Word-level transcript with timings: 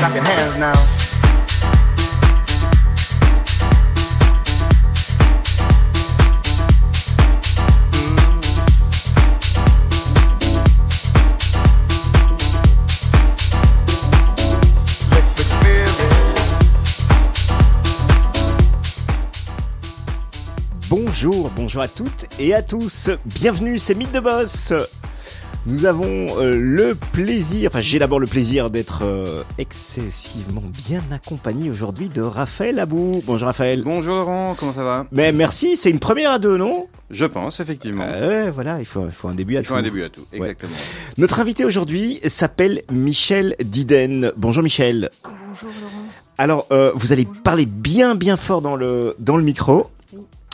Now. 0.00 0.74
Bonjour, 20.88 21.50
bonjour 21.56 21.82
à 21.82 21.88
toutes 21.88 22.26
et 22.38 22.54
à 22.54 22.62
tous. 22.62 23.10
Bienvenue, 23.24 23.78
c'est 23.78 23.96
Mythe 23.96 24.12
de 24.12 24.20
Boss. 24.20 24.72
Nous 25.66 25.84
avons 25.84 26.38
euh, 26.40 26.54
le 26.56 26.94
plaisir, 26.94 27.68
enfin 27.70 27.80
j'ai 27.80 27.98
d'abord 27.98 28.20
le 28.20 28.26
plaisir 28.26 28.70
d'être 28.70 29.00
euh, 29.02 29.42
excessivement 29.58 30.62
bien 30.86 31.02
accompagné 31.12 31.68
aujourd'hui 31.68 32.08
de 32.08 32.22
Raphaël 32.22 32.78
Abou. 32.78 33.20
Bonjour 33.26 33.46
Raphaël. 33.46 33.82
Bonjour 33.84 34.14
Laurent, 34.14 34.54
comment 34.58 34.72
ça 34.72 34.82
va? 34.82 35.06
Mais 35.12 35.30
merci, 35.32 35.76
c'est 35.76 35.90
une 35.90 35.98
première 35.98 36.30
à 36.32 36.38
deux, 36.38 36.56
non? 36.56 36.86
Je 37.10 37.26
pense, 37.26 37.60
effectivement. 37.60 38.04
Euh, 38.06 38.50
voilà, 38.54 38.78
il 38.80 38.86
faut, 38.86 39.06
il 39.06 39.12
faut 39.12 39.28
un 39.28 39.34
début 39.34 39.56
à 39.56 39.60
il 39.60 39.64
tout. 39.64 39.70
faut 39.70 39.78
un 39.78 39.82
début 39.82 40.02
à 40.02 40.08
tout, 40.08 40.24
exactement. 40.32 40.72
Notre 41.18 41.40
invité 41.40 41.64
aujourd'hui 41.64 42.20
s'appelle 42.26 42.82
Michel 42.90 43.54
Diden. 43.62 44.32
Bonjour 44.36 44.62
Michel. 44.62 45.10
Bonjour 45.24 45.68
Laurent. 45.82 46.04
Alors, 46.38 46.66
euh, 46.70 46.92
vous 46.94 47.12
allez 47.12 47.26
parler 47.44 47.66
bien 47.66 48.14
bien 48.14 48.36
fort 48.36 48.62
dans 48.62 48.76
le 48.76 49.16
dans 49.18 49.36
le 49.36 49.42
micro. 49.42 49.90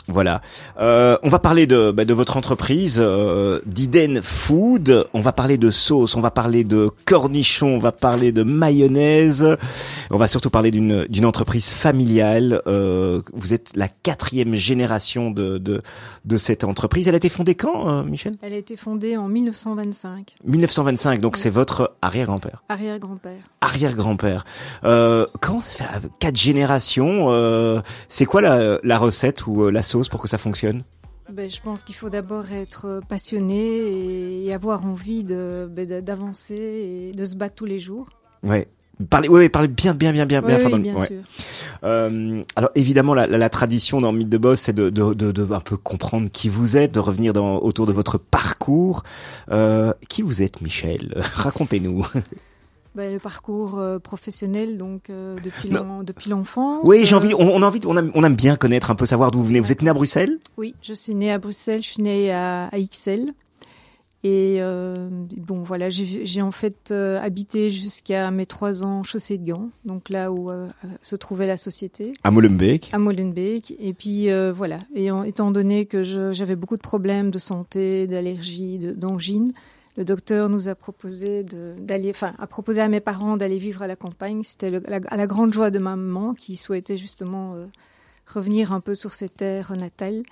Voilà. 0.07 0.41
Euh, 0.79 1.17
on 1.23 1.29
va 1.29 1.39
parler 1.39 1.65
de, 1.65 1.91
bah, 1.91 2.05
de 2.05 2.13
votre 2.13 2.37
entreprise, 2.37 2.99
euh, 3.01 3.59
d'Iden 3.65 4.21
Food. 4.21 5.07
On 5.13 5.21
va 5.21 5.31
parler 5.31 5.57
de 5.57 5.71
sauce, 5.71 6.15
on 6.15 6.21
va 6.21 6.29
parler 6.31 6.63
de 6.63 6.91
cornichons, 7.05 7.75
on 7.75 7.79
va 7.79 7.91
parler 7.91 8.31
de 8.31 8.43
mayonnaise. 8.43 9.57
On 10.11 10.17
va 10.17 10.27
surtout 10.27 10.49
parler 10.51 10.69
d'une 10.71 11.05
d'une 11.09 11.25
entreprise 11.25 11.71
familiale. 11.71 12.61
Euh, 12.67 13.21
vous 13.33 13.53
êtes 13.53 13.71
la 13.75 13.87
quatrième 13.87 14.53
génération 14.53 15.31
de, 15.31 15.57
de 15.57 15.81
de 16.25 16.37
cette 16.37 16.63
entreprise. 16.63 17.07
Elle 17.07 17.13
a 17.15 17.17
été 17.17 17.29
fondée 17.29 17.55
quand, 17.55 17.89
euh, 17.89 18.03
Michel? 18.03 18.33
Elle 18.41 18.53
a 18.53 18.57
été 18.57 18.75
fondée 18.75 19.17
en 19.17 19.27
1925, 19.27 20.35
1925. 20.45 21.19
Donc 21.19 21.33
Oui. 21.35 21.39
c'est 21.41 21.49
votre 21.49 21.95
arrière-grand-père. 22.01 22.63
arrière-grand-père. 22.69 23.39
Arrière-grand-père. 23.61 24.45
Euh, 24.83 25.25
comment 25.41 25.59
ça 25.61 25.77
fait? 25.77 25.83
Euh, 25.95 26.09
quatre 26.19 26.37
générations 26.37 27.27
euh, 27.31 27.81
C'est 28.09 28.25
quoi 28.25 28.41
la, 28.41 28.79
la 28.83 28.97
recette 28.97 29.47
ou 29.47 29.63
euh, 29.63 29.71
la 29.71 29.81
sauce? 29.81 29.94
Pour 30.09 30.21
que 30.21 30.27
ça 30.27 30.37
fonctionne 30.37 30.83
Ben, 31.31 31.49
je 31.49 31.61
pense 31.61 31.83
qu'il 31.83 31.95
faut 31.95 32.09
d'abord 32.09 32.51
être 32.51 33.01
passionné 33.07 34.43
et 34.45 34.53
avoir 34.53 34.85
envie 34.85 35.23
ben, 35.23 36.01
d'avancer 36.01 36.55
et 36.55 37.11
de 37.17 37.25
se 37.25 37.35
battre 37.35 37.55
tous 37.55 37.65
les 37.65 37.79
jours. 37.79 38.09
Ouais. 38.43 38.67
Parlez, 39.09 39.27
ouais, 39.27 39.39
ouais, 39.39 39.49
parlez 39.49 39.67
bien, 39.67 39.93
bien, 39.93 40.13
bien, 40.13 40.25
bien, 40.25 40.41
bien 40.41 40.57
Oui, 40.57 40.71
oui, 40.71 40.79
bien 40.79 40.95
ouais. 40.95 41.07
sûr. 41.07 41.17
Euh, 41.83 42.43
alors 42.55 42.69
évidemment, 42.75 43.13
la, 43.13 43.27
la, 43.27 43.37
la 43.37 43.49
tradition 43.49 43.99
dans 43.99 44.13
Mythe 44.13 44.29
de 44.29 44.37
Boss, 44.37 44.61
c'est 44.61 44.73
de, 44.73 44.89
de, 44.89 45.13
de, 45.13 45.33
de 45.33 45.53
un 45.53 45.59
peu 45.59 45.75
comprendre 45.75 46.29
qui 46.31 46.47
vous 46.47 46.77
êtes, 46.77 46.93
de 46.93 47.01
revenir 47.01 47.33
dans, 47.33 47.57
autour 47.57 47.87
de 47.87 47.91
votre 47.91 48.17
parcours. 48.17 49.03
Euh, 49.51 49.91
qui 50.07 50.21
vous 50.21 50.41
êtes, 50.41 50.61
Michel? 50.61 51.13
Racontez-nous. 51.33 52.05
Ben, 52.95 53.11
le 53.11 53.19
parcours 53.19 53.77
euh, 53.77 53.99
professionnel, 53.99 54.77
donc 54.77 55.09
euh, 55.09 55.35
depuis 55.43 55.69
Non. 55.69 55.83
l'en- 55.83 56.03
depuis 56.03 56.29
l'enfance. 56.29 56.79
Oui, 56.85 57.05
j'ai 57.05 57.13
euh, 57.13 57.17
envie, 57.17 57.33
on, 57.33 57.49
on 57.49 57.61
a 57.61 57.65
envie, 57.67 57.81
on 57.85 57.97
aime, 57.97 58.09
on 58.15 58.23
aime 58.23 58.35
bien 58.35 58.55
connaître 58.55 58.89
un 58.89 58.95
peu, 58.95 59.05
savoir 59.05 59.31
d'où 59.31 59.39
vous 59.39 59.45
venez. 59.45 59.59
Vous 59.59 59.71
êtes 59.71 59.81
né 59.81 59.89
à 59.89 59.93
Bruxelles? 59.93 60.39
Oui, 60.57 60.75
je 60.81 60.93
suis 60.93 61.13
née 61.13 61.29
à 61.31 61.37
Bruxelles, 61.37 61.83
je 61.83 61.89
suis 61.89 62.01
née 62.03 62.31
à, 62.31 62.67
à 62.67 62.77
Ixelles. 62.77 63.33
Et 64.23 64.55
euh, 64.59 65.07
bon, 65.37 65.61
voilà, 65.61 65.89
j'ai 65.91 66.41
en 66.41 66.49
fait 66.51 66.89
euh, 66.91 67.19
habité 67.21 67.69
jusqu'à 67.69 68.31
mes 68.31 68.47
trois 68.47 68.83
ans 68.83 69.03
chaussée 69.03 69.37
de 69.37 69.45
Gand, 69.51 69.69
donc 69.83 70.09
là 70.09 70.31
où 70.31 70.49
euh, 70.49 70.65
se 71.01 71.15
trouvait 71.15 71.45
la 71.45 71.57
société. 71.57 72.13
À 72.23 72.31
Molenbeek. 72.31 72.89
à 72.91 72.97
Molenbeek. 72.97 73.75
Et 73.79 73.93
puis 73.93 74.29
voilà, 74.55 74.79
et 74.95 75.11
en- 75.11 75.21
étant 75.23 75.51
donné 75.51 75.85
que 75.85 76.01
j'avais 76.31 76.55
beaucoup 76.55 76.75
de 76.77 76.81
problèmes 76.81 77.29
de 77.29 77.37
santé, 77.37 78.07
d'allergie, 78.07 78.79
de- 78.79 78.93
d'angine, 78.93 79.51
le 79.97 80.03
docteur 80.05 80.49
nous 80.49 80.67
a 80.69 80.75
proposé 80.75 81.43
de- 81.43 81.75
d'aller, 81.79 82.09
enfin, 82.09 82.33
a 82.39 82.47
proposé 82.47 82.81
à 82.81 82.87
mes 82.89 82.99
parents 82.99 83.37
d'aller 83.37 83.57
vivre 83.57 83.81
à 83.81 83.87
la 83.87 83.95
campagne. 83.95 84.43
C'était 84.43 84.69
le- 84.69 84.83
la- 84.87 84.99
à 85.07 85.17
la 85.17 85.27
grande 85.27 85.53
joie 85.53 85.71
de 85.71 85.79
ma 85.79 85.95
maman 85.95 86.33
qui 86.33 86.57
souhaitait 86.57 86.97
justement 86.97 87.53
euh, 87.55 87.65
revenir 88.27 88.71
un 88.73 88.79
peu 88.81 88.95
sur 88.95 89.13
ses 89.13 89.29
terres 89.29 89.73
natales. 89.75 90.23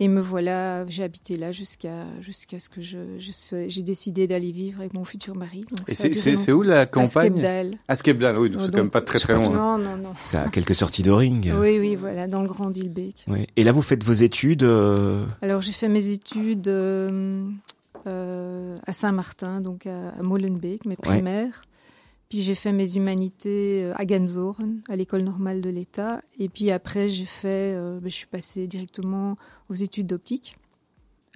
Et 0.00 0.08
me 0.08 0.20
voilà, 0.20 0.84
j'ai 0.88 1.04
habité 1.04 1.36
là 1.36 1.52
jusqu'à 1.52 2.06
jusqu'à 2.20 2.58
ce 2.58 2.68
que 2.68 2.80
je 2.82 2.98
je 3.20 3.30
sois- 3.30 3.68
j'ai 3.68 3.82
décidé 3.82 4.26
d'aller 4.26 4.50
vivre 4.50 4.80
avec 4.80 4.92
mon 4.92 5.04
futur 5.04 5.36
mari. 5.36 5.64
Donc, 5.70 5.88
Et 5.88 5.94
c'est- 5.94 6.08
duré 6.08 6.20
c'est 6.20 6.36
c'est 6.36 6.50
où 6.52 6.62
la 6.62 6.84
campagne. 6.84 7.40
À 7.86 7.94
Skepdal, 7.94 8.36
oui, 8.36 8.50
donc 8.50 8.58
Oh, 8.60 8.64
c'est 8.64 8.72
quand 8.72 8.78
même 8.78 8.90
pas 8.90 9.02
très 9.02 9.20
très 9.20 9.34
loin. 9.34 9.50
Non, 9.50 9.78
non, 9.78 9.96
non. 9.96 10.14
C'est 10.24 10.36
à 10.36 10.48
quelques 10.48 10.74
sorties 10.74 11.04
de 11.04 11.12
ring. 11.12 11.48
Oui, 11.56 11.78
oui, 11.78 11.94
voilà, 11.94 12.26
dans 12.26 12.42
le 12.42 12.48
Grand 12.48 12.70
Dilbeek. 12.70 13.24
Ouais. 13.28 13.46
Et 13.56 13.62
là, 13.62 13.70
vous 13.70 13.82
faites 13.82 14.02
vos 14.02 14.12
études. 14.12 14.64
euh, 14.64 15.24
Alors 15.42 15.62
j'ai 15.62 15.70
fait 15.70 15.88
mes 15.88 16.08
études 16.10 16.66
euh, 16.66 17.46
à 18.06 18.92
Saint-Martin, 18.92 19.60
donc 19.60 19.86
à, 19.86 20.10
à 20.10 20.22
Molenbeek, 20.22 20.84
mes 20.86 20.96
primaires. 20.96 21.64
Puis 22.28 22.42
j'ai 22.42 22.54
fait 22.54 22.72
mes 22.72 22.96
humanités 22.96 23.84
euh, 23.84 23.92
à 23.96 24.04
Ganzoren, 24.04 24.82
à 24.88 24.96
l'école 24.96 25.22
normale 25.22 25.60
de 25.60 25.70
l'État. 25.70 26.22
Et 26.38 26.48
puis 26.48 26.70
après, 26.70 27.08
j'ai 27.08 27.26
fait, 27.26 27.74
euh, 27.74 28.00
ben, 28.00 28.10
je 28.10 28.14
suis 28.14 28.26
passée 28.26 28.66
directement 28.66 29.36
aux 29.68 29.74
études 29.74 30.06
d'optique 30.06 30.56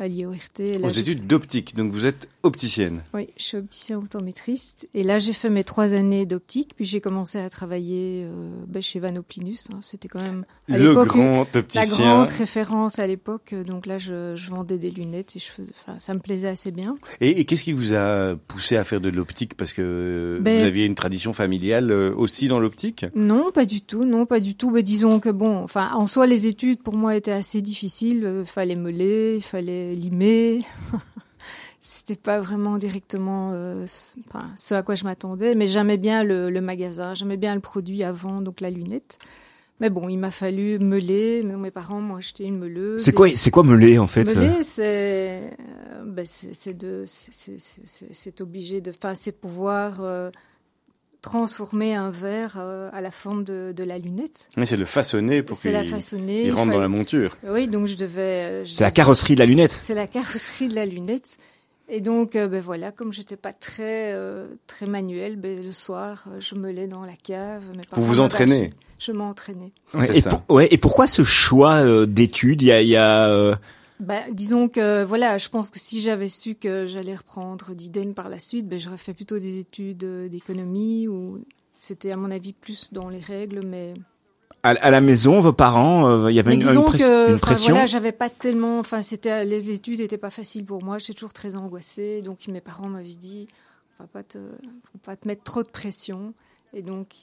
à 0.00 0.08
l'IORT. 0.08 0.34
Aux 0.82 0.90
études 0.90 1.26
d'optique, 1.26 1.74
donc 1.74 1.92
vous 1.92 2.06
êtes 2.06 2.28
opticienne. 2.42 3.02
Oui, 3.14 3.28
je 3.36 3.42
suis 3.42 3.56
opticien 3.56 3.98
optométriste. 3.98 4.88
Et 4.94 5.02
là, 5.02 5.18
j'ai 5.18 5.32
fait 5.32 5.50
mes 5.50 5.64
trois 5.64 5.94
années 5.94 6.24
d'optique. 6.26 6.72
Puis 6.76 6.84
j'ai 6.84 7.00
commencé 7.00 7.38
à 7.38 7.50
travailler 7.50 8.24
euh, 8.24 8.50
ben, 8.66 8.80
chez 8.82 9.00
Vanoplinus. 9.00 9.68
hein. 9.72 9.78
C'était 9.82 10.08
quand 10.08 10.22
même 10.22 10.44
à 10.70 10.78
Le 10.78 10.94
grand 10.94 11.46
la 11.52 11.60
opticien. 11.60 11.86
grande 11.86 12.28
référence 12.28 12.98
à 12.98 13.06
l'époque. 13.06 13.54
Donc 13.66 13.86
là, 13.86 13.98
je, 13.98 14.34
je 14.36 14.50
vendais 14.50 14.78
des 14.78 14.90
lunettes 14.90 15.36
et 15.36 15.38
je 15.40 15.48
faisais, 15.48 15.72
ça 15.98 16.14
me 16.14 16.20
plaisait 16.20 16.48
assez 16.48 16.70
bien. 16.70 16.96
Et, 17.20 17.40
et 17.40 17.44
qu'est-ce 17.44 17.64
qui 17.64 17.72
vous 17.72 17.94
a 17.94 18.36
poussé 18.36 18.76
à 18.76 18.84
faire 18.84 19.00
de 19.00 19.08
l'optique? 19.08 19.54
Parce 19.54 19.72
que 19.72 20.38
Ben- 20.40 20.58
vous 20.58 20.64
aviez 20.64 20.84
une 20.86 20.94
tradition 20.94 21.32
familiale 21.32 21.90
euh, 21.90 22.14
aussi 22.14 22.48
dans 22.48 22.60
l'optique? 22.60 23.04
Non, 23.14 23.50
pas 23.52 23.64
du 23.66 23.80
tout. 23.82 24.04
Non, 24.04 24.26
pas 24.26 24.40
du 24.40 24.54
tout. 24.54 24.70
Mais 24.70 24.82
disons 24.82 25.20
que 25.20 25.28
bon, 25.28 25.58
enfin, 25.58 25.90
en 25.94 26.06
soi, 26.06 26.26
les 26.26 26.46
études 26.46 26.82
pour 26.82 26.94
moi 26.96 27.16
étaient 27.16 27.32
assez 27.32 27.60
difficiles. 27.62 28.24
Euh, 28.24 28.44
fallait 28.44 28.76
meuler, 28.76 29.34
il 29.36 29.42
fallait 29.42 29.87
limer. 29.94 30.64
C'était 31.80 32.16
pas 32.16 32.40
vraiment 32.40 32.76
directement 32.76 33.52
euh, 33.52 33.86
ce, 33.86 34.16
enfin, 34.28 34.50
ce 34.56 34.74
à 34.74 34.82
quoi 34.82 34.94
je 34.94 35.04
m'attendais. 35.04 35.54
Mais 35.54 35.66
j'aimais 35.66 35.96
bien 35.96 36.24
le, 36.24 36.50
le 36.50 36.60
magasin, 36.60 37.14
j'aimais 37.14 37.36
bien 37.36 37.54
le 37.54 37.60
produit 37.60 38.02
avant, 38.02 38.40
donc 38.40 38.60
la 38.60 38.70
lunette. 38.70 39.18
Mais 39.80 39.90
bon, 39.90 40.08
il 40.08 40.16
m'a 40.16 40.30
fallu 40.30 40.78
meuler. 40.78 41.42
Mes 41.42 41.70
parents 41.70 42.00
m'ont 42.00 42.16
acheté 42.16 42.44
une 42.44 42.58
meuleuse. 42.58 43.00
C'est 43.00 43.12
quoi, 43.12 43.28
c'est 43.30 43.50
quoi 43.50 43.62
meuler 43.62 43.98
en 43.98 44.08
fait 44.08 44.28
euh 44.28 44.34
Meuler, 44.34 44.62
c'est 44.64 44.82
euh, 44.82 46.02
ben, 46.04 46.24
c'est 46.24 46.52
c'est 46.52 46.74
de 46.74 47.04
c'est 47.06 48.40
obligé 48.40 48.80
de 48.80 48.90
enfin 48.90 49.14
c'est 49.14 49.32
pouvoir 49.32 49.98
euh, 50.00 50.30
transformer 51.22 51.94
un 51.94 52.10
verre 52.10 52.56
euh, 52.58 52.90
à 52.92 53.00
la 53.00 53.10
forme 53.10 53.44
de, 53.44 53.72
de 53.76 53.84
la 53.84 53.98
lunette. 53.98 54.48
Mais 54.56 54.66
c'est 54.66 54.76
le 54.76 54.84
façonner 54.84 55.42
pour 55.42 55.56
C'est 55.56 55.70
qu'il 55.70 55.78
la 55.78 55.84
façonner. 55.84 56.44
il 56.46 56.52
rentre 56.52 56.72
dans 56.72 56.80
la 56.80 56.88
monture. 56.88 57.36
Oui, 57.46 57.66
donc 57.68 57.86
je 57.86 57.96
devais. 57.96 58.20
euh, 58.22 58.64
je 58.64 58.74
C'est 58.74 58.84
la 58.84 58.90
carrosserie 58.90 59.34
de 59.34 59.40
la 59.40 59.46
lunette. 59.46 59.76
C'est 59.80 59.94
la 59.94 60.06
carrosserie 60.06 60.68
de 60.68 60.74
la 60.74 60.86
lunette. 60.86 61.36
Et 61.90 62.00
donc, 62.02 62.36
euh, 62.36 62.48
ben 62.48 62.60
voilà, 62.60 62.92
comme 62.92 63.12
j'étais 63.14 63.36
pas 63.36 63.52
très 63.54 64.12
euh, 64.12 64.46
très 64.66 64.84
manuel, 64.86 65.36
ben, 65.36 65.62
le 65.64 65.72
soir, 65.72 66.24
je 66.38 66.54
me 66.54 66.70
lais 66.70 66.86
dans 66.86 67.02
la 67.02 67.14
cave. 67.22 67.62
Mes 67.74 67.82
vous 67.92 68.20
entraîner. 68.20 68.64
acheté- 68.66 68.70
Je 68.98 69.12
m'entraînais. 69.12 69.72
Ouais, 69.94 70.06
C'est 70.08 70.18
et, 70.18 70.20
ça. 70.20 70.30
pour- 70.30 70.56
ouais, 70.56 70.68
et 70.70 70.76
pourquoi 70.76 71.06
ce 71.06 71.24
choix 71.24 71.76
euh, 71.76 72.04
d'études? 72.04 72.60
Il 72.62 72.66
y 72.68 72.72
a, 72.72 72.82
il 72.82 72.88
y 72.88 72.96
a 72.96 73.58
Ben, 74.00 74.22
disons 74.32 74.68
que 74.68 75.02
voilà, 75.02 75.38
je 75.38 75.48
pense 75.48 75.70
que 75.70 75.78
si 75.78 76.00
j'avais 76.00 76.28
su 76.28 76.54
que 76.54 76.86
j'allais 76.86 77.16
reprendre 77.16 77.74
d'Iden 77.74 78.14
par 78.14 78.28
la 78.28 78.38
suite, 78.38 78.68
ben, 78.68 78.78
j'aurais 78.78 78.96
fait 78.96 79.14
plutôt 79.14 79.38
des 79.38 79.58
études 79.58 80.04
euh, 80.04 80.28
d'économie 80.28 81.08
ou 81.08 81.40
c'était 81.80 82.12
à 82.12 82.16
mon 82.16 82.30
avis 82.30 82.52
plus 82.52 82.92
dans 82.92 83.08
les 83.08 83.18
règles, 83.20 83.60
mais 83.66 83.94
à, 84.62 84.70
à 84.70 84.90
la 84.90 85.00
maison, 85.00 85.40
vos 85.40 85.52
parents, 85.52 86.08
euh, 86.08 86.30
il 86.30 86.34
y 86.34 86.38
avait 86.40 86.50
Mais 86.50 86.54
une, 86.56 86.60
disons 86.68 86.80
une 86.82 86.86
press- 86.86 87.02
que, 87.02 87.32
une 87.32 87.38
pression. 87.38 87.74
voilà, 87.74 87.86
j'avais 87.86 88.12
pas 88.12 88.28
tellement, 88.28 88.78
enfin, 88.80 89.02
c'était, 89.02 89.44
les 89.44 89.70
études 89.70 90.00
n'étaient 90.00 90.18
pas 90.18 90.30
faciles 90.30 90.64
pour 90.64 90.82
moi. 90.82 90.98
J'étais 90.98 91.14
toujours 91.14 91.32
très 91.32 91.54
angoissée. 91.54 92.22
Donc, 92.22 92.46
mes 92.48 92.60
parents 92.60 92.88
m'avaient 92.88 93.08
dit, 93.08 93.46
va 94.00 94.06
pas 94.06 94.24
te, 94.24 94.38
faut 94.38 94.98
pas 95.04 95.14
te 95.16 95.28
mettre 95.28 95.44
trop 95.44 95.62
de 95.62 95.68
pression. 95.68 96.34
Et 96.74 96.82
donc, 96.82 97.14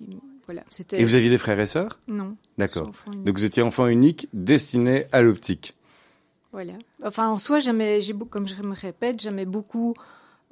voilà, 0.45 0.63
c'était. 0.69 1.01
Et 1.01 1.03
vous 1.05 1.15
aviez 1.15 1.29
des 1.29 1.37
frères 1.37 1.59
et 1.59 1.65
sœurs? 1.65 1.99
Non. 2.07 2.35
D'accord. 2.57 2.91
Donc 3.25 3.37
vous 3.37 3.45
étiez 3.45 3.61
enfant 3.61 3.87
unique, 3.87 4.27
destiné 4.33 5.05
à 5.11 5.21
l'optique. 5.21 5.75
Voilà. 6.55 6.71
Enfin, 7.03 7.27
en 7.27 7.37
soi, 7.37 7.59
jamais, 7.59 7.99
j'ai 7.99 8.13
comme 8.13 8.47
je 8.47 8.61
me 8.61 8.73
répète, 8.73 9.21
j'aimais 9.21 9.43
beaucoup 9.43 9.93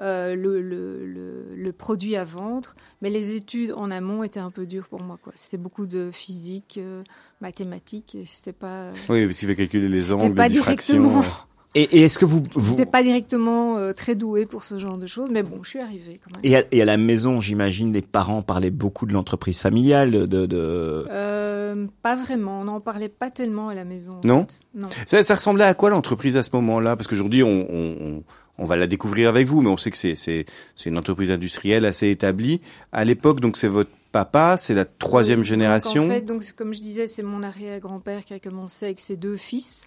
euh, 0.02 0.36
le, 0.36 0.62
le, 0.62 1.06
le, 1.06 1.56
le, 1.56 1.72
produit 1.72 2.18
à 2.18 2.26
vendre, 2.26 2.76
mais 3.02 3.10
les 3.10 3.36
études 3.36 3.72
en 3.72 3.90
amont 3.90 4.22
étaient 4.22 4.42
un 4.42 4.52
peu 4.52 4.66
dures 4.66 4.90
pour 4.90 5.02
moi. 5.02 5.18
Quoi. 5.24 5.32
C'était 5.34 5.56
beaucoup 5.56 5.86
de 5.86 6.10
physique, 6.12 6.76
euh, 6.78 7.04
mathématiques, 7.40 8.16
et 8.16 8.26
c'était 8.26 8.52
pas. 8.52 8.92
Oui, 9.08 9.24
parce 9.26 9.40
qu'il 9.40 9.48
fallait 9.48 9.56
calculer 9.56 9.88
les 9.88 10.14
angles, 10.14 10.42
les 10.42 10.50
diffractions. 10.50 11.24
Et, 11.76 11.84
et 11.98 12.02
est-ce 12.04 12.20
que 12.20 12.26
vous, 12.26 12.42
vous... 12.54 12.72
J'étais 12.72 12.86
pas 12.86 13.02
directement 13.02 13.78
euh, 13.78 13.94
très 13.94 14.14
douée 14.14 14.46
pour 14.46 14.64
ce 14.64 14.78
genre 14.78 14.98
de 14.98 15.08
choses, 15.08 15.30
mais 15.32 15.42
bon, 15.42 15.64
je 15.64 15.70
suis 15.70 15.80
arrivée 15.80 16.20
quand 16.24 16.32
même. 16.32 16.42
Et 16.44 16.56
à, 16.56 16.64
et 16.72 16.82
à 16.84 16.86
la 16.86 16.98
maison, 16.98 17.40
j'imagine, 17.40 17.92
les 17.92 18.04
parents 18.04 18.44
parlaient 18.44 18.70
beaucoup 18.70 19.08
de 19.08 19.14
l'entreprise 19.14 19.60
familiale, 19.60 20.12
de. 20.12 20.46
de... 20.46 21.08
Euh, 21.10 21.88
pas 22.04 22.16
vraiment, 22.16 22.62
on 22.62 22.66
n'en 22.66 22.80
parlait 22.80 23.10
pas 23.10 23.32
tellement 23.32 23.70
à 23.70 23.74
la 23.74 23.86
maison. 23.86 24.22
Non. 24.24 24.42
Fait. 24.48 24.60
Non. 24.76 24.90
Ça, 25.08 25.24
ça, 25.24 25.36
ressemblait 25.36 25.66
à 25.66 25.74
quoi 25.74 25.90
l'entreprise 25.90 26.38
à 26.38 26.44
ce 26.44 26.52
moment-là? 26.54 26.96
Parce 26.96 27.08
qu'aujourd'hui, 27.08 27.42
on, 27.42 27.68
on, 27.70 28.24
on, 28.60 28.66
va 28.66 28.76
la 28.76 28.86
découvrir 28.86 29.30
avec 29.30 29.48
vous, 29.48 29.64
mais 29.64 29.70
on 29.70 29.78
sait 29.78 29.90
que 29.90 29.98
c'est 29.98 30.46
une 30.86 30.98
entreprise 30.98 31.32
industrielle 31.32 31.86
assez 31.86 32.12
établie. 32.12 32.62
À 32.92 33.04
l'époque, 33.04 33.40
donc 33.40 33.58
c'est 33.58 33.68
votre 33.68 33.92
papa, 34.12 34.58
c'est 34.58 34.76
la 34.76 34.86
troisième 34.86 35.40
donc, 35.40 35.46
génération. 35.46 36.04
Donc, 36.04 36.12
en 36.12 36.14
fait, 36.14 36.22
donc 36.22 36.52
comme 36.56 36.74
je 36.76 36.80
disais, 36.80 37.08
c'est 37.08 37.24
mon 37.24 37.42
arrière-grand-père 37.42 38.24
qui 38.26 38.36
a 38.36 38.40
commencé 38.40 38.86
avec 38.86 39.00
ses 39.00 39.16
deux 39.16 39.38
fils. 39.38 39.86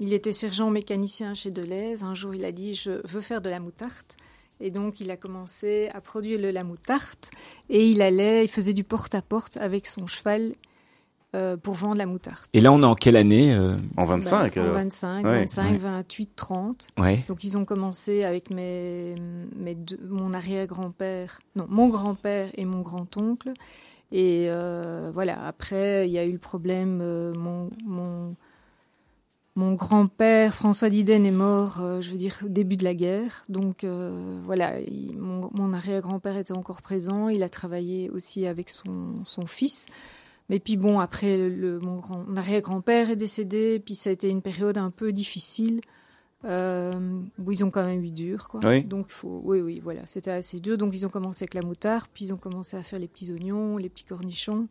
Il 0.00 0.12
était 0.12 0.32
sergent 0.32 0.70
mécanicien 0.70 1.34
chez 1.34 1.50
Deleuze. 1.50 2.02
Un 2.02 2.14
jour, 2.14 2.34
il 2.34 2.44
a 2.44 2.52
dit 2.52 2.74
Je 2.74 3.06
veux 3.06 3.20
faire 3.20 3.40
de 3.40 3.48
la 3.48 3.60
moutarde. 3.60 3.92
Et 4.60 4.70
donc, 4.70 5.00
il 5.00 5.10
a 5.10 5.16
commencé 5.16 5.90
à 5.94 6.00
produire 6.00 6.40
le, 6.40 6.50
la 6.50 6.64
moutarde. 6.64 7.26
Et 7.68 7.88
il 7.88 8.02
allait, 8.02 8.44
il 8.44 8.48
faisait 8.48 8.72
du 8.72 8.84
porte-à-porte 8.84 9.56
avec 9.56 9.86
son 9.86 10.06
cheval 10.06 10.54
euh, 11.34 11.56
pour 11.56 11.74
vendre 11.74 11.96
la 11.96 12.06
moutarde. 12.06 12.38
Et 12.52 12.60
là, 12.60 12.70
on 12.70 12.80
est 12.82 12.86
en 12.86 12.94
quelle 12.94 13.16
année 13.16 13.52
euh... 13.52 13.70
En 13.96 14.04
25 14.04 14.54
bah. 14.54 14.62
En 14.62 14.72
25, 14.72 15.24
ouais, 15.24 15.38
25, 15.40 15.70
ouais. 15.70 15.76
28, 15.78 16.30
30. 16.36 16.88
Ouais. 16.98 17.24
Donc, 17.28 17.42
ils 17.42 17.58
ont 17.58 17.64
commencé 17.64 18.22
avec 18.22 18.50
mes, 18.50 19.16
mes 19.56 19.74
deux, 19.74 19.98
mon 20.08 20.32
arrière-grand-père, 20.32 21.40
non, 21.56 21.66
mon 21.68 21.88
grand-père 21.88 22.50
et 22.56 22.64
mon 22.64 22.82
grand-oncle. 22.82 23.52
Et 24.12 24.46
euh, 24.48 25.10
voilà, 25.12 25.44
après, 25.44 26.06
il 26.06 26.12
y 26.12 26.18
a 26.18 26.24
eu 26.24 26.30
le 26.30 26.38
problème, 26.38 27.00
euh, 27.02 27.32
mon, 27.36 27.70
mon 27.84 28.36
mon 29.56 29.74
grand-père, 29.74 30.54
François 30.54 30.90
Diden, 30.90 31.24
est 31.24 31.30
mort, 31.30 31.78
euh, 31.80 32.00
je 32.00 32.10
veux 32.10 32.16
dire, 32.16 32.38
au 32.44 32.48
début 32.48 32.76
de 32.76 32.84
la 32.84 32.94
guerre. 32.94 33.44
Donc 33.48 33.84
euh, 33.84 34.40
voilà, 34.44 34.80
il, 34.80 35.16
mon, 35.16 35.48
mon 35.52 35.72
arrière-grand-père 35.72 36.36
était 36.36 36.56
encore 36.56 36.82
présent. 36.82 37.28
Il 37.28 37.42
a 37.42 37.48
travaillé 37.48 38.10
aussi 38.10 38.46
avec 38.46 38.68
son, 38.68 39.24
son 39.24 39.46
fils. 39.46 39.86
Mais 40.50 40.58
puis 40.58 40.76
bon, 40.76 40.98
après, 40.98 41.48
le, 41.48 41.78
mon, 41.78 41.98
grand, 41.98 42.24
mon 42.26 42.36
arrière-grand-père 42.36 43.10
est 43.10 43.16
décédé. 43.16 43.78
Puis 43.78 43.94
ça 43.94 44.10
a 44.10 44.12
été 44.12 44.28
une 44.28 44.42
période 44.42 44.76
un 44.76 44.90
peu 44.90 45.12
difficile. 45.12 45.80
Euh, 46.46 46.92
où 47.42 47.52
ils 47.52 47.64
ont 47.64 47.70
quand 47.70 47.86
même 47.86 48.04
eu 48.04 48.10
dur. 48.10 48.48
Quoi. 48.48 48.60
Oui. 48.64 48.84
Donc, 48.84 49.08
faut, 49.08 49.40
oui, 49.44 49.62
oui, 49.62 49.80
voilà, 49.82 50.02
c'était 50.04 50.30
assez 50.30 50.60
dur. 50.60 50.76
Donc, 50.76 50.92
ils 50.92 51.06
ont 51.06 51.08
commencé 51.08 51.44
avec 51.44 51.54
la 51.54 51.62
moutarde, 51.62 52.06
puis 52.12 52.26
ils 52.26 52.34
ont 52.34 52.36
commencé 52.36 52.76
à 52.76 52.82
faire 52.82 52.98
les 52.98 53.08
petits 53.08 53.32
oignons, 53.32 53.78
les 53.78 53.88
petits 53.88 54.04
cornichons. 54.04 54.68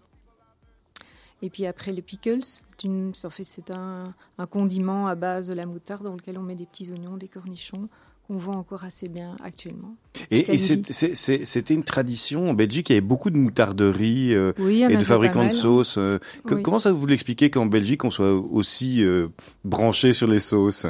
Et 1.44 1.50
puis 1.50 1.66
après, 1.66 1.92
le 1.92 2.02
pickles, 2.02 2.40
en 2.86 3.30
fait, 3.30 3.44
c'est 3.44 3.70
un, 3.70 4.14
un, 4.38 4.46
condiment 4.48 5.08
à 5.08 5.16
base 5.16 5.48
de 5.48 5.54
la 5.54 5.66
moutarde 5.66 6.06
dans 6.06 6.16
lequel 6.16 6.38
on 6.38 6.42
met 6.42 6.56
des 6.56 6.66
petits 6.66 6.90
oignons, 6.90 7.18
des 7.18 7.28
cornichons, 7.28 7.90
qu'on 8.26 8.38
vend 8.38 8.54
encore 8.54 8.86
assez 8.86 9.10
bien 9.10 9.36
actuellement. 9.44 9.98
Et, 10.32 10.56
et 10.56 10.58
c'était 10.58 11.74
une 11.74 11.84
tradition 11.84 12.50
en 12.50 12.54
Belgique, 12.54 12.90
il 12.90 12.94
y 12.94 12.96
avait 12.96 13.06
beaucoup 13.06 13.30
de 13.30 13.38
moutarderies 13.38 14.34
euh, 14.34 14.54
oui, 14.58 14.84
et 14.90 14.96
de 14.96 15.04
fabricants 15.04 15.44
de 15.44 15.50
sauces. 15.50 15.98
Euh, 15.98 16.20
oui. 16.46 16.62
Comment 16.64 16.80
ça 16.80 16.94
vous 16.94 17.06
l'expliquez 17.06 17.50
qu'en 17.50 17.66
Belgique, 17.66 18.06
on 18.06 18.10
soit 18.10 18.34
aussi 18.34 19.04
euh, 19.04 19.28
branché 19.66 20.14
sur 20.14 20.28
les 20.28 20.40
sauces? 20.40 20.88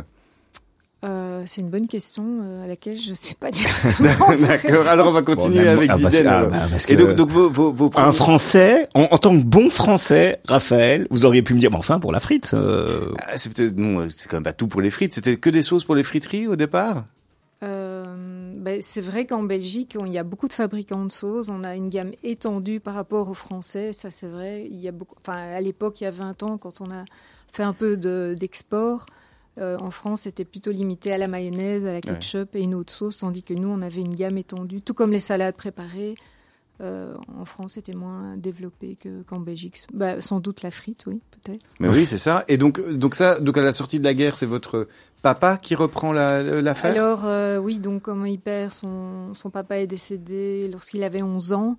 Euh, 1.44 1.46
c'est 1.48 1.62
une 1.62 1.70
bonne 1.70 1.88
question 1.88 2.24
euh, 2.44 2.64
à 2.64 2.68
laquelle 2.68 2.98
je 2.98 3.12
ne 3.12 3.16
sais 3.16 3.36
pas 3.36 3.52
directement. 3.52 4.36
D'accord. 4.48 4.88
Alors 4.88 5.08
on 5.08 5.12
va 5.12 5.22
continuer 5.22 5.64
bon, 5.64 5.72
avec 5.72 5.90
ah, 5.92 5.98
Didel. 5.98 6.28
Ah, 6.28 6.46
bah, 6.46 6.58
Et 6.88 6.96
donc, 6.96 7.14
donc 7.14 7.30
vos, 7.30 7.50
vos, 7.50 7.72
vos 7.72 7.92
un 7.96 8.12
Français, 8.12 8.88
en, 8.94 9.08
en, 9.12 9.18
tant 9.18 9.38
que 9.38 9.44
bon 9.44 9.70
Français, 9.70 10.40
Raphaël, 10.48 11.08
vous 11.10 11.26
auriez 11.26 11.42
pu 11.42 11.54
me 11.54 11.60
dire, 11.60 11.72
mais 11.72 11.78
enfin 11.78 12.00
pour 12.00 12.12
la 12.12 12.20
frite. 12.20 12.52
Euh... 12.54 13.12
Ah, 13.26 13.38
c'est 13.38 13.54
peut-être 13.54 13.78
non, 13.78 14.08
c'est 14.10 14.30
quand 14.30 14.38
même 14.38 14.44
pas 14.44 14.54
tout 14.54 14.68
pour 14.68 14.82
les 14.82 14.90
frites. 14.90 15.14
C'était 15.14 15.38
que 15.38 15.50
des 15.50 15.62
sauces 15.62 15.84
pour 15.84 15.96
les 15.96 16.04
friteries 16.04 16.48
au 16.48 16.56
départ? 16.56 17.06
Euh, 17.64 18.04
ben, 18.58 18.82
c'est 18.82 19.02
vrai 19.02 19.26
qu'en 19.26 19.44
Belgique, 19.44 19.96
on, 20.00 20.06
il 20.06 20.14
y 20.14 20.18
a 20.18 20.24
beaucoup 20.24 20.48
de 20.48 20.54
fabricants 20.54 21.06
de 21.06 21.12
sauces. 21.12 21.50
On 21.50 21.64
a 21.64 21.76
une 21.76 21.90
gamme 21.90 22.12
étendue 22.24 22.80
par 22.80 22.94
rapport 22.94 23.30
aux 23.30 23.34
Français. 23.34 23.94
Ça, 23.94 24.12
c'est 24.12 24.28
vrai. 24.28 24.68
Il 24.70 24.80
y 24.80 24.88
a 24.88 24.92
beaucoup. 24.92 25.16
Enfin, 25.22 25.38
à 25.38 25.62
l'époque, 25.62 26.02
il 26.02 26.06
y 26.06 26.08
a 26.08 26.12
20 26.12 26.44
ans, 26.44 26.58
quand 26.58 26.82
on 26.82 26.92
a 26.92 27.06
fait 27.52 27.64
un 27.64 27.74
peu 27.74 27.98
de, 27.98 28.36
d'export. 28.38 29.06
Euh, 29.60 29.78
en 29.80 29.92
France, 29.92 30.22
c'était 30.22 30.46
plutôt 30.46 30.72
limité 30.72 31.14
à 31.14 31.18
la 31.18 31.28
mayonnaise, 31.28 31.86
à 31.86 31.94
la 31.94 32.02
ketchup 32.02 32.54
ouais. 32.54 32.62
et 32.62 32.64
une 32.64 32.74
autre 32.74 32.92
sauce, 32.92 33.20
tandis 33.20 33.44
que 33.44 33.54
nous, 33.54 33.68
on 33.68 33.82
avait 33.82 34.02
une 34.02 34.16
gamme 34.16 34.38
étendue, 34.38 34.82
tout 34.82 34.94
comme 34.94 35.12
les 35.12 35.20
salades 35.20 35.56
préparées. 35.56 36.16
Euh, 36.82 37.14
en 37.40 37.46
France, 37.46 37.74
c'était 37.74 37.94
moins 37.94 38.36
développé 38.36 38.98
que, 39.00 39.22
qu'en 39.24 39.40
Belgique. 39.40 39.86
Bah, 39.94 40.22
sans 40.22 40.40
doute 40.40 40.64
la 40.64 40.72
frite, 40.72 41.06
oui, 41.06 41.22
peut-être. 41.32 41.66
Mais 41.80 41.88
oui, 41.88 42.06
c'est 42.06 42.18
ça. 42.18 42.44
Et 42.48 42.58
donc, 42.58 42.82
donc 42.98 43.14
ça, 43.14 43.40
donc 43.40 43.58
à 43.58 43.62
la 43.62 43.74
sortie 43.74 44.00
de 44.00 44.04
la 44.04 44.16
guerre, 44.16 44.38
c'est 44.38 44.48
votre 44.48 44.88
papa 45.22 45.58
qui 45.58 45.76
reprend 45.76 46.12
la, 46.12 46.42
l'affaire? 46.62 46.92
Alors, 46.92 47.22
euh, 47.26 47.58
oui, 47.58 47.78
donc 47.78 48.02
comme 48.02 48.26
il 48.26 48.40
perd, 48.40 48.74
son, 48.74 49.36
son 49.36 49.52
papa 49.52 49.78
est 49.78 49.88
décédé 49.88 50.68
lorsqu'il 50.72 51.04
avait 51.04 51.22
11 51.22 51.54
ans. 51.54 51.78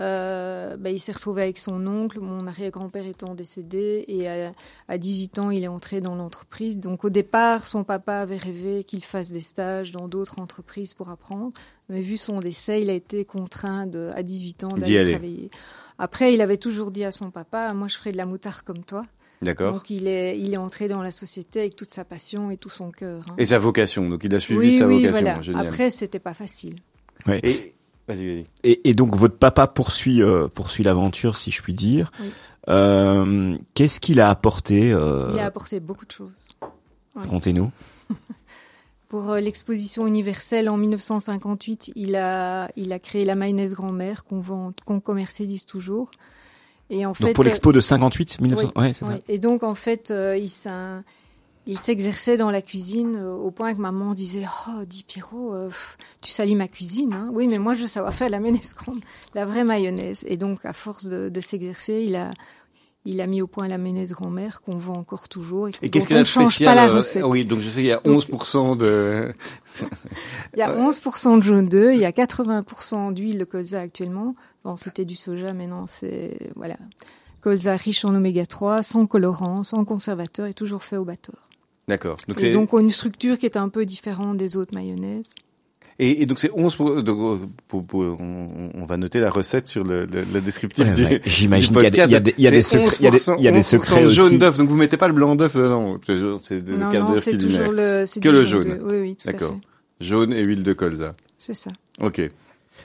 Euh, 0.00 0.76
bah, 0.76 0.90
il 0.90 1.00
s'est 1.00 1.12
retrouvé 1.12 1.42
avec 1.42 1.58
son 1.58 1.86
oncle, 1.86 2.20
mon 2.20 2.46
arrière-grand-père 2.46 3.06
étant 3.06 3.34
décédé, 3.34 4.04
et 4.06 4.28
à, 4.28 4.52
à, 4.86 4.98
18 4.98 5.38
ans, 5.40 5.50
il 5.50 5.64
est 5.64 5.68
entré 5.68 6.00
dans 6.00 6.14
l'entreprise. 6.14 6.78
Donc 6.78 7.04
au 7.04 7.10
départ, 7.10 7.66
son 7.66 7.82
papa 7.82 8.18
avait 8.18 8.36
rêvé 8.36 8.84
qu'il 8.84 9.04
fasse 9.04 9.32
des 9.32 9.40
stages 9.40 9.90
dans 9.90 10.06
d'autres 10.06 10.38
entreprises 10.38 10.94
pour 10.94 11.10
apprendre, 11.10 11.52
mais 11.88 12.00
vu 12.00 12.16
son 12.16 12.38
décès, 12.38 12.82
il 12.82 12.90
a 12.90 12.94
été 12.94 13.24
contraint 13.24 13.86
de, 13.86 14.10
à 14.14 14.22
18 14.22 14.64
ans 14.64 14.68
d'aller 14.68 15.12
travailler. 15.12 15.50
Après, 15.98 16.32
il 16.32 16.40
avait 16.40 16.58
toujours 16.58 16.92
dit 16.92 17.04
à 17.04 17.10
son 17.10 17.30
papa, 17.32 17.72
moi 17.74 17.88
je 17.88 17.96
ferai 17.96 18.12
de 18.12 18.16
la 18.16 18.26
moutarde 18.26 18.62
comme 18.62 18.84
toi. 18.84 19.02
D'accord. 19.42 19.72
Donc 19.72 19.90
il 19.90 20.06
est, 20.06 20.38
il 20.38 20.54
est 20.54 20.58
entré 20.58 20.88
dans 20.88 21.02
la 21.02 21.10
société 21.10 21.60
avec 21.60 21.76
toute 21.76 21.92
sa 21.92 22.04
passion 22.04 22.50
et 22.50 22.56
tout 22.56 22.68
son 22.68 22.90
cœur. 22.90 23.24
Hein. 23.28 23.34
Et 23.38 23.46
sa 23.46 23.58
vocation, 23.58 24.08
donc 24.08 24.22
il 24.24 24.34
a 24.34 24.40
suivi 24.40 24.60
oui, 24.60 24.78
sa 24.78 24.86
oui, 24.86 25.04
vocation. 25.04 25.20
Voilà. 25.22 25.40
Génial. 25.40 25.66
Après, 25.66 25.90
c'était 25.90 26.18
pas 26.18 26.34
facile. 26.34 26.76
Ouais. 27.26 27.40
Et... 27.42 27.74
Vas-y, 28.08 28.26
vas-y. 28.26 28.46
Et, 28.64 28.88
et, 28.88 28.94
donc 28.94 29.14
votre 29.14 29.36
papa 29.36 29.66
poursuit 29.66 30.22
euh, 30.22 30.48
poursuit 30.48 30.82
l'aventure, 30.82 31.36
si 31.36 31.50
je 31.50 31.62
puis 31.62 31.74
dire. 31.74 32.10
Oui. 32.20 32.32
Euh, 32.68 33.56
Qu'est-ce 33.74 34.00
qu'il 34.00 34.20
a 34.20 34.30
apporté 34.30 34.92
euh... 34.92 35.20
Il 35.32 35.38
a 35.38 35.46
apporté 35.46 35.78
beaucoup 35.78 36.06
de 36.06 36.10
choses. 36.10 36.48
Ouais. 36.62 37.22
Racontez-nous. 37.22 37.70
Pour 39.08 39.34
l'exposition 39.34 40.06
universelle 40.06 40.68
en 40.68 40.76
1958, 40.76 41.92
il 41.96 42.16
a 42.16 42.68
il 42.76 42.92
a 42.92 42.98
créé 42.98 43.24
la 43.24 43.34
mayonnaise 43.34 43.74
grand-mère 43.74 44.24
qu'on 44.24 44.40
vend 44.40 44.72
qu'on 44.84 45.00
commercialise 45.00 45.64
toujours. 45.64 46.10
Et 46.90 47.04
en 47.04 47.10
donc 47.10 47.16
fait, 47.18 47.32
pour 47.34 47.44
l'expo 47.44 47.72
de 47.72 47.80
58, 47.80 48.40
1900, 48.40 48.72
oui, 48.74 48.82
ouais, 48.82 48.92
c'est 48.94 49.04
oui. 49.04 49.12
ça. 49.12 49.20
Et 49.28 49.38
donc 49.38 49.62
en 49.62 49.74
fait, 49.74 50.10
euh, 50.10 50.36
il 50.36 50.48
s'est 50.48 50.70
il 51.68 51.78
s'exerçait 51.78 52.38
dans 52.38 52.50
la 52.50 52.62
cuisine 52.62 53.18
euh, 53.20 53.34
au 53.34 53.50
point 53.50 53.74
que 53.74 53.80
maman 53.80 54.14
disait 54.14 54.46
Oh, 54.66 54.84
dis 54.86 55.04
Pierrot, 55.06 55.52
euh, 55.52 55.68
tu 56.22 56.30
salis 56.30 56.56
ma 56.56 56.66
cuisine. 56.66 57.12
Hein 57.12 57.28
oui, 57.32 57.46
mais 57.46 57.58
moi, 57.58 57.74
je 57.74 57.82
veux 57.82 57.86
savoir 57.86 58.14
faire 58.14 58.30
la 58.30 58.40
mayonnaise 58.40 58.74
grande, 58.74 59.00
la 59.34 59.44
vraie 59.44 59.64
mayonnaise. 59.64 60.24
Et 60.26 60.38
donc, 60.38 60.64
à 60.64 60.72
force 60.72 61.06
de, 61.06 61.28
de 61.28 61.40
s'exercer, 61.40 62.04
il 62.06 62.16
a, 62.16 62.30
il 63.04 63.20
a 63.20 63.26
mis 63.26 63.42
au 63.42 63.46
point 63.46 63.68
la 63.68 63.76
mayonnaise 63.76 64.12
grand-mère 64.12 64.62
qu'on 64.62 64.78
vend 64.78 64.94
encore 64.94 65.28
toujours. 65.28 65.68
Et, 65.68 65.72
et 65.82 65.90
qu'est-ce 65.90 66.08
qu'elle 66.08 66.16
a 66.16 66.24
spécial 66.24 66.74
pas 66.74 66.74
la 66.74 66.90
recette. 66.90 67.22
Oui, 67.22 67.44
donc 67.44 67.60
je 67.60 67.68
sais 67.68 67.80
qu'il 67.80 67.90
y 67.90 67.92
a 67.92 67.98
11% 67.98 68.78
de. 68.78 69.34
il 70.54 70.58
y 70.58 70.62
a 70.62 70.74
11% 70.74 71.36
de 71.36 71.42
jaune 71.42 71.68
d'œuf, 71.68 71.94
il 71.94 72.00
y 72.00 72.06
a 72.06 72.12
80% 72.12 73.12
d'huile 73.12 73.38
de 73.38 73.44
colza 73.44 73.78
actuellement. 73.78 74.34
Bon, 74.64 74.76
c'était 74.76 75.04
du 75.04 75.16
soja, 75.16 75.52
mais 75.52 75.66
non, 75.66 75.84
c'est. 75.86 76.50
Voilà. 76.56 76.76
Colza 77.42 77.76
riche 77.76 78.06
en 78.06 78.14
oméga 78.14 78.46
3, 78.46 78.82
sans 78.82 79.06
colorant, 79.06 79.62
sans 79.64 79.84
conservateur 79.84 80.46
et 80.46 80.54
toujours 80.54 80.82
fait 80.82 80.96
au 80.96 81.04
batteur. 81.04 81.47
D'accord. 81.88 82.16
Donc, 82.28 82.42
et 82.42 82.52
donc 82.52 82.72
une 82.72 82.90
structure 82.90 83.38
qui 83.38 83.46
est 83.46 83.56
un 83.56 83.68
peu 83.68 83.84
différente 83.86 84.36
des 84.36 84.56
autres 84.56 84.74
mayonnaises. 84.74 85.30
Et, 86.00 86.22
et 86.22 86.26
donc 86.26 86.38
c'est 86.38 86.50
11 86.54 86.76
pour, 86.76 87.02
donc, 87.02 87.40
pour, 87.66 87.84
pour, 87.84 88.00
on, 88.02 88.70
on, 88.72 88.86
va 88.86 88.96
noter 88.96 89.18
la 89.18 89.30
recette 89.30 89.66
sur 89.66 89.82
le, 89.82 90.06
le, 90.06 90.22
le 90.32 90.40
descriptif 90.40 90.84
ouais, 90.84 90.92
du, 90.92 91.04
ouais. 91.04 91.20
J'imagine 91.24 91.74
qu'il 91.74 91.82
y, 91.82 91.96
y, 91.96 92.14
a 92.14 92.20
des, 92.20 92.34
il 92.38 92.44
y 92.44 92.46
a 92.46 92.52
des 92.52 92.62
secrets, 92.62 92.96
il 93.00 93.04
y 93.04 93.08
a 93.08 93.10
des, 93.10 93.42
y 93.42 93.48
a 93.48 93.50
des 93.50 93.62
secrets 93.64 94.04
aussi. 94.04 94.14
jaune 94.14 94.38
d'œuf, 94.38 94.58
donc 94.58 94.68
vous 94.68 94.76
mettez 94.76 94.96
pas 94.96 95.08
le 95.08 95.14
blanc 95.14 95.34
d'œuf, 95.34 95.56
non, 95.56 95.98
c'est 96.06 96.14
le 96.14 96.76
non, 96.76 96.90
quart 96.90 97.10
d'œuf 97.10 97.24
c'est 97.24 97.36
toujours 97.36 97.72
le, 97.72 98.04
que 98.20 98.28
le 98.28 98.44
jaune. 98.44 98.62
jaune. 98.62 98.80
Oui, 98.84 99.00
oui, 99.00 99.16
tout 99.16 99.26
D'accord. 99.26 99.58
Jaune 100.00 100.32
et 100.32 100.44
huile 100.44 100.62
de 100.62 100.72
colza. 100.72 101.16
C'est 101.36 101.54
ça. 101.54 101.70
Ok. 102.00 102.20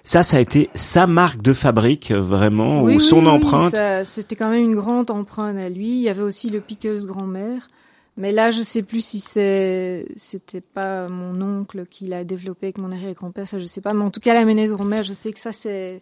Ça, 0.04 0.24
ça 0.24 0.38
a 0.38 0.40
été 0.40 0.72
sa 0.74 1.06
marque 1.06 1.42
de 1.44 1.54
fabrique, 1.54 2.12
vraiment, 2.12 2.82
oui, 2.82 2.94
ou 2.94 2.98
oui, 2.98 3.04
son 3.04 3.26
oui, 3.26 3.28
empreinte. 3.28 3.76
C'était 4.06 4.36
quand 4.36 4.50
même 4.50 4.64
une 4.64 4.76
grande 4.76 5.12
empreinte 5.12 5.58
à 5.58 5.70
lui. 5.70 5.90
Il 5.90 6.02
y 6.02 6.10
avait 6.10 6.24
aussi 6.24 6.50
le 6.50 6.62
pickles 6.62 7.06
grand-mère. 7.06 7.70
Mais 8.16 8.32
là, 8.32 8.52
je 8.52 8.62
sais 8.62 8.84
plus 8.84 9.04
si 9.04 9.20
c'est 9.20 10.06
c'était 10.16 10.62
pas 10.62 11.08
mon 11.08 11.42
oncle 11.42 11.86
qui 11.90 12.06
l'a 12.06 12.24
développé 12.24 12.68
avec 12.68 12.78
mon 12.78 12.92
arrière-grand-père, 12.92 13.48
ça 13.48 13.58
je 13.60 13.66
sais 13.66 13.82
pas. 13.82 13.94
Mais 13.94 14.04
en 14.04 14.12
tout 14.12 14.20
cas, 14.20 14.34
la 14.34 14.46
mayonnaise 14.46 14.72
grand-mère, 14.72 15.04
je 15.04 15.14
sais 15.14 15.32
que 15.32 15.40
ça 15.40 15.52
c'est 15.52 16.02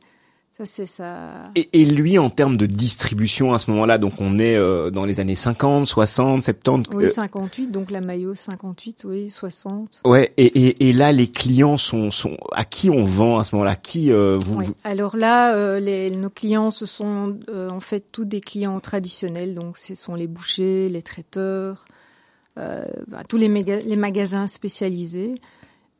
ça 0.58 0.66
c'est 0.66 0.86
ça. 0.86 1.30
Et, 1.56 1.70
et 1.72 1.86
lui, 1.86 2.20
en 2.20 2.30
termes 2.30 2.58
de 2.58 2.66
distribution 2.66 3.54
à 3.54 3.60
ce 3.60 3.72
moment-là, 3.72 3.98
donc 3.98 4.16
on 4.20 4.38
est 4.40 4.58
euh, 4.58 4.90
dans 4.92 5.06
les 5.06 5.22
années 5.22 5.36
50, 5.36 5.88
60, 5.88 6.44
70. 6.44 6.90
Oui, 6.94 7.06
euh, 7.06 7.08
58, 7.08 7.68
donc 7.72 7.90
la 7.90 8.02
maillot 8.02 8.36
58, 8.36 9.06
oui, 9.06 9.30
60. 9.30 10.02
ouais. 10.04 10.34
Et, 10.36 10.46
et, 10.48 10.90
et 10.90 10.94
là, 10.94 11.14
les 11.14 11.28
clients 11.30 11.78
sont, 11.78 12.12
sont 12.12 12.36
à 12.52 12.66
qui 12.66 12.90
on 12.90 13.06
vend 13.06 13.40
à 13.40 13.46
ce 13.46 13.56
moment-là? 13.56 13.78
Qui 13.78 14.12
euh, 14.12 14.38
vous, 14.38 14.58
Oui. 14.58 14.66
vous- 14.66 14.76
Alors 14.84 15.16
là, 15.16 15.56
euh, 15.56 15.80
les, 15.80 16.12
nos 16.12 16.30
clients, 16.30 16.70
ce 16.72 16.86
sont 16.86 17.38
euh, 17.50 17.70
en 17.70 17.80
fait 17.80 18.04
tous 18.12 18.26
des 18.26 18.42
clients 18.42 18.82
traditionnels. 18.82 19.56
Donc, 19.56 19.78
ce 19.78 19.96
sont 19.96 20.16
les 20.16 20.28
bouchers, 20.28 20.90
les 20.90 21.02
traiteurs, 21.02 21.86
euh, 21.90 21.91
bah, 22.58 23.24
tous 23.28 23.38
les, 23.38 23.50
méga- 23.50 23.82
les 23.84 23.96
magasins 23.96 24.48
spécialisés. 24.48 25.36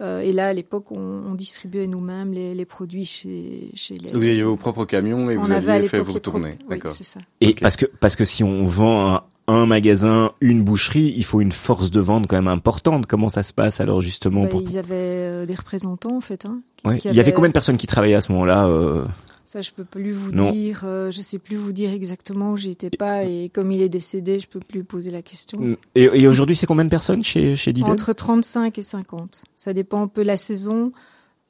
Euh, 0.02 0.22
et 0.22 0.34
là, 0.34 0.48
à 0.48 0.54
l'époque, 0.54 0.92
on, 0.92 0.98
on 1.30 1.36
distribuait 1.36 1.86
nous-mêmes 1.86 2.34
les, 2.34 2.56
les 2.56 2.66
produits 2.66 3.06
chez, 3.06 3.70
chez 3.76 3.98
les. 4.00 4.10
Vous 4.12 4.18
aviez 4.18 4.42
vos 4.42 4.56
propres 4.56 4.86
camions 4.86 5.30
et 5.30 5.38
on 5.38 5.44
vous 5.44 5.52
aviez 5.52 5.88
fait 5.88 6.00
vous. 6.00 6.14
Oui, 6.34 6.42
D'accord. 6.70 6.92
c'est 6.92 7.04
ça. 7.04 7.20
Et 7.40 7.50
Ok. 7.50 7.60
parce 7.62 7.78
que 7.78 7.86
parce 8.00 8.16
que 8.16 8.26
si 8.26 8.44
on 8.44 8.66
vend 8.66 9.14
un, 9.14 9.24
un 9.48 9.66
magasin, 9.68 10.32
une 10.42 10.64
boucherie, 10.64 11.14
il 11.16 11.24
faut 11.24 11.40
une 11.40 11.52
force 11.52 11.92
de 11.92 12.00
vente 12.00 12.26
quand 12.28 12.36
même 12.36 12.48
importante. 12.48 13.06
Comment 13.06 13.30
ça 13.30 13.44
se 13.44 13.54
passe 13.54 13.80
alors 13.80 14.02
justement 14.02 14.44
Bah, 14.44 14.50
pour... 14.50 14.62
Ils 14.64 14.80
avaient 14.80 14.88
euh, 14.96 15.46
des 15.46 15.54
représentants, 15.56 16.16
en 16.18 16.22
fait. 16.22 16.46
Hein, 16.48 16.62
qui- 16.78 16.88
Ouais. 16.88 16.98
qui 16.98 17.08
Il 17.10 17.16
y 17.16 17.20
avait 17.20 17.32
combien 17.32 17.50
de 17.50 17.54
personnes 17.54 17.78
qui 17.78 17.86
travaillaient 17.86 18.16
à 18.16 18.22
ce 18.22 18.32
moment-là 18.32 18.66
euh, 18.68 19.06
Ça, 19.52 19.60
je 19.62 19.72
peux 19.72 19.84
plus 19.84 20.14
vous 20.14 20.32
Non. 20.32 20.50
dire. 20.54 20.84
euh, 20.86 21.12
je 21.12 21.22
sais 21.22 21.38
plus 21.38 21.58
vous 21.58 21.74
dire 21.74 21.92
exactement. 21.92 22.56
J'y 22.56 22.70
étais 22.72 22.90
pas. 22.90 23.26
Et 23.26 23.50
comme 23.54 23.70
il 23.74 23.82
est 23.82 23.90
décédé, 23.90 24.40
je 24.40 24.48
peux 24.48 24.62
plus 24.62 24.86
poser 24.86 25.12
la 25.12 25.22
question. 25.22 25.76
Et, 25.94 26.04
et 26.04 26.26
aujourd'hui, 26.26 26.56
c'est 26.56 26.66
combien 26.66 26.86
de 26.86 26.90
personnes 26.90 27.22
chez 27.22 27.58
chez 27.58 27.74
Diden 27.74 27.92
Entre 27.92 28.14
35 28.14 28.78
et 28.78 28.82
50. 28.82 29.44
Ça 29.58 29.74
dépend 29.74 30.04
un 30.04 30.08
peu 30.08 30.22
la 30.24 30.38
saison. 30.38 30.94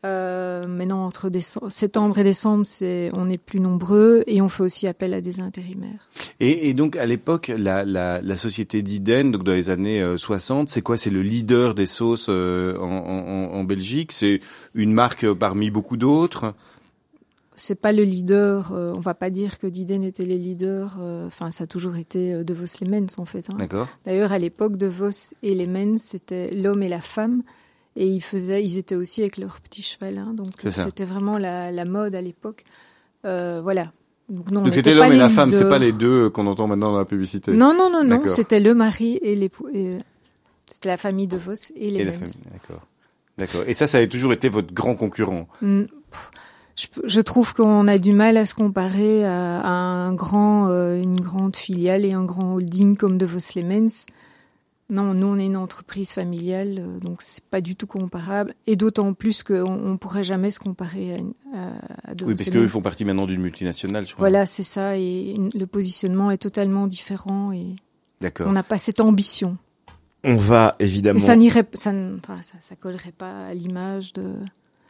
Euh, 0.03 0.65
maintenant, 0.65 1.05
entre 1.05 1.29
septembre 1.69 2.17
et 2.17 2.23
décembre, 2.23 2.65
c'est 2.65 3.11
on 3.13 3.29
est 3.29 3.37
plus 3.37 3.59
nombreux 3.59 4.23
et 4.25 4.41
on 4.41 4.49
fait 4.49 4.63
aussi 4.63 4.87
appel 4.87 5.13
à 5.13 5.21
des 5.21 5.39
intérimaires. 5.39 6.09
Et, 6.39 6.69
et 6.69 6.73
donc 6.73 6.95
à 6.95 7.05
l'époque, 7.05 7.51
la, 7.55 7.85
la, 7.85 8.19
la 8.19 8.37
société 8.37 8.81
d'Iden, 8.81 9.31
donc 9.31 9.43
dans 9.43 9.51
les 9.51 9.69
années 9.69 10.01
euh, 10.01 10.17
60, 10.17 10.69
c'est 10.69 10.81
quoi? 10.81 10.97
C'est 10.97 11.11
le 11.11 11.21
leader 11.21 11.75
des 11.75 11.85
sauces 11.85 12.25
euh, 12.29 12.75
en, 12.79 12.87
en, 12.89 13.59
en 13.59 13.63
Belgique? 13.63 14.11
C'est 14.11 14.39
une 14.73 14.91
marque 14.91 15.23
euh, 15.23 15.35
parmi 15.35 15.69
beaucoup 15.69 15.97
d'autres? 15.97 16.55
C'est 17.61 17.75
pas 17.75 17.91
le 17.91 18.03
leader. 18.03 18.71
euh, 18.73 18.91
on 18.95 18.99
va 19.01 19.13
pas 19.13 19.29
dire 19.29 19.59
que 19.59 19.67
Diden 19.67 20.03
était 20.03 20.25
les 20.25 20.37
leaders. 20.39 20.97
euh, 20.99 21.27
Enfin, 21.27 21.51
ça 21.51 21.65
a 21.65 21.67
toujours 21.67 21.95
été 21.95 22.33
euh, 22.33 22.43
De 22.43 22.55
Vos 22.55 22.65
les 22.81 22.89
Mens 22.89 23.19
en 23.19 23.25
fait. 23.25 23.49
hein. 23.51 23.55
D'accord. 23.59 23.87
D'ailleurs, 24.03 24.31
à 24.31 24.39
l'époque, 24.39 24.77
De 24.77 24.87
Vos 24.87 25.09
et 25.43 25.53
les 25.53 25.67
Mens, 25.67 26.01
c'était 26.03 26.49
l'homme 26.55 26.81
et 26.81 26.89
la 26.89 27.01
femme. 27.01 27.43
Et 27.95 28.07
ils 28.07 28.21
faisaient, 28.21 28.63
ils 28.63 28.77
étaient 28.79 28.95
aussi 28.95 29.21
avec 29.21 29.37
leur 29.37 29.59
petit 29.61 29.83
cheval. 29.83 30.17
hein. 30.17 30.33
donc 30.33 30.53
c'était 30.71 31.05
vraiment 31.05 31.37
la, 31.37 31.71
la 31.71 31.85
mode 31.85 32.15
à 32.15 32.21
l'époque. 32.21 32.63
Euh, 33.25 33.59
voilà. 33.61 33.91
Donc, 34.27 34.73
c'était 34.73 34.95
l'homme 34.95 35.11
et 35.11 35.17
la 35.17 35.29
femme, 35.29 35.49
c'est 35.49 35.55
leaders. 35.57 35.69
pas 35.69 35.77
les 35.77 35.91
deux 35.91 36.29
qu'on 36.31 36.47
entend 36.47 36.65
maintenant 36.67 36.93
dans 36.93 36.97
la 36.97 37.05
publicité. 37.05 37.51
Non, 37.51 37.73
non, 37.75 37.91
non, 37.91 38.03
non. 38.03 38.25
C'était 38.25 38.59
le 38.61 38.73
mari 38.73 39.19
et 39.21 39.35
l'époux. 39.35 39.67
C'était 40.71 40.89
la 40.89 40.97
famille 40.97 41.27
de 41.27 41.37
Vos 41.37 41.51
et 41.75 41.89
les 41.91 41.99
Et 41.99 42.05
la 42.05 42.11
Mens. 42.11 42.19
famille, 42.19 42.43
d'accord. 42.51 42.87
D'accord. 43.37 43.61
Et 43.67 43.73
ça, 43.75 43.85
ça 43.87 43.97
a 43.99 44.07
toujours 44.07 44.33
été 44.33 44.49
votre 44.49 44.73
grand 44.73 44.95
concurrent? 44.95 45.47
Mm, 45.61 45.83
Je, 46.75 46.87
je 47.03 47.21
trouve 47.21 47.53
qu'on 47.53 47.87
a 47.87 47.97
du 47.97 48.13
mal 48.13 48.37
à 48.37 48.45
se 48.45 48.53
comparer 48.55 49.25
à, 49.25 49.59
à 49.61 49.69
un 49.69 50.13
grand, 50.13 50.67
euh, 50.69 51.01
une 51.01 51.19
grande 51.19 51.55
filiale 51.55 52.05
et 52.05 52.13
un 52.13 52.23
grand 52.23 52.53
holding 52.55 52.95
comme 52.97 53.17
de 53.17 53.25
Vos 53.25 53.39
les 53.55 53.63
Mens. 53.63 54.05
Non, 54.89 55.13
nous 55.13 55.27
on 55.27 55.37
est 55.39 55.45
une 55.45 55.55
entreprise 55.55 56.11
familiale, 56.11 56.79
euh, 56.79 56.99
donc 56.99 57.21
c'est 57.21 57.43
pas 57.45 57.61
du 57.61 57.77
tout 57.77 57.87
comparable. 57.87 58.53
Et 58.67 58.75
d'autant 58.75 59.13
plus 59.13 59.41
qu'on 59.41 59.63
on 59.63 59.97
pourrait 59.97 60.23
jamais 60.25 60.51
se 60.51 60.59
comparer 60.59 61.15
à, 61.15 61.57
à, 61.57 62.11
à 62.11 62.15
de 62.15 62.25
Oui, 62.25 62.33
parce 62.35 62.47
et 62.49 62.51
qu'eux 62.51 62.67
font 62.67 62.81
partie 62.81 63.05
maintenant 63.05 63.25
d'une 63.25 63.41
multinationale, 63.41 64.05
je 64.05 64.13
crois. 64.13 64.27
Voilà, 64.27 64.45
c'est 64.45 64.63
ça. 64.63 64.97
Et 64.97 65.35
le 65.53 65.65
positionnement 65.65 66.29
est 66.31 66.37
totalement 66.39 66.87
différent 66.87 67.53
et 67.53 67.67
D'accord. 68.19 68.47
on 68.47 68.51
n'a 68.51 68.63
pas 68.63 68.77
cette 68.77 68.99
ambition. 68.99 69.57
On 70.25 70.35
va 70.35 70.75
Et 70.79 70.83
évidemment. 70.83 71.19
ça 71.19 71.35
n'irait, 71.37 71.65
ça, 71.73 71.93
ne- 71.93 72.17
enfin, 72.17 72.41
ça, 72.41 72.53
ça 72.61 72.75
collerait 72.75 73.13
pas 73.17 73.45
à 73.47 73.53
l'image 73.53 74.11
de, 74.13 74.33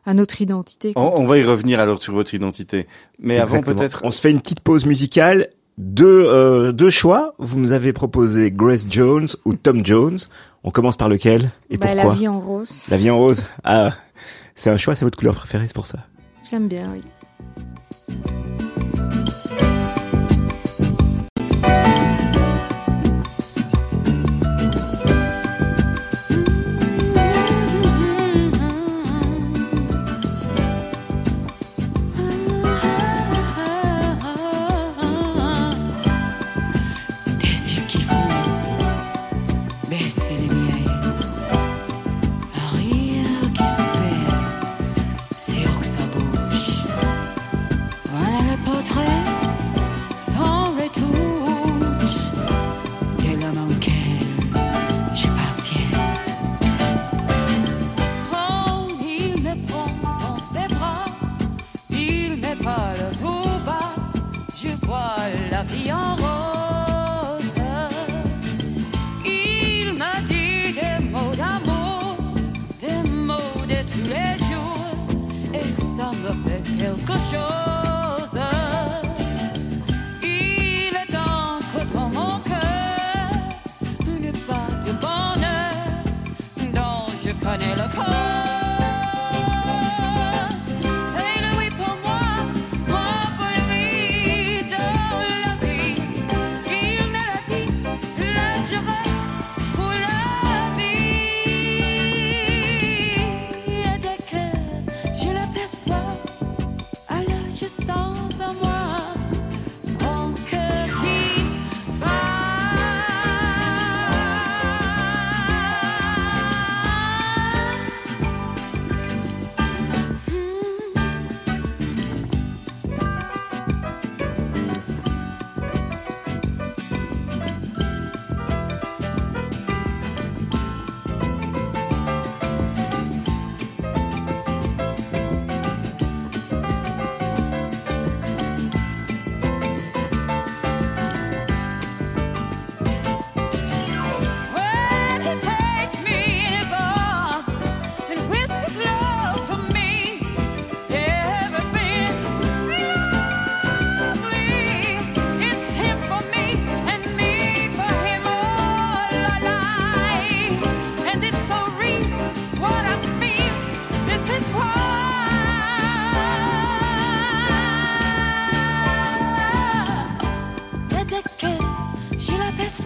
à 0.05 0.13
notre 0.13 0.41
identité. 0.41 0.93
On, 0.96 1.12
on 1.15 1.25
va 1.25 1.38
y 1.38 1.43
revenir 1.43 1.79
alors 1.79 2.01
sur 2.01 2.13
votre 2.13 2.34
identité. 2.34 2.88
Mais 3.20 3.38
avant 3.38 3.62
peut-être. 3.62 4.01
On 4.03 4.12
se 4.12 4.22
fait 4.22 4.31
une 4.31 4.41
petite 4.41 4.60
pause 4.62 4.86
musicale. 4.86 5.50
Deux, 5.77 6.25
euh, 6.27 6.72
deux 6.72 6.89
choix. 6.89 7.34
Vous 7.39 7.60
nous 7.60 7.72
avez 7.72 7.93
proposé 7.93 8.51
Grace 8.51 8.86
Jones 8.89 9.27
ou 9.46 9.53
Tom 9.55 9.86
Jones. 9.86 10.17
On 10.63 10.70
commence 10.72 10.98
par 10.98 11.10
lequel 11.10 11.51
et 11.70 11.77
Bah, 11.77 11.88
pourquoi 11.88 12.03
la 12.12 12.13
vie 12.13 12.27
en 12.27 12.39
rose, 12.39 12.84
La 12.89 12.98
vie 12.98 13.10
en 13.10 13.17
rose. 13.17 13.43
Ah, 13.63 13.91
c'est 14.55 14.70
un 14.70 14.77
choix, 14.77 14.93
c'est 14.96 15.05
votre 15.05 15.17
couleur 15.17 15.36
préférée, 15.36 15.65
c'est 15.67 15.74
pour 15.75 15.88
ça. 15.88 16.00
j'aime 16.50 16.67
bien, 16.67 16.91
oui. 16.93 17.01
Me 76.91 76.98
fait 76.98 77.80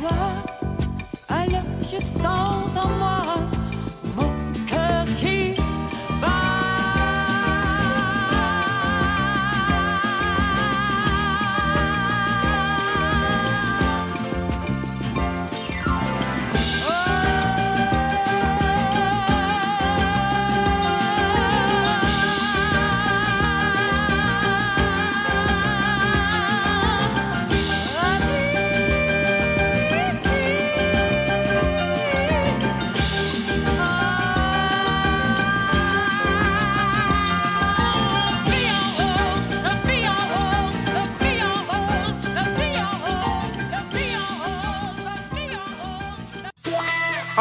toi. 0.08 0.18
Alors 1.30 1.64
je 1.82 1.98
sens 1.98 2.76
en 2.76 2.90
moi 3.00 3.55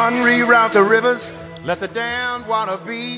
Unreroute 0.07 0.73
the 0.73 0.87
rivers, 0.87 1.33
let 1.65 1.77
the 1.79 1.87
damned 1.91 2.45
water 2.47 2.77
be. 2.85 3.17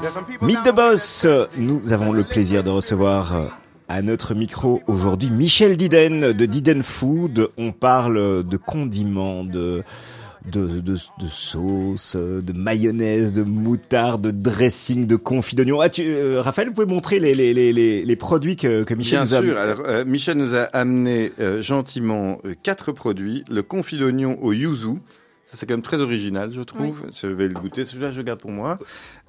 There's 0.00 0.14
some 0.14 0.24
people 0.24 0.46
Meet 0.46 0.62
the 0.62 0.72
Boss, 0.72 1.26
nous 1.56 1.92
avons 1.92 2.12
le 2.12 2.22
plaisir 2.22 2.62
de 2.62 2.70
recevoir 2.70 3.34
euh, 3.34 3.46
à 3.88 4.02
notre 4.02 4.34
micro 4.34 4.80
aujourd'hui 4.86 5.30
Michel 5.30 5.76
Diden 5.76 6.32
de 6.32 6.46
Diden 6.46 6.84
Food. 6.84 7.48
On 7.58 7.72
parle 7.72 8.44
de 8.46 8.56
condiments, 8.56 9.42
de 9.42 9.82
de, 10.46 10.78
de, 10.80 10.94
de 10.94 11.28
sauce, 11.28 12.14
euh, 12.16 12.40
de 12.40 12.52
mayonnaise, 12.52 13.32
de 13.32 13.42
moutarde, 13.42 14.22
de 14.22 14.30
dressing, 14.30 15.08
de 15.08 15.16
confit 15.16 15.56
d'oignon. 15.56 15.80
Ah, 15.80 15.90
tu, 15.90 16.04
euh, 16.06 16.40
Raphaël, 16.40 16.68
vous 16.68 16.74
pouvez 16.74 16.86
montrer 16.86 17.18
les, 17.18 17.34
les, 17.34 17.52
les, 17.52 17.72
les, 17.72 18.04
les 18.04 18.16
produits 18.16 18.54
que, 18.54 18.84
que 18.84 18.94
Michel 18.94 19.24
Bien 19.24 19.24
nous 19.24 19.34
a 19.34 19.42
sûr. 19.42 19.58
Alors, 19.58 19.82
euh, 19.88 20.04
Michel 20.04 20.38
nous 20.38 20.54
a 20.54 20.62
amené 20.72 21.32
euh, 21.40 21.62
gentiment 21.62 22.38
euh, 22.44 22.54
quatre 22.62 22.92
produits. 22.92 23.44
Le 23.50 23.62
confit 23.62 23.98
d'oignon 23.98 24.38
au 24.40 24.52
yuzu. 24.52 25.00
Ça, 25.50 25.56
c'est 25.56 25.64
quand 25.66 25.72
même 25.74 25.82
très 25.82 26.00
original, 26.02 26.50
je 26.54 26.60
trouve. 26.60 27.04
Je 27.18 27.26
vais 27.26 27.48
le 27.48 27.54
goûter. 27.54 27.86
Celui-là, 27.86 28.10
je 28.10 28.18
le 28.18 28.22
garde 28.22 28.38
pour 28.38 28.50
moi. 28.50 28.78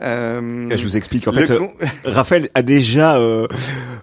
Euh, 0.01 0.69
Je 0.75 0.83
vous 0.83 0.97
explique. 0.97 1.27
En 1.29 1.31
le 1.31 1.39
fait, 1.45 1.53
euh, 1.53 1.59
con- 1.59 1.71
Raphaël 2.03 2.49
a 2.55 2.61
déjà 2.61 3.17
euh, 3.17 3.47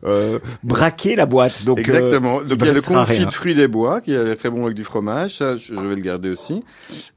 euh, 0.04 0.38
braqué 0.62 1.14
la 1.14 1.26
boîte. 1.26 1.64
Donc, 1.64 1.76
euh, 1.78 1.82
Exactement. 1.82 2.40
Donc, 2.42 2.58
il 2.60 2.66
y 2.66 2.70
a 2.70 2.72
le 2.72 2.78
restera 2.78 3.04
confit 3.04 3.26
de 3.26 3.30
fruits 3.32 3.54
des 3.54 3.68
bois, 3.68 4.00
qui 4.00 4.14
est 4.14 4.34
très 4.36 4.48
bon 4.48 4.64
avec 4.64 4.76
du 4.76 4.84
fromage. 4.84 5.36
Ça, 5.36 5.56
je 5.56 5.74
vais 5.74 5.94
le 5.94 6.00
garder 6.00 6.30
aussi. 6.30 6.62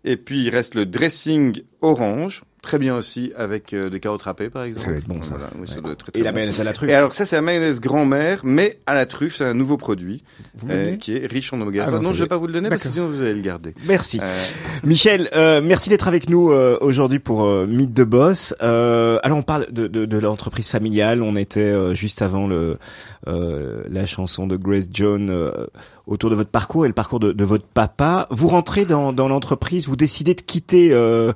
Et 0.04 0.18
puis, 0.18 0.44
il 0.44 0.50
reste 0.50 0.76
le 0.76 0.86
dressing 0.86 1.62
orange. 1.82 2.44
Très 2.62 2.78
bien 2.78 2.96
aussi 2.98 3.32
avec 3.38 3.74
euh, 3.74 3.90
des 3.90 4.00
carottes 4.02 4.24
râpées, 4.24 4.50
par 4.50 4.64
exemple. 4.64 4.86
Ça 4.86 4.92
va 4.92 4.98
être 4.98 5.08
bon, 5.08 5.22
ça. 5.22 5.32
Voilà. 5.32 5.50
Oui, 5.60 5.68
ça 5.68 5.76
Ouais. 5.76 5.82
doit 5.82 5.92
être 5.94 6.00
très, 6.00 6.12
très 6.12 6.20
Et 6.20 6.24
la 6.24 6.32
bon. 6.32 6.36
mayonnaise 6.36 6.60
à 6.60 6.64
la 6.66 6.74
truffe. 6.74 6.90
Et 6.90 6.94
alors 6.94 7.14
ça 7.14 7.26
c'est 7.26 7.36
la 7.38 7.42
mayonnaise 7.42 7.80
grand-mère, 7.80 8.42
mais 8.44 8.80
à 8.86 8.94
la 8.94 9.06
truffe, 9.06 9.38
c'est 9.38 9.46
un 9.46 9.54
nouveau 9.54 9.78
produit 9.78 10.24
euh, 10.70 10.98
qui 10.98 11.16
est 11.16 11.26
riche 11.26 11.54
en 11.54 11.62
oméga. 11.62 11.86
Ah, 11.88 11.92
non, 11.92 12.02
non, 12.02 12.14
je 12.14 12.22
vais 12.24 12.28
pas 12.30 12.36
vous 12.38 12.48
le 12.48 12.54
donner 12.54 12.68
parce 12.70 12.84
que 12.84 12.90
sinon 12.90 13.08
vous 13.08 13.22
allez 13.22 13.34
le 13.34 13.42
garder. 13.42 13.74
Merci. 13.88 14.20
Euh, 14.22 14.28
Michel, 14.84 15.30
euh, 15.36 15.62
merci 15.64 15.90
d'être 15.90 16.08
avec 16.08 16.30
nous 16.30 16.52
euh, 16.52 16.78
aujourd'hui 16.82 17.20
pour 17.20 17.44
euh, 17.46 17.66
Mythe 17.66 17.94
de 17.94 18.04
Boss. 18.04 18.54
Euh, 18.62 19.20
alors 19.24 19.38
on 19.38 19.42
parle 19.44 19.68
de, 19.72 19.88
de, 19.88 20.06
de 20.06 20.18
l'entreprise 20.18 20.70
familiale. 20.70 21.22
On 21.22 21.36
était 21.36 21.62
euh, 21.62 21.94
juste 21.94 22.22
avant 22.22 22.46
le 22.48 22.78
euh, 23.28 23.84
la 23.90 24.06
chanson 24.06 24.48
de 24.48 24.58
Grace 24.58 24.88
Jones 24.92 25.30
euh, 25.30 25.52
autour 26.08 26.30
de 26.30 26.36
votre 26.36 26.50
parcours 26.50 26.86
et 26.86 26.88
le 26.88 26.94
parcours 26.94 27.20
de, 27.20 27.32
de 27.32 27.44
votre 27.46 27.66
papa. 27.66 28.28
Vous 28.32 28.48
rentrez 28.48 28.86
dans, 28.86 29.14
dans 29.14 29.28
l'entreprise, 29.28 29.88
vous 29.88 29.96
décidez 29.96 30.34
de 30.34 30.42
quitter 30.42 30.90
euh, 30.92 31.34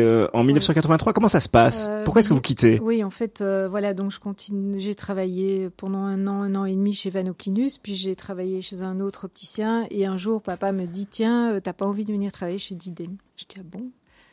euh, 0.00 0.26
en 0.32 0.42
1983. 0.44 1.12
Comment 1.12 1.28
ça 1.28 1.40
se 1.40 1.48
passe? 1.48 1.86
Euh, 1.88 2.04
Pourquoi 2.04 2.20
est-ce 2.20 2.28
que 2.28 2.34
vous 2.34 2.40
quittez? 2.40 2.80
Oui, 2.82 3.04
en 3.04 3.10
fait, 3.10 3.40
euh, 3.40 3.68
voilà, 3.70 3.94
donc 3.94 4.10
je 4.10 4.18
continue. 4.20 4.80
J'ai 4.80 4.94
travaillé 4.94 5.70
pendant 5.76 5.98
un 6.04 6.26
an, 6.26 6.42
un 6.42 6.54
an 6.54 6.64
et 6.64 6.74
demi 6.74 6.92
chez 6.92 7.10
Vanoplinus, 7.10 7.78
puis 7.78 7.94
j'ai 7.94 8.16
travaillé 8.16 8.62
chez 8.62 8.82
un 8.82 9.00
autre 9.00 9.24
opticien. 9.24 9.86
Et 9.90 10.06
un 10.06 10.16
jour, 10.16 10.42
papa 10.42 10.72
me 10.72 10.86
dit 10.86 11.06
Tiens, 11.06 11.58
t'as 11.62 11.72
pas 11.72 11.86
envie 11.86 12.04
de 12.04 12.12
venir 12.12 12.32
travailler 12.32 12.58
chez 12.58 12.74
Diden 12.74 13.16
Je 13.36 13.44
dis 13.44 13.56
Ah 13.58 13.62
bon? 13.64 13.84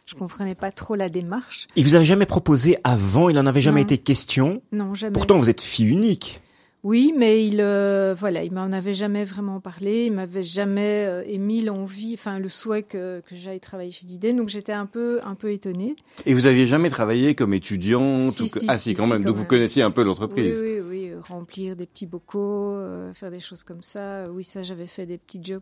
Je 0.05 0.15
comprenais 0.15 0.55
pas 0.55 0.71
trop 0.71 0.95
la 0.95 1.09
démarche. 1.09 1.67
Il 1.75 1.83
vous 1.83 1.95
avait 1.95 2.05
jamais 2.05 2.25
proposé 2.25 2.77
avant, 2.85 3.27
il 3.27 3.35
n'en 3.35 3.45
avait 3.45 3.59
jamais 3.59 3.81
Non. 3.81 3.85
été 3.87 3.97
question? 3.97 4.61
Non, 4.71 4.95
jamais. 4.95 5.11
Pourtant, 5.11 5.37
vous 5.37 5.49
êtes 5.49 5.59
fille 5.59 5.89
unique. 5.89 6.39
Oui, 6.83 7.11
mais 7.17 7.45
il, 7.45 7.59
euh, 7.59 8.15
voilà, 8.17 8.43
il 8.43 8.53
m'en 8.53 8.71
avait 8.71 8.93
jamais 8.93 9.25
vraiment 9.25 9.59
parlé. 9.59 10.05
Il 10.05 10.13
m'avait 10.13 10.43
jamais 10.43 11.05
euh, 11.07 11.23
émis 11.27 11.61
l'envie, 11.61 12.13
enfin 12.13 12.39
le 12.39 12.47
souhait 12.49 12.83
que, 12.83 13.21
que 13.27 13.35
j'aille 13.35 13.59
travailler 13.59 13.91
chez 13.91 14.05
Diden. 14.05 14.37
Donc 14.37 14.49
j'étais 14.49 14.71
un 14.73 14.85
peu, 14.85 15.19
un 15.25 15.35
peu 15.35 15.51
étonnée. 15.51 15.95
Et 16.25 16.33
vous 16.33 16.45
aviez 16.47 16.65
jamais 16.65 16.89
travaillé 16.89 17.33
comme 17.35 17.53
étudiante 17.53 18.31
Si, 18.31 18.43
ou 18.43 18.47
que- 18.49 18.59
si, 18.59 18.65
Ah 18.69 18.77
si, 18.77 18.89
si, 18.91 18.95
quand 18.95 19.07
même. 19.07 19.23
quand 19.23 19.29
Donc 19.29 19.37
vous 19.37 19.45
connaissiez 19.45 19.81
un 19.81 19.91
peu 19.91 20.03
l'entreprise. 20.03 20.61
oui, 20.63 20.79
oui, 20.79 21.11
remplir 21.27 21.75
des 21.75 21.87
petits 21.87 22.05
bocaux, 22.05 22.73
euh, 22.75 23.13
faire 23.13 23.31
des 23.31 23.39
choses 23.41 23.63
comme 23.63 23.81
ça. 23.83 24.27
Oui, 24.31 24.43
ça, 24.43 24.61
j'avais 24.63 24.87
fait 24.87 25.05
des 25.07 25.17
petits 25.17 25.41
jobs, 25.43 25.61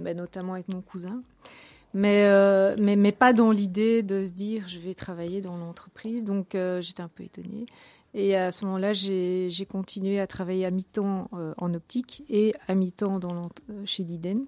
bah, 0.00 0.14
notamment 0.14 0.54
avec 0.54 0.68
mon 0.68 0.80
cousin. 0.80 1.22
Mais, 1.94 2.24
euh, 2.26 2.76
mais, 2.78 2.96
mais 2.96 3.12
pas 3.12 3.32
dans 3.32 3.50
l'idée 3.50 4.02
de 4.02 4.22
se 4.24 4.32
dire 4.32 4.64
je 4.68 4.78
vais 4.78 4.92
travailler 4.94 5.40
dans 5.40 5.56
l'entreprise. 5.56 6.24
Donc 6.24 6.54
euh, 6.54 6.80
j'étais 6.82 7.02
un 7.02 7.08
peu 7.08 7.22
étonnée. 7.24 7.64
Et 8.14 8.36
à 8.36 8.50
ce 8.52 8.64
moment-là, 8.64 8.92
j'ai 8.92 9.66
continué 9.68 10.18
à 10.18 10.26
travailler 10.26 10.64
à 10.64 10.70
mi-temps 10.70 11.28
euh, 11.34 11.52
en 11.58 11.74
optique 11.74 12.24
et 12.30 12.54
à 12.66 12.74
mi-temps 12.74 13.20
euh, 13.22 13.82
chez 13.84 14.04
Diden. 14.04 14.46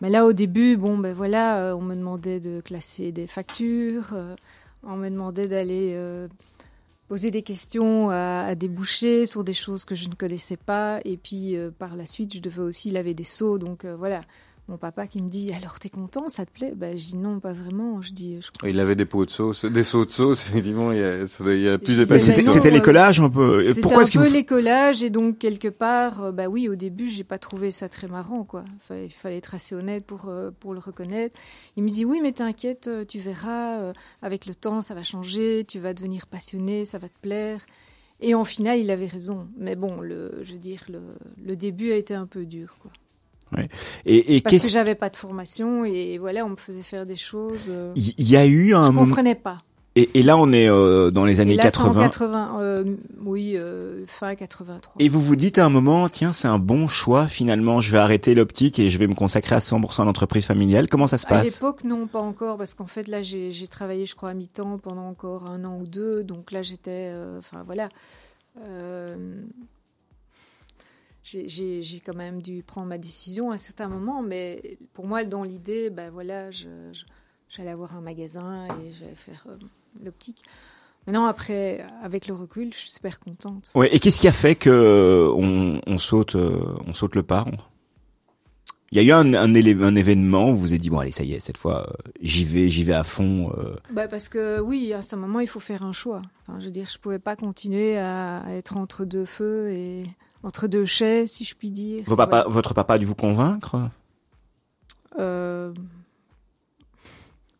Mais 0.00 0.10
là, 0.10 0.26
au 0.26 0.32
début, 0.32 0.76
bon, 0.76 0.98
ben 0.98 1.14
voilà, 1.14 1.58
euh, 1.58 1.74
on 1.74 1.80
me 1.80 1.94
demandait 1.94 2.40
de 2.40 2.60
classer 2.60 3.12
des 3.12 3.26
factures, 3.26 4.14
on 4.82 4.96
me 4.96 5.08
demandait 5.08 5.48
d'aller 5.48 5.98
poser 7.08 7.30
des 7.30 7.42
questions 7.42 8.10
à, 8.10 8.44
à 8.48 8.54
des 8.54 8.68
bouchers 8.68 9.26
sur 9.26 9.42
des 9.42 9.54
choses 9.54 9.84
que 9.84 9.94
je 9.94 10.08
ne 10.08 10.14
connaissais 10.14 10.56
pas. 10.56 11.00
Et 11.04 11.16
puis, 11.16 11.56
par 11.78 11.96
la 11.96 12.06
suite, 12.06 12.34
je 12.34 12.40
devais 12.40 12.62
aussi 12.62 12.90
laver 12.90 13.14
des 13.14 13.24
seaux. 13.24 13.58
Donc, 13.58 13.84
voilà. 13.84 14.20
Mon 14.68 14.76
papa 14.76 15.06
qui 15.06 15.22
me 15.22 15.30
dit 15.30 15.50
Alors, 15.54 15.78
t'es 15.78 15.88
content 15.88 16.28
Ça 16.28 16.44
te 16.44 16.50
plaît? 16.50 16.74
Ben, 16.76 16.98
Je 16.98 17.06
dis 17.06 17.16
Non, 17.16 17.40
pas 17.40 17.54
vraiment. 17.54 18.02
Je 18.02 18.12
dis 18.12 18.38
Je 18.42 18.50
crois 18.50 18.68
Il 18.68 18.78
avait 18.80 18.94
des 18.96 19.06
pots 19.06 19.24
de 19.24 19.30
sauce, 19.30 19.64
des 19.64 19.82
seaux 19.82 20.04
de 20.04 20.10
sauce. 20.10 20.46
Effectivement, 20.46 20.92
il 20.92 20.98
y 20.98 21.02
a, 21.02 21.26
ça 21.26 21.42
il 21.54 21.60
y 21.62 21.68
a 21.68 21.78
plus 21.78 21.96
d'épaisseur. 21.96 22.36
C'était 22.36 22.68
euh, 22.68 22.72
l'écolage 22.72 23.18
un 23.18 23.30
peu. 23.30 23.64
Et 23.64 23.68
C'était 23.68 23.80
Pourquoi 23.80 24.00
un 24.00 24.02
est-ce 24.02 24.10
que 24.10 24.18
peu 24.18 24.26
vous 24.26 24.32
l'écolage 24.34 25.02
et 25.02 25.08
donc 25.08 25.38
quelque 25.38 25.68
part, 25.68 26.22
euh, 26.22 26.32
bah 26.32 26.48
oui, 26.48 26.68
au 26.68 26.74
début, 26.74 27.08
j'ai 27.08 27.24
pas 27.24 27.38
trouvé 27.38 27.70
ça 27.70 27.88
très 27.88 28.08
marrant, 28.08 28.44
quoi. 28.44 28.62
Enfin, 28.76 28.96
il 29.00 29.10
fallait 29.10 29.38
être 29.38 29.54
assez 29.54 29.74
honnête 29.74 30.04
pour 30.04 30.28
euh, 30.28 30.50
pour 30.60 30.74
le 30.74 30.80
reconnaître. 30.80 31.38
Il 31.76 31.82
me 31.82 31.88
dit 31.88 32.04
oui, 32.04 32.20
mais 32.22 32.32
t'inquiète, 32.32 32.88
euh, 32.88 33.06
tu 33.06 33.18
verras, 33.18 33.78
euh, 33.78 33.92
avec 34.20 34.44
le 34.44 34.54
temps, 34.54 34.82
ça 34.82 34.94
va 34.94 35.02
changer, 35.02 35.64
tu 35.66 35.78
vas 35.78 35.94
devenir 35.94 36.26
passionné, 36.26 36.84
ça 36.84 36.98
va 36.98 37.08
te 37.08 37.18
plaire. 37.22 37.64
Et 38.20 38.34
en 38.34 38.44
final, 38.44 38.78
il 38.78 38.90
avait 38.90 39.06
raison. 39.06 39.48
Mais 39.56 39.76
bon, 39.76 40.00
le, 40.02 40.40
je 40.42 40.52
veux 40.52 40.58
dire, 40.58 40.82
le, 40.90 41.00
le 41.42 41.56
début 41.56 41.90
a 41.92 41.96
été 41.96 42.12
un 42.14 42.26
peu 42.26 42.44
dur, 42.44 42.76
quoi. 42.80 42.90
Et, 44.06 44.36
et 44.36 44.40
Parce 44.40 44.58
que 44.58 44.68
j'avais 44.68 44.94
pas 44.94 45.08
de 45.10 45.16
formation 45.16 45.84
et 45.84 46.18
voilà, 46.18 46.44
on 46.44 46.50
me 46.50 46.56
faisait 46.56 46.82
faire 46.82 47.06
des 47.06 47.16
choses. 47.16 47.68
euh, 47.70 47.92
il 47.96 48.28
y 48.28 48.36
a 48.36 48.46
eu 48.46 48.74
un 48.74 48.86
je 48.86 48.90
moment 48.90 49.06
comprenais 49.06 49.34
pas. 49.34 49.58
et, 49.96 50.10
et 50.14 50.22
là 50.22 50.36
on 50.36 50.52
est 50.52 50.68
euh, 50.70 51.10
dans 51.10 51.24
les 51.24 51.38
Et 51.38 51.42
années 51.42 51.54
là, 51.56 51.70
c'est 51.70 51.78
en 51.80 51.86
80 51.86 52.02
80, 52.02 52.58
euh, 52.60 52.84
oui, 53.24 53.54
euh, 53.56 54.04
fin 54.06 54.34
83. 54.34 54.94
et 54.98 55.08
vous 55.08 55.20
vous 55.20 55.34
dites 55.34 55.58
à 55.58 55.64
un 55.64 55.70
moment 55.70 56.08
tiens 56.08 56.32
c'est 56.32 56.46
un 56.48 56.58
bon 56.58 56.86
choix 56.88 57.26
finalement 57.26 57.80
je 57.80 57.90
vais 57.90 57.98
arrêter 57.98 58.34
l'optique 58.34 58.78
et 58.78 58.90
je 58.90 58.98
vais 58.98 59.06
me 59.06 59.14
consacrer 59.14 59.56
à 59.56 59.60
100% 59.60 60.02
à 60.02 60.04
l'entreprise 60.04 60.44
familiale 60.46 60.88
comment 60.88 61.06
ça 61.06 61.18
se 61.18 61.26
À 61.26 61.30
passe? 61.30 61.44
l'époque, 61.46 61.84
non, 61.84 62.06
pas 62.06 62.20
encore, 62.20 62.58
parce 62.58 62.74
qu'en 62.74 62.86
fait, 62.86 63.08
là, 63.08 63.22
j'ai 63.22 63.50
travaillé, 63.68 64.06
je 64.06 64.14
crois, 64.14 64.30
à 64.30 64.34
mi-temps 64.34 64.78
pendant 64.78 65.08
encore 65.08 65.46
un 65.46 65.64
an 65.64 65.78
ou 65.80 65.86
deux. 65.86 66.22
Donc 66.22 66.52
là, 66.52 66.62
j'étais. 66.62 67.12
Enfin, 67.38 67.62
voilà. 67.66 67.88
J'ai- 71.30 72.02
quand 72.04 72.14
même 72.16 72.40
dû 72.42 72.62
prendre 72.62 72.86
ma 72.88 72.98
décision 72.98 73.50
à 73.50 73.54
un 73.54 73.58
certain 73.58 73.88
moment, 73.88 74.22
mais 74.22 74.78
pour 74.94 75.06
moi, 75.06 75.24
dans 75.24 75.42
l'idée, 75.42 75.90
ben 75.90 76.10
voilà, 76.10 76.50
je- 76.50 76.68
je- 76.92 77.04
j'allais 77.48 77.70
avoir 77.70 77.96
un 77.96 78.00
magasin 78.00 78.66
et 78.66 78.92
j'allais 78.98 79.14
faire 79.14 79.44
euh, 79.48 79.56
l'optique. 80.04 80.42
Maintenant, 81.06 81.26
après, 81.26 81.84
avec 82.02 82.26
le 82.28 82.34
recul, 82.34 82.72
je 82.72 82.78
suis 82.78 82.90
super 82.90 83.18
contente. 83.20 83.70
ouais 83.74 83.94
et 83.94 83.98
qu'est-ce 83.98 84.20
qui 84.20 84.28
a 84.28 84.32
fait 84.32 84.54
que 84.54 84.68
euh, 84.70 85.32
on, 85.34 85.80
on 85.86 85.98
saute 85.98 86.34
euh, 86.36 86.60
on 86.86 86.92
saute 86.92 87.14
le 87.14 87.22
pas 87.22 87.46
il 88.90 88.96
y 88.96 89.00
a 89.00 89.02
eu 89.04 89.12
un, 89.12 89.34
un, 89.34 89.52
élé- 89.52 89.82
un 89.82 89.94
événement 89.94 90.48
où 90.50 90.54
vous 90.54 90.60
vous 90.60 90.74
êtes 90.74 90.80
dit 90.80 90.88
bon 90.88 90.98
allez 90.98 91.10
ça 91.10 91.22
y 91.22 91.34
est 91.34 91.40
cette 91.40 91.58
fois 91.58 91.90
euh, 91.90 92.10
j'y 92.22 92.44
vais 92.44 92.68
j'y 92.70 92.84
vais 92.84 92.94
à 92.94 93.04
fond 93.04 93.52
euh. 93.58 93.76
Bah 93.92 94.08
parce 94.08 94.28
que 94.30 94.60
oui, 94.60 94.92
à 94.94 95.02
ce 95.02 95.14
moment, 95.16 95.40
il 95.40 95.46
faut 95.46 95.60
faire 95.60 95.82
un 95.82 95.92
choix. 95.92 96.22
Enfin, 96.46 96.58
je 96.58 96.66
veux 96.66 96.70
dire, 96.70 96.88
je 96.90 96.98
pouvais 96.98 97.18
pas 97.18 97.36
continuer 97.36 97.98
à, 97.98 98.38
à 98.40 98.52
être 98.52 98.76
entre 98.78 99.04
deux 99.04 99.26
feux 99.26 99.68
et 99.70 100.04
entre 100.42 100.66
deux 100.68 100.84
chaises, 100.86 101.32
si 101.32 101.44
je 101.44 101.54
puis 101.54 101.70
dire. 101.70 102.04
Vos 102.06 102.16
papa- 102.16 102.44
Ouais. 102.46 102.52
votre 102.52 102.74
papa 102.74 102.94
a 102.94 102.98
dû 102.98 103.04
vous 103.06 103.14
convaincre? 103.14 103.90
Euh, 105.18 105.72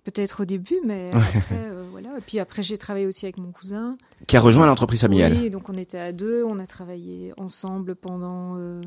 Peut-être 0.05 0.43
au 0.43 0.45
début, 0.47 0.79
mais 0.87 1.11
après, 1.13 1.43
euh, 1.53 1.85
voilà. 1.91 2.17
Et 2.17 2.21
puis 2.23 2.39
après, 2.39 2.63
j'ai 2.63 2.79
travaillé 2.79 3.07
aussi 3.07 3.27
avec 3.27 3.37
mon 3.37 3.53
cousin. 3.53 3.99
qui 4.27 4.39
a 4.39 4.41
rejoint 4.41 4.65
l'entreprise 4.65 5.03
familiale 5.03 5.35
Oui, 5.35 5.51
donc 5.51 5.69
on 5.69 5.77
était 5.77 5.99
à 5.99 6.13
deux, 6.13 6.43
on 6.45 6.59
a 6.59 6.67
travaillé 6.67 7.35
ensemble 7.37 7.95
pendant 7.95 8.57
euh, 8.57 8.81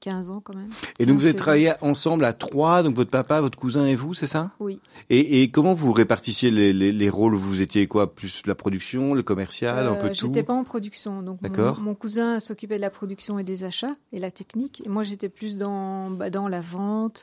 15 0.00 0.30
ans 0.30 0.40
quand 0.42 0.54
même. 0.54 0.70
Et 0.98 1.06
donc 1.06 1.16
vous 1.18 1.24
avez 1.24 1.32
16 1.32 1.40
ans. 1.40 1.42
travaillé 1.42 1.72
ensemble 1.82 2.24
à 2.24 2.32
trois, 2.32 2.82
donc 2.82 2.94
votre 2.96 3.10
papa, 3.10 3.40
votre 3.40 3.58
cousin 3.58 3.86
et 3.86 3.94
vous, 3.94 4.14
c'est 4.14 4.26
ça? 4.26 4.50
Oui. 4.58 4.80
et, 5.10 5.42
et 5.42 5.50
comment 5.50 5.74
vous 5.74 5.92
répartissiez 5.92 6.50
les, 6.50 6.72
les, 6.72 6.90
les 6.92 7.10
rôles? 7.10 7.34
Vous 7.34 7.60
étiez 7.60 7.86
quoi? 7.86 8.14
Plus 8.14 8.42
la 8.46 8.54
production, 8.54 9.14
le 9.14 9.22
commercial, 9.22 9.86
un 9.86 9.92
Euh, 9.92 10.00
peu 10.00 10.08
tout? 10.10 10.26
J'étais 10.26 10.42
pas 10.42 10.54
en 10.54 10.64
production, 10.64 11.22
donc 11.22 11.40
mon, 11.42 11.48
D'accord. 11.48 11.80
mon 11.80 11.94
cousin 11.94 12.40
s'occupait 12.40 12.76
de 12.76 12.80
la 12.82 12.90
production 12.90 13.38
et 13.38 13.44
des 13.44 13.64
achats 13.64 13.94
et 14.12 14.18
la 14.20 14.30
technique. 14.30 14.82
Et 14.84 14.88
moi, 14.88 15.04
j'étais 15.04 15.28
plus 15.28 15.56
dans 15.56 16.10
bah, 16.10 16.30
dans 16.30 16.48
la 16.48 16.60
vente, 16.60 17.22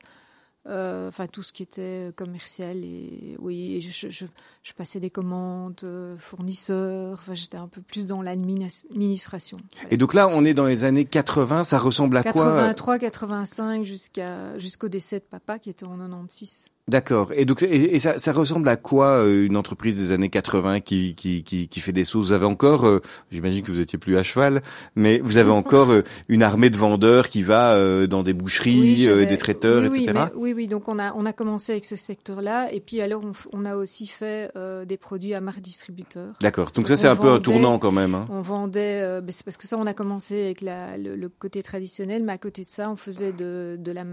euh, 0.67 1.07
enfin 1.07 1.27
tout 1.27 1.43
ce 1.43 1.53
qui 1.53 1.63
était 1.63 2.11
commercial 2.15 2.83
et 2.83 3.35
oui, 3.39 3.75
et 3.75 3.81
je, 3.81 4.09
je, 4.09 4.25
je 4.63 4.73
passais 4.73 4.99
des 4.99 5.09
commandes, 5.09 5.79
euh, 5.83 6.17
fournisseurs. 6.17 7.13
Enfin, 7.13 7.35
j'étais 7.35 7.57
un 7.57 7.67
peu 7.67 7.81
plus 7.81 8.05
dans 8.05 8.21
l'administration. 8.21 9.57
Et 9.91 9.97
donc 9.97 10.13
là, 10.13 10.27
on 10.27 10.43
est 10.43 10.53
dans 10.53 10.65
les 10.65 10.83
années 10.83 11.05
80, 11.05 11.63
ça 11.63 11.79
ressemble 11.79 12.17
à 12.17 12.23
quoi 12.23 12.45
83, 12.45 12.99
85 12.99 13.83
jusqu'à 13.83 14.57
jusqu'au 14.57 14.89
décès 14.89 15.19
de 15.19 15.25
papa 15.25 15.59
qui 15.59 15.69
était 15.69 15.85
en 15.85 15.97
96. 15.97 16.65
D'accord. 16.89 17.33
Et 17.33 17.43
donc, 17.43 17.63
et, 17.63 17.95
et 17.95 17.99
ça, 17.99 18.17
ça 18.17 18.31
ressemble 18.31 18.69
à 18.69 18.77
quoi 18.77 19.07
euh, 19.25 19.45
une 19.45 19.57
entreprise 19.57 19.97
des 19.97 20.13
années 20.13 20.29
80 20.29 20.79
qui 20.79 21.15
qui 21.15 21.43
qui, 21.43 21.67
qui 21.67 21.79
fait 21.81 21.91
des 21.91 22.05
sauces 22.05 22.27
Vous 22.27 22.31
avez 22.31 22.45
encore, 22.45 22.85
euh, 22.85 23.01
j'imagine 23.29 23.61
que 23.61 23.73
vous 23.73 23.81
étiez 23.81 23.99
plus 23.99 24.17
à 24.17 24.23
cheval, 24.23 24.61
mais 24.95 25.19
vous 25.19 25.35
avez 25.35 25.49
encore 25.61 25.91
euh, 25.91 26.03
une 26.29 26.43
armée 26.43 26.69
de 26.69 26.77
vendeurs 26.77 27.27
qui 27.27 27.43
va 27.43 27.73
euh, 27.73 28.07
dans 28.07 28.23
des 28.23 28.31
boucheries, 28.33 28.79
Oui, 28.79 29.07
euh, 29.07 29.25
des 29.25 29.37
traiteurs, 29.37 29.81
oui, 29.81 29.89
oui, 29.91 30.03
etc. 30.03 30.13
mais- 30.13 30.35
oui, 30.37 30.53
oui, 30.53 30.67
donc 30.67 30.87
on 30.87 30.97
a, 30.97 31.13
on 31.15 31.25
a 31.25 31.33
commencé 31.33 31.73
avec 31.73 31.83
ce 31.83 31.97
secteur-là, 31.97 32.71
et 32.71 32.79
puis 32.79 33.01
alors 33.01 33.21
on, 33.25 33.33
on 33.51 33.65
a 33.65 33.75
aussi 33.75 34.07
fait 34.07 34.49
euh, 34.55 34.85
des 34.85 34.95
produits 34.97 35.33
à 35.33 35.41
marque 35.41 35.59
distributeur. 35.59 36.35
D'accord. 36.41 36.71
Donc 36.71 36.87
ça, 36.87 36.95
c'est 36.95 37.09
un 37.09 37.17
peu 37.17 37.29
un 37.31 37.39
tournant 37.39 37.79
quand 37.79 37.91
même. 37.91 38.15
Hein. 38.15 38.27
On 38.29 38.39
vendait, 38.41 39.01
euh, 39.01 39.19
ben, 39.19 39.33
c'est 39.33 39.43
parce 39.43 39.57
que 39.57 39.67
ça, 39.67 39.77
on 39.77 39.87
a 39.87 39.93
commencé 39.93 40.41
avec 40.41 40.61
la, 40.61 40.97
le, 40.97 41.17
le 41.17 41.27
côté 41.27 41.61
traditionnel, 41.63 42.23
mais 42.23 42.31
à 42.31 42.37
côté 42.37 42.61
de 42.63 42.69
ça, 42.69 42.89
on 42.89 42.95
faisait 42.95 43.33
de, 43.33 43.75
de 43.77 43.91
la 43.91 44.05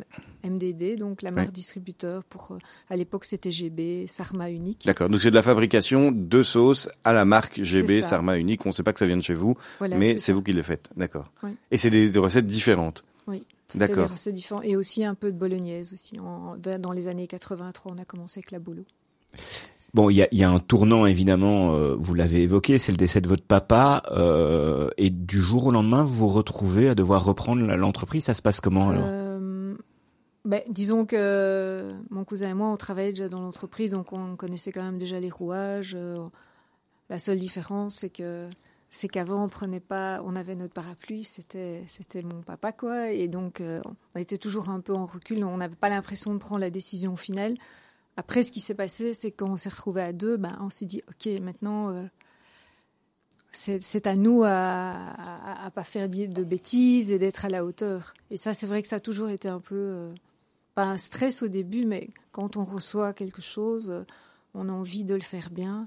MDD, 0.43 0.99
donc 0.99 1.23
la 1.23 1.31
marque 1.31 1.53
distributeur. 1.53 2.25
Pour, 2.25 2.49
euh, 2.51 2.59
à 2.89 2.97
l'époque, 2.97 3.25
c'était 3.25 3.51
GB, 3.51 4.07
Sarma 4.09 4.51
unique. 4.51 4.83
D'accord. 4.87 5.09
Donc 5.09 5.21
c'est 5.21 5.31
de 5.31 5.35
la 5.37 5.43
fabrication 5.43 6.13
de 6.13 6.43
sauces 6.43 6.89
à 7.05 7.13
la 7.13 7.25
marque 7.25 7.63
GB 7.63 8.03
C'est. 8.03 8.09
Sarma 8.09 8.39
unique. 8.39 8.65
On 8.67 8.71
ne 8.71 8.75
sait 8.75 8.83
pas 8.83 8.93
que 8.93 8.99
ça 8.99 9.07
vient 9.07 9.17
de 9.17 9.23
chez 9.23 9.35
vous, 9.35 9.55
Voilà, 9.79 9.97
mais 9.97 10.19
c'est 10.19 10.33
vous 10.33 10.43
qui 10.43 10.53
le 10.53 10.63
faites. 10.63 10.89
D'accord. 10.97 11.31
Oui. 11.43 11.51
Et 11.71 11.79
c'est 11.79 11.91
des, 11.91 12.11
des 12.11 12.19
recettes 12.19 12.47
différentes. 12.47 13.05
Oui. 13.27 13.45
D'accord. 13.75 14.07
des 14.07 14.13
recettes 14.13 14.35
différentes. 14.35 14.65
Et 14.65 14.77
aussi 14.77 15.05
un 15.05 15.15
peu 15.15 15.33
de 15.33 15.37
bolognaise 15.39 15.93
aussi. 15.93 16.19
En, 16.21 16.55
vers- 16.63 16.79
dans 16.79 16.93
les 16.93 17.09
années 17.09 17.27
83, 17.27 17.93
on 17.95 17.99
a 18.01 18.05
commencé 18.05 18.39
avec 18.39 18.51
la 18.53 18.59
bolo. 18.61 18.85
Bon, 19.95 20.11
il 20.11 20.17
y 20.17 20.23
a, 20.23 20.29
il 20.33 20.39
y 20.39 20.43
a 20.45 20.51
un 20.51 20.59
tournant 20.59 21.07
évidemment, 21.07 21.75
euh, 21.77 21.95
vous 21.97 22.15
l'avez 22.15 22.43
évoqué, 22.43 22.79
c'est 22.79 22.91
le 22.91 22.97
décès 22.99 23.21
de 23.21 23.29
votre 23.29 23.45
papa, 23.45 24.03
euh, 24.11 24.91
et 24.99 25.09
du 25.11 25.41
jour 25.41 25.67
au 25.67 25.71
lendemain, 25.71 26.03
vous 26.03 26.15
vous 26.15 26.27
retrouvez 26.29 26.89
à 26.89 26.97
devoir 26.97 27.25
reprendre 27.25 27.65
l'entreprise. 27.65 28.25
Ça 28.25 28.35
se 28.35 28.43
passe 28.43 28.61
comment 28.61 28.91
alors? 28.91 29.05
Euh, 29.07 29.24
ben, 30.45 30.63
disons 30.69 31.07
que 31.07 31.95
mon 32.11 32.25
cousin 32.25 32.51
et 32.51 32.55
moi, 32.55 32.69
on 32.69 32.77
travaillait 32.77 33.13
déjà 33.13 33.29
dans 33.29 33.41
l'entreprise, 33.41 33.93
donc 33.93 34.13
on 34.13 34.37
connaissait 34.37 34.73
quand 34.73 34.83
même 34.83 34.99
déjà 34.99 35.19
les 35.21 35.31
rouages. 35.31 35.95
euh, 35.95 36.19
la 37.11 37.19
seule 37.19 37.39
différence, 37.39 37.97
c'est 37.97 38.11
que 38.11 38.49
c'est 38.91 39.09
qu'avant, 39.09 39.45
on 39.45 39.49
prenait 39.49 39.81
pas, 39.81 40.23
on 40.25 40.37
avait 40.37 40.55
notre 40.55 40.73
parapluie, 40.75 41.25
c'était 41.25 41.83
c'était 41.89 42.23
mon 42.23 42.43
papa 42.43 42.73
quoi, 42.73 43.11
et 43.11 43.27
donc 43.29 43.61
euh, 43.61 43.81
on 44.15 44.21
était 44.21 44.39
toujours 44.39 44.69
un 44.71 44.81
peu 44.81 44.95
en 44.95 45.07
recul, 45.07 45.43
on 45.45 45.57
n'avait 45.59 45.75
pas 45.77 45.89
l'impression 45.89 46.33
de 46.33 46.39
prendre 46.39 46.61
la 46.61 46.71
décision 46.71 47.17
finale. 47.17 47.57
Après, 48.17 48.43
ce 48.45 48.53
qui 48.53 48.61
s'est 48.61 48.75
passé, 48.77 49.13
c'est 49.15 49.33
quand 49.33 49.51
on 49.51 49.57
s'est 49.57 49.69
retrouvé 49.71 50.03
à 50.03 50.13
deux, 50.13 50.37
ben, 50.37 50.57
on 50.61 50.71
s'est 50.71 50.87
dit, 50.87 51.03
ok, 51.09 51.27
maintenant. 51.43 51.91
euh, 51.91 52.05
c'est 53.57 54.07
à 54.07 54.17
nous 54.17 54.43
à, 54.45 55.65
à, 55.65 55.71
pas 55.71 55.85
faire 55.85 56.09
de 56.09 56.43
bêtises 56.45 57.13
et 57.13 57.19
d'être 57.19 57.45
à 57.45 57.49
la 57.49 57.65
hauteur. 57.65 58.15
Et 58.31 58.37
ça, 58.37 58.53
c'est 58.53 58.67
vrai 58.67 58.83
que 58.83 58.89
ça 58.89 58.97
a 58.97 59.01
toujours 59.01 59.29
été 59.29 59.49
un 59.49 59.61
peu, 59.61 59.77
euh, 59.77 60.11
pas 60.75 60.85
un 60.85 60.97
stress 60.97 61.43
au 61.43 61.49
début, 61.49 61.85
mais 61.85 62.11
quand 62.33 62.57
on 62.57 62.65
reçoit 62.65 63.13
quelque 63.13 63.43
chose, 63.43 63.89
euh, 63.91 64.03
on 64.55 64.69
a 64.69 64.73
envie 64.73 65.05
de 65.05 65.15
le 65.15 65.21
faire 65.21 65.51
bien 65.51 65.87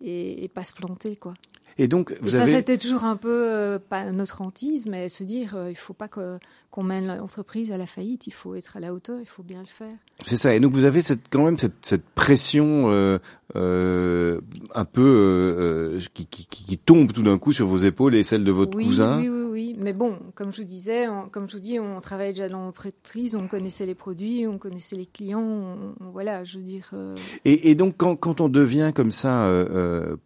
et, 0.00 0.44
et 0.44 0.48
pas 0.48 0.64
se 0.64 0.72
planter, 0.72 1.16
quoi. 1.16 1.34
Et 1.80 1.86
donc 1.86 2.10
Et 2.10 2.18
vous 2.22 2.30
ça, 2.30 2.42
avez. 2.42 2.52
c'était 2.52 2.76
toujours 2.78 3.04
un 3.04 3.14
peu, 3.16 3.28
euh, 3.52 3.78
pas 3.78 4.10
notre 4.10 4.42
hantise, 4.42 4.86
mais 4.86 5.08
se 5.08 5.22
dire, 5.22 5.54
euh, 5.54 5.70
il 5.70 5.76
faut 5.76 5.92
pas 5.92 6.08
qu'on 6.08 6.82
mène 6.82 7.06
l'entreprise 7.06 7.70
à 7.70 7.76
la 7.76 7.86
faillite, 7.86 8.26
il 8.26 8.32
faut 8.32 8.56
être 8.56 8.76
à 8.76 8.80
la 8.80 8.92
hauteur, 8.92 9.20
il 9.20 9.26
faut 9.28 9.44
bien 9.44 9.60
le 9.60 9.66
faire. 9.66 9.92
C'est 10.22 10.36
ça. 10.36 10.54
Et 10.56 10.60
donc 10.60 10.72
vous 10.72 10.82
avez 10.84 11.02
cette, 11.02 11.28
quand 11.30 11.44
même 11.44 11.56
cette, 11.58 11.84
cette 11.84 12.04
pression 12.04 12.86
euh, 12.90 14.40
un 14.74 14.84
peu 14.84 15.98
qui, 16.14 16.26
qui, 16.26 16.46
qui- 16.46 16.64
qui 16.64 16.78
tombe 16.78 17.12
tout 17.12 17.22
d'un 17.22 17.38
coup 17.38 17.52
sur 17.52 17.66
vos 17.66 17.78
épaules 17.78 18.14
et 18.16 18.22
celle 18.24 18.44
de 18.44 18.52
votre 18.52 18.76
oui, 18.76 18.84
cousin. 18.84 19.20
Oui, 19.20 19.28
oui, 19.28 19.37
oui. 19.58 19.76
Mais 19.82 19.92
bon, 19.92 20.18
comme 20.36 20.52
je 20.52 20.62
vous 20.62 20.68
disais, 20.68 21.08
on- 21.08 21.28
comme 21.28 21.48
je 21.48 21.56
vous 21.56 21.62
dis, 21.62 21.80
on 21.80 22.00
travaillait 22.00 22.32
déjà 22.32 22.48
dans 22.48 22.60
l'entreprise, 22.64 23.34
on 23.34 23.48
connaissait 23.48 23.86
les 23.86 23.96
produits, 23.96 24.46
on 24.46 24.56
connaissait 24.56 24.94
les 24.96 25.06
clients. 25.06 25.76
voilà, 26.12 26.44
je 26.44 26.58
veux 26.58 26.64
dire. 26.64 26.90
euh, 26.92 27.14
Et, 27.44 27.74
donc 27.74 27.96
quand, 27.96 28.40
on 28.40 28.48
devient 28.48 28.92
comme 28.94 29.10
ça, 29.10 29.46
euh, 29.46 29.66
euh, 29.70 30.16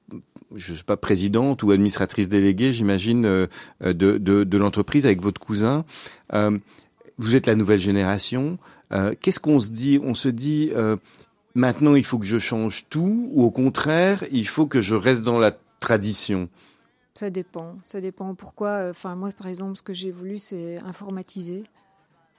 je 0.54 0.74
sais 0.74 0.84
pas 0.84 0.98
présidente 0.98 1.62
ou 1.62 1.70
administratrice 1.70 2.28
déléguée, 2.28 2.72
j'imagine 2.74 3.24
euh, 3.24 3.46
de, 3.80 4.56
l'entreprise 4.58 5.06
avec 5.06 5.22
votre 5.22 5.40
cousin, 5.40 5.84
vous 7.18 7.34
êtes 7.34 7.46
la 7.46 7.54
nouvelle 7.54 7.80
génération. 7.80 8.58
Qu'est-ce 9.20 9.40
qu'on 9.40 9.60
se 9.60 9.70
dit? 9.70 9.98
On 10.02 10.14
se 10.14 10.28
dit 10.28 10.70
maintenant 11.54 11.94
il 11.94 12.04
faut 12.04 12.18
que 12.18 12.26
je 12.26 12.38
change 12.38 12.84
tout, 12.90 13.28
ou 13.32 13.44
au 13.44 13.50
contraire 13.50 14.24
il 14.30 14.46
faut 14.46 14.66
que 14.66 14.80
je 14.80 14.94
reste 14.94 15.24
dans 15.24 15.38
la 15.38 15.52
tradition. 15.80 16.48
Ça 17.14 17.28
dépend. 17.30 17.76
Ça 17.84 18.00
dépend 18.00 18.34
pourquoi. 18.34 18.68
euh, 18.68 18.90
Enfin, 18.90 19.14
moi, 19.16 19.30
par 19.32 19.46
exemple, 19.46 19.76
ce 19.76 19.82
que 19.82 19.92
j'ai 19.94 20.10
voulu, 20.10 20.38
c'est 20.38 20.80
informatiser. 20.82 21.64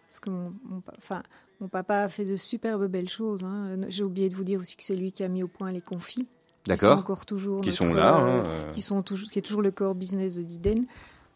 Parce 0.07 0.19
que 0.19 0.29
mon, 0.29 0.53
mon 0.65 0.81
pa- 0.81 0.93
enfin, 0.97 1.23
mon 1.59 1.67
papa 1.67 1.97
a 1.99 2.09
fait 2.09 2.25
de 2.25 2.35
superbes 2.35 2.87
belles 2.87 3.09
choses. 3.09 3.43
hein. 3.43 3.77
J'ai 3.89 4.03
oublié 4.03 4.29
de 4.29 4.35
vous 4.35 4.43
dire 4.43 4.59
aussi 4.59 4.75
que 4.75 4.83
c'est 4.83 4.95
lui 4.95 5.11
qui 5.11 5.23
a 5.23 5.27
mis 5.27 5.43
au 5.43 5.47
point 5.47 5.71
les 5.71 5.81
confis. 5.81 6.25
qui 6.25 6.25
sont 6.25 6.67
D'accord 6.67 6.97
encore 6.99 7.25
toujours. 7.25 7.61
Qui 7.61 7.69
notre, 7.69 7.77
sont 7.87 7.93
là. 7.93 8.17
euh, 8.17 8.41
hein, 8.41 8.43
euh. 8.45 8.71
qui 8.71 8.81
sont 8.81 9.01
toujours, 9.03 9.29
qui 9.29 9.39
est 9.39 9.43
toujours 9.43 9.61
le 9.61 9.71
core 9.71 9.95
business 9.95 10.35
de 10.37 10.43
Diden. 10.43 10.85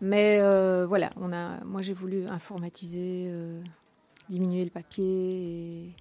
Mais 0.01 0.39
euh, 0.41 0.85
voilà, 0.87 1.09
on 1.17 1.31
a, 1.33 1.63
moi 1.63 1.81
j'ai 1.81 1.93
voulu 1.93 2.27
informatiser, 2.27 3.25
euh, 3.29 3.61
diminuer 4.29 4.63
le 4.63 4.69
papier 4.69 5.85
et, 5.85 5.95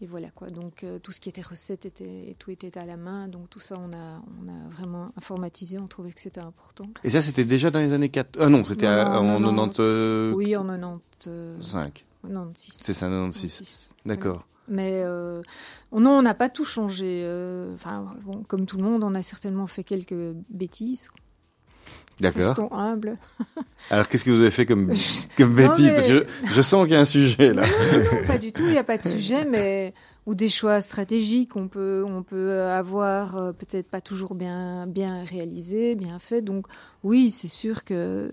et 0.00 0.06
voilà 0.06 0.30
quoi. 0.30 0.48
Donc 0.48 0.84
euh, 0.84 0.98
tout 0.98 1.10
ce 1.12 1.20
qui 1.20 1.28
était 1.28 1.42
recette 1.42 1.84
était, 1.86 2.36
tout 2.38 2.50
était 2.50 2.76
à 2.78 2.84
la 2.84 2.96
main. 2.96 3.28
Donc 3.28 3.50
tout 3.50 3.60
ça 3.60 3.74
on 3.78 3.92
a, 3.92 4.22
on 4.42 4.48
a 4.48 4.68
vraiment 4.70 5.10
informatisé. 5.16 5.78
On 5.78 5.86
trouvait 5.88 6.12
que 6.12 6.20
c'était 6.20 6.40
important. 6.40 6.86
Et 7.04 7.10
ça 7.10 7.22
c'était 7.22 7.44
déjà 7.44 7.70
dans 7.70 7.80
les 7.80 7.92
années 7.92 8.08
4... 8.08 8.38
Ah 8.40 8.48
non, 8.48 8.64
c'était 8.64 8.86
Non, 8.86 8.92
à- 8.92 9.18
en 9.20 9.24
non, 9.40 9.52
non. 9.52 9.66
90... 9.68 9.76
euh, 9.80 10.32
Oui, 10.34 10.56
en 10.56 10.66
90, 10.66 11.00
euh, 11.28 11.60
5. 11.60 12.04
96. 12.22 12.78
C'est 12.80 12.92
ça, 12.92 13.06
96. 13.06 13.42
96. 13.58 13.90
D'accord. 14.06 14.44
Mais 14.70 15.00
euh, 15.02 15.40
non, 15.92 16.10
on 16.18 16.22
n'a 16.22 16.34
pas 16.34 16.50
tout 16.50 16.64
changé. 16.64 17.22
euh, 17.24 17.74
Enfin, 17.74 18.14
bon, 18.22 18.42
comme 18.42 18.66
tout 18.66 18.76
le 18.76 18.82
monde, 18.84 19.02
on 19.02 19.14
a 19.14 19.22
certainement 19.22 19.66
fait 19.66 19.82
quelques 19.82 20.34
bêtises. 20.50 21.08
D'accord. 22.20 22.42
Restons 22.42 22.72
humbles. 22.72 23.16
Alors 23.90 24.08
qu'est-ce 24.08 24.24
que 24.24 24.30
vous 24.30 24.40
avez 24.40 24.50
fait 24.50 24.66
comme, 24.66 24.92
comme 25.36 25.54
bêtise? 25.54 25.84
Mais- 25.86 25.94
Parce 25.94 26.06
que 26.08 26.26
je, 26.46 26.52
je 26.54 26.62
sens 26.62 26.84
qu'il 26.84 26.94
y 26.94 26.96
a 26.96 27.00
un 27.00 27.04
sujet 27.04 27.52
là. 27.54 27.62
Non, 27.62 27.98
non, 28.20 28.26
pas 28.26 28.38
du 28.38 28.52
tout, 28.52 28.64
il 28.64 28.70
n'y 28.72 28.78
a 28.78 28.84
pas 28.84 28.98
de 28.98 29.06
sujet, 29.08 29.44
mais 29.44 29.94
ou 30.26 30.34
des 30.34 30.48
choix 30.50 30.80
stratégiques, 30.80 31.56
on 31.56 31.68
peut, 31.68 32.04
on 32.06 32.22
peut 32.22 32.60
avoir 32.62 33.36
euh, 33.36 33.52
peut-être 33.52 33.88
pas 33.88 34.00
toujours 34.02 34.34
bien, 34.34 34.86
bien 34.86 35.24
réalisé, 35.24 35.94
bien 35.94 36.18
fait. 36.18 36.42
Donc 36.42 36.66
oui, 37.02 37.30
c'est 37.30 37.48
sûr 37.48 37.84
que 37.84 38.30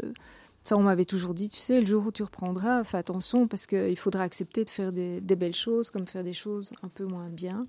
ça, 0.64 0.76
on 0.76 0.82
m'avait 0.82 1.06
toujours 1.06 1.34
dit, 1.36 1.48
tu 1.48 1.60
sais, 1.60 1.80
le 1.80 1.86
jour 1.86 2.08
où 2.08 2.12
tu 2.12 2.24
reprendras, 2.24 2.84
fais 2.84 2.98
attention 2.98 3.48
parce 3.48 3.68
qu'il 3.68 3.98
faudra 3.98 4.24
accepter 4.24 4.66
de 4.66 4.70
faire 4.72 4.92
des, 4.92 5.22
des 5.22 5.36
belles 5.36 5.54
choses 5.56 5.90
comme 5.92 6.08
faire 6.08 6.24
des 6.24 6.34
choses 6.34 6.74
un 6.84 6.88
peu 6.90 7.06
moins 7.06 7.30
bien. 7.30 7.68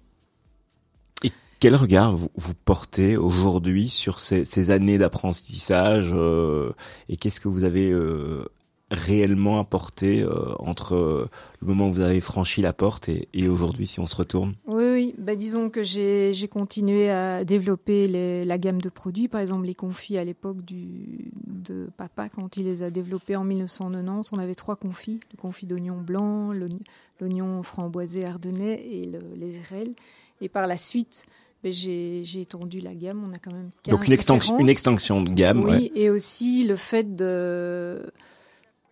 Quel 1.58 1.74
regard 1.74 2.12
vous, 2.14 2.28
portez 2.64 3.16
aujourd'hui 3.16 3.88
sur 3.88 4.20
ces, 4.20 4.70
années 4.70 4.98
d'apprentissage 4.98 6.12
euh, 6.14 6.72
et 7.08 7.16
qu'est-ce 7.16 7.40
que 7.40 7.48
vous 7.48 7.64
avez 7.64 7.90
euh, 7.90 8.44
réellement 8.90 9.58
apporté 9.58 10.22
euh, 10.22 10.54
entre 10.58 11.28
le 11.60 11.66
moment 11.66 11.88
où 11.88 11.92
vous 11.92 12.00
avez 12.00 12.20
franchi 12.20 12.60
la 12.60 12.74
porte 12.74 13.08
et, 13.08 13.48
aujourd'hui 13.48 13.86
si 13.86 14.00
on 14.00 14.06
se 14.06 14.14
retourne? 14.16 14.54
Oui. 14.66 15.14
Bah, 15.18 15.34
disons 15.34 15.70
que 15.70 15.82
j'ai 15.82 16.48
continué 16.50 17.08
à 17.10 17.42
développer 17.44 18.06
la 18.44 18.58
gamme 18.58 18.82
de 18.82 18.90
produits. 18.90 19.28
Par 19.28 19.40
exemple, 19.40 19.64
les 19.66 19.74
confits 19.74 20.18
à 20.18 20.24
l'époque 20.24 20.58
de 20.66 21.88
papa, 21.96 22.28
quand 22.28 22.58
il 22.58 22.64
les 22.66 22.82
a 22.82 22.90
développés 22.90 23.34
en 23.34 23.44
1990, 23.44 24.30
on 24.32 24.38
avait 24.38 24.54
trois 24.54 24.76
confits. 24.76 25.20
Le 25.32 25.38
confit 25.38 25.64
d'oignon 25.66 25.96
blanc, 26.00 26.52
l'oign- 26.52 26.82
l'oignon 27.18 27.62
framboisé 27.62 28.26
ardennais 28.26 28.86
et 28.90 29.06
le- 29.06 29.20
les 29.36 29.56
érelles. 29.56 29.94
Et 30.42 30.50
par 30.50 30.66
la 30.66 30.76
suite, 30.76 31.24
j'ai 31.64 32.22
étendu 32.40 32.80
la 32.80 32.94
gamme. 32.94 33.24
On 33.28 33.32
a 33.34 33.38
quand 33.38 33.52
même 33.52 33.70
15 33.82 33.92
Donc 33.94 34.06
une 34.06 34.12
extension, 34.12 34.58
une 34.58 34.68
extension 34.68 35.22
de 35.22 35.30
gamme. 35.30 35.64
Oui, 35.64 35.70
ouais. 35.70 35.92
et 35.94 36.10
aussi 36.10 36.64
le 36.64 36.76
fait 36.76 37.16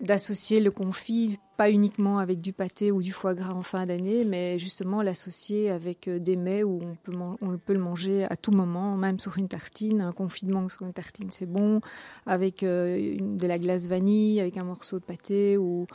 d'associer 0.00 0.61
le 0.61 0.70
confit 0.70 1.38
pas 1.57 1.70
uniquement 1.70 2.18
avec 2.18 2.40
du 2.40 2.53
pâté 2.53 2.90
ou 2.90 3.00
du 3.00 3.12
foie 3.12 3.33
gras 3.33 3.53
en 3.55 3.62
fin 3.62 3.87
d'année, 3.87 4.24
mais 4.24 4.59
justement 4.59 5.03
l'associer 5.03 5.70
avec 5.70 6.09
euh, 6.09 6.18
des 6.18 6.35
mets 6.35 6.64
où 6.64 6.81
on 6.83 6.96
peut, 7.05 7.16
man- 7.16 7.37
on 7.40 7.57
peut 7.59 7.74
le 7.74 7.79
manger 7.79 8.24
à 8.29 8.37
tout 8.37 8.50
moment, 8.50 8.96
même 8.96 9.20
sur 9.20 9.38
une 9.38 9.46
tartine. 9.46 10.00
Un 10.00 10.11
confit 10.11 10.46
de 10.46 10.53
mangue 10.53 10.70
sur 10.70 10.83
une 10.83 10.92
tartine, 10.92 11.29
c'est 11.31 11.46
bon. 11.46 11.81
Avec 12.27 12.64
euh, 12.64 12.96
une- 13.18 13.37
de 13.38 13.46
la 13.46 13.61
glace 13.61 13.87
vanille, 13.87 14.40
avec 14.40 14.57
un 14.57 14.64
morceau 14.64 14.98
de 14.98 15.05
pâté 15.05 15.57
ou, 15.57 15.87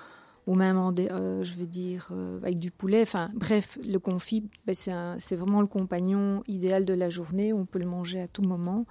ou 0.49 0.55
même 0.55 0.77
en 0.77 0.91
euh, 0.97 1.43
je 1.43 1.53
vais 1.53 1.67
dire 1.67 2.09
euh, 2.11 2.39
avec 2.41 2.57
du 2.57 2.71
poulet. 2.71 3.03
Enfin, 3.03 3.29
bref, 3.35 3.77
le 3.87 3.99
confit, 3.99 4.49
ben, 4.65 4.73
c'est 4.73 5.35
vraiment 5.35 5.61
le 5.61 5.67
compagnon 5.67 6.41
idéal 6.47 6.85
de 6.85 6.93
la 6.95 7.11
journée. 7.11 7.53
On 7.53 7.65
peut 7.65 7.77
le 7.77 7.85
manger 7.85 8.19
à 8.21 8.27
tout 8.27 8.41
moment. 8.41 8.85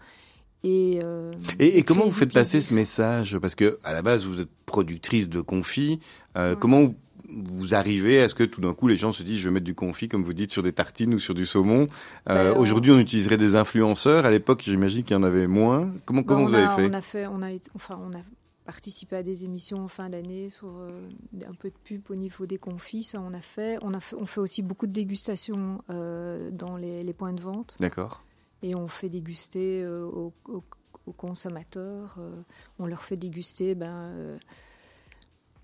Et, 0.63 1.01
euh, 1.03 1.33
Et, 1.59 1.79
et 1.79 1.83
comment 1.83 2.05
vous 2.05 2.13
faites 2.13 2.33
passer 2.33 2.61
ce 2.61 2.73
message? 2.73 3.39
Parce 3.39 3.55
que 3.57 3.79
à 3.83 3.93
la 3.93 4.03
base, 4.03 4.25
vous 4.25 4.41
êtes 4.41 4.49
productrice 4.67 5.29
de 5.29 5.41
confit. 5.41 5.99
Ouais. 6.37 6.55
Comment 6.61 6.83
vous- 6.85 6.95
vous 7.31 7.75
arrivez 7.75 8.23
à 8.23 8.29
ce 8.29 8.35
que 8.35 8.45
tout 8.45 8.61
d'un 8.63 8.73
coup 8.73 8.89
les 8.89 8.97
gens 8.97 9.13
se 9.13 9.23
disent 9.23 9.39
je 9.41 9.49
vais 9.49 9.53
mettre 9.55 9.67
du 9.67 9.75
confit 9.75 10.09
comme 10.09 10.23
vous 10.25 10.33
dites 10.33 10.51
sur 10.51 10.63
des 10.63 10.73
tartines 10.73 11.13
ou 11.13 11.19
sur 11.19 11.35
du 11.35 11.45
saumon? 11.45 11.87
Euh, 12.31 12.55
Ben, 12.55 12.59
Aujourd'hui, 12.61 12.91
on 12.93 12.99
utiliserait 12.99 13.37
des 13.37 13.55
influenceurs. 13.57 14.25
À 14.27 14.31
l'époque, 14.31 14.63
j'imagine 14.65 15.03
qu'il 15.03 15.15
y 15.15 15.19
en 15.19 15.23
avait 15.25 15.47
moins. 15.47 15.91
Comment 16.07 16.21
Ben, 16.23 16.27
comment 16.27 16.43
on 16.45 16.47
vous 16.47 16.55
a- 16.55 16.59
avez 16.59 16.83
fait? 16.83 16.89
On 16.91 16.95
a 16.95 17.01
fait, 17.03 17.27
on 17.27 17.43
a, 17.43 17.49
enfin, 17.75 17.99
on 18.03 18.15
a 18.17 18.21
participé 18.73 19.17
à 19.17 19.23
des 19.23 19.47
émissions 19.47 19.79
en 19.83 19.89
fin 19.89 20.11
d'année 20.11 20.51
sur 20.51 20.69
euh, 20.69 21.09
un 21.49 21.55
peu 21.55 21.71
de 21.71 21.79
pub 21.85 22.03
au 22.11 22.15
niveau 22.15 22.45
des 22.45 22.59
confits. 22.59 23.03
Ça, 23.03 23.19
on 23.19 23.33
a 23.33 23.41
fait. 23.41 23.79
On 23.81 23.95
a 23.95 24.01
fait, 24.01 24.15
on 24.17 24.27
fait 24.27 24.41
aussi 24.41 24.61
beaucoup 24.61 24.87
de 24.87 24.93
dégustations 24.93 25.83
euh, 25.89 26.51
dans 26.51 26.77
les, 26.77 27.03
les 27.03 27.13
points 27.15 27.33
de 27.33 27.41
vente 27.41 27.77
D'accord. 27.81 28.23
et 28.63 28.75
on 28.75 28.87
fait 28.87 29.09
déguster 29.09 29.83
euh, 29.83 30.05
aux, 30.05 30.35
aux- 30.49 30.63
aux 31.07 31.13
consommateurs. 31.13 32.19
on 32.79 32.85
leur 32.87 33.03
fait 33.03 33.17
déguster, 33.17 33.75
ben. 33.75 34.39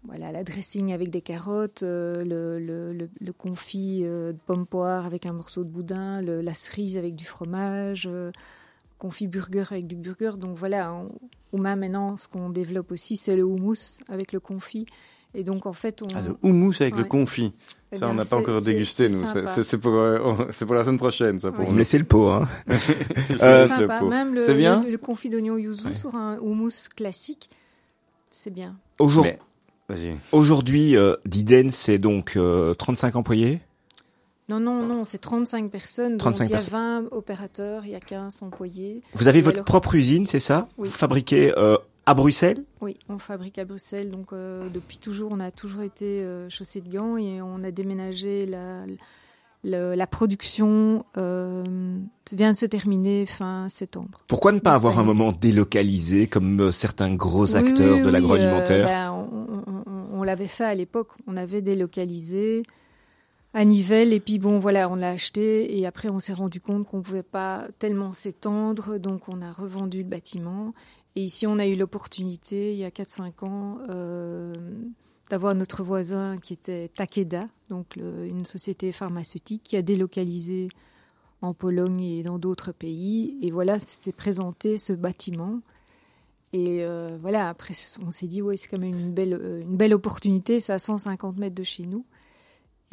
voilà, 0.04 0.32
la 0.32 0.42
dressing 0.42 0.90
avec 0.92 1.10
des 1.10 1.20
carottes, 1.20 1.82
euh, 1.82 2.24
le, 2.24 2.58
le, 2.58 2.94
le, 2.94 3.10
le 3.20 3.32
confit 3.34 4.00
euh, 4.04 4.32
de 4.32 4.38
pomme 4.46 4.66
poire 4.66 5.04
avec 5.04 5.26
un 5.26 5.32
morceau 5.34 5.62
de 5.62 5.68
boudin, 5.68 6.22
la 6.22 6.54
cerise 6.54 6.96
avec 6.96 7.14
du 7.14 7.26
fromage, 7.26 8.06
euh, 8.10 8.32
confit 8.98 9.26
burger 9.26 9.64
avec 9.70 9.86
du 9.86 9.96
burger. 9.96 10.32
Donc 10.38 10.56
voilà, 10.56 10.92
on- 10.92 11.10
ou 11.52 11.58
même 11.58 11.80
maintenant, 11.80 12.16
ce 12.16 12.28
qu'on 12.28 12.50
développe 12.50 12.90
aussi, 12.92 13.16
c'est 13.16 13.36
le 13.36 13.44
houmous 13.44 13.98
avec 14.08 14.32
le 14.32 14.40
confit. 14.40 14.86
Et 15.36 15.42
donc 15.42 15.66
en 15.66 15.72
fait, 15.72 16.00
on. 16.02 16.06
Ah, 16.14 16.22
le 16.22 16.36
houmous 16.42 16.74
avec 16.80 16.96
le 16.96 17.04
confit. 17.04 17.52
eh 17.92 17.96
Ça, 17.96 18.08
on 18.08 18.14
n'a 18.14 18.18
pas 18.22 18.24
c'est- 18.24 18.34
encore 18.36 18.60
dégusté, 18.60 19.08
c'est 19.08 19.14
nous. 19.16 19.26
C'est- 19.26 19.62
C'est 19.64 19.78
pour, 19.78 19.92
euh, 19.94 20.46
c'est 20.52 20.64
pour 20.64 20.74
la 20.76 20.84
semaine 20.84 20.98
prochaine, 20.98 21.38
ça, 21.40 21.50
pour 21.50 21.60
Ouais. 21.60 21.64
Vous 21.66 21.70
nous. 21.70 21.74
me 21.74 21.78
laissez 21.80 21.98
le 21.98 22.04
pot, 22.04 22.28
hein. 22.28 22.48
Euh, 22.68 22.76
C'est 22.78 23.62
le 23.62 23.66
sympa. 23.66 23.98
pot. 23.98 24.08
Même 24.08 24.34
le, 24.34 24.40
C'est 24.42 24.54
bien 24.54 24.82
le, 24.84 24.90
le 24.90 24.98
confit 24.98 25.28
d'oignon 25.30 25.56
yuzu 25.56 25.86
Ouais. 25.88 25.92
sur 25.92 26.14
un 26.14 26.38
houmous 26.38 26.88
classique, 26.94 27.50
c'est 28.30 28.50
bien. 28.52 28.76
Aujourd'hui, 30.32 30.96
euh, 30.96 31.14
Diden, 31.26 31.70
c'est 31.70 31.98
donc 31.98 32.36
euh, 32.36 32.74
35 32.74 33.16
employés. 33.16 33.60
Non, 34.48 34.60
non, 34.60 34.84
non, 34.86 35.04
c'est 35.04 35.18
35 35.18 35.70
personnes. 35.70 36.18
35 36.18 36.44
donc 36.44 36.48
il 36.48 36.52
y 36.52 36.54
a 36.54 36.58
personnes. 36.58 37.04
20 37.10 37.16
opérateurs, 37.16 37.86
il 37.86 37.92
y 37.92 37.94
a 37.94 38.00
15 38.00 38.42
employés. 38.42 39.00
Vous 39.14 39.28
avez 39.28 39.40
votre 39.40 39.56
alors- 39.56 39.64
propre 39.64 39.94
usine, 39.94 40.26
c'est 40.26 40.38
ça 40.38 40.68
Oui. 40.76 40.88
Vous 40.88 40.94
fabriquez 40.94 41.56
euh, 41.56 41.76
à 42.04 42.12
Bruxelles 42.14 42.62
Oui, 42.82 42.98
on 43.08 43.18
fabrique 43.18 43.58
à 43.58 43.64
Bruxelles. 43.64 44.10
Donc 44.10 44.32
euh, 44.32 44.68
depuis 44.68 44.98
toujours, 44.98 45.30
on 45.32 45.40
a 45.40 45.50
toujours 45.50 45.82
été 45.82 46.04
euh, 46.22 46.50
chaussé 46.50 46.82
de 46.82 46.90
gants 46.90 47.16
et 47.16 47.40
on 47.40 47.64
a 47.64 47.70
déménagé 47.70 48.44
la, 48.44 48.84
la, 49.64 49.96
la 49.96 50.06
production 50.06 51.06
euh, 51.16 51.64
vient 52.30 52.50
de 52.50 52.56
se 52.56 52.66
terminer 52.66 53.24
fin 53.24 53.70
septembre. 53.70 54.20
Pourquoi 54.28 54.52
ne 54.52 54.58
pas 54.58 54.74
avoir 54.74 54.98
un 54.98 55.04
moment 55.04 55.32
délocalisé 55.32 56.26
comme 56.26 56.70
certains 56.70 57.14
gros 57.14 57.56
acteurs 57.56 57.96
oui, 57.96 58.02
de 58.02 58.10
l'agroalimentaire 58.10 58.84
ben, 58.86 59.10
on 59.12 59.24
on- 59.66 59.90
on- 59.90 60.20
on 60.20 60.22
l'avait 60.22 60.48
fait 60.48 60.64
à 60.64 60.74
l'époque. 60.74 61.08
On 61.26 61.36
avait 61.38 61.62
délocalisé 61.62 62.62
à 63.54 63.64
Nivelles 63.64 64.12
et 64.12 64.20
puis 64.20 64.38
bon 64.38 64.58
voilà, 64.58 64.90
on 64.90 64.96
l'a 64.96 65.10
acheté 65.10 65.78
et 65.78 65.86
après 65.86 66.08
on 66.08 66.20
s'est 66.20 66.32
rendu 66.32 66.60
compte 66.60 66.86
qu'on 66.86 67.02
pouvait 67.02 67.22
pas 67.22 67.68
tellement 67.78 68.12
s'étendre, 68.12 68.98
donc 68.98 69.28
on 69.28 69.40
a 69.40 69.52
revendu 69.52 69.98
le 69.98 70.08
bâtiment. 70.08 70.74
Et 71.16 71.22
ici, 71.22 71.46
on 71.46 71.60
a 71.60 71.66
eu 71.66 71.76
l'opportunité, 71.76 72.72
il 72.72 72.78
y 72.78 72.84
a 72.84 72.90
4-5 72.90 73.44
ans, 73.44 73.78
euh, 73.88 74.52
d'avoir 75.30 75.54
notre 75.54 75.84
voisin 75.84 76.38
qui 76.38 76.52
était 76.52 76.88
Takeda, 76.88 77.48
donc 77.70 77.96
une 77.96 78.44
société 78.44 78.90
pharmaceutique 78.90 79.62
qui 79.62 79.76
a 79.76 79.82
délocalisé 79.82 80.68
en 81.40 81.54
Pologne 81.54 82.02
et 82.02 82.22
dans 82.24 82.38
d'autres 82.38 82.72
pays. 82.72 83.38
Et 83.42 83.52
voilà, 83.52 83.78
s'est 83.78 84.12
présenté 84.12 84.76
ce 84.76 84.92
bâtiment. 84.92 85.60
Et 86.52 86.84
euh, 86.84 87.16
voilà, 87.20 87.48
après, 87.48 87.74
on 88.04 88.10
s'est 88.10 88.26
dit, 88.26 88.42
ouais, 88.42 88.56
c'est 88.56 88.68
quand 88.68 88.78
même 88.78 88.98
une 88.98 89.12
belle, 89.12 89.34
euh, 89.34 89.60
une 89.60 89.76
belle 89.76 89.94
opportunité, 89.94 90.60
c'est 90.60 90.72
à 90.72 90.78
150 90.78 91.36
mètres 91.36 91.54
de 91.54 91.64
chez 91.64 91.84
nous. 91.86 92.04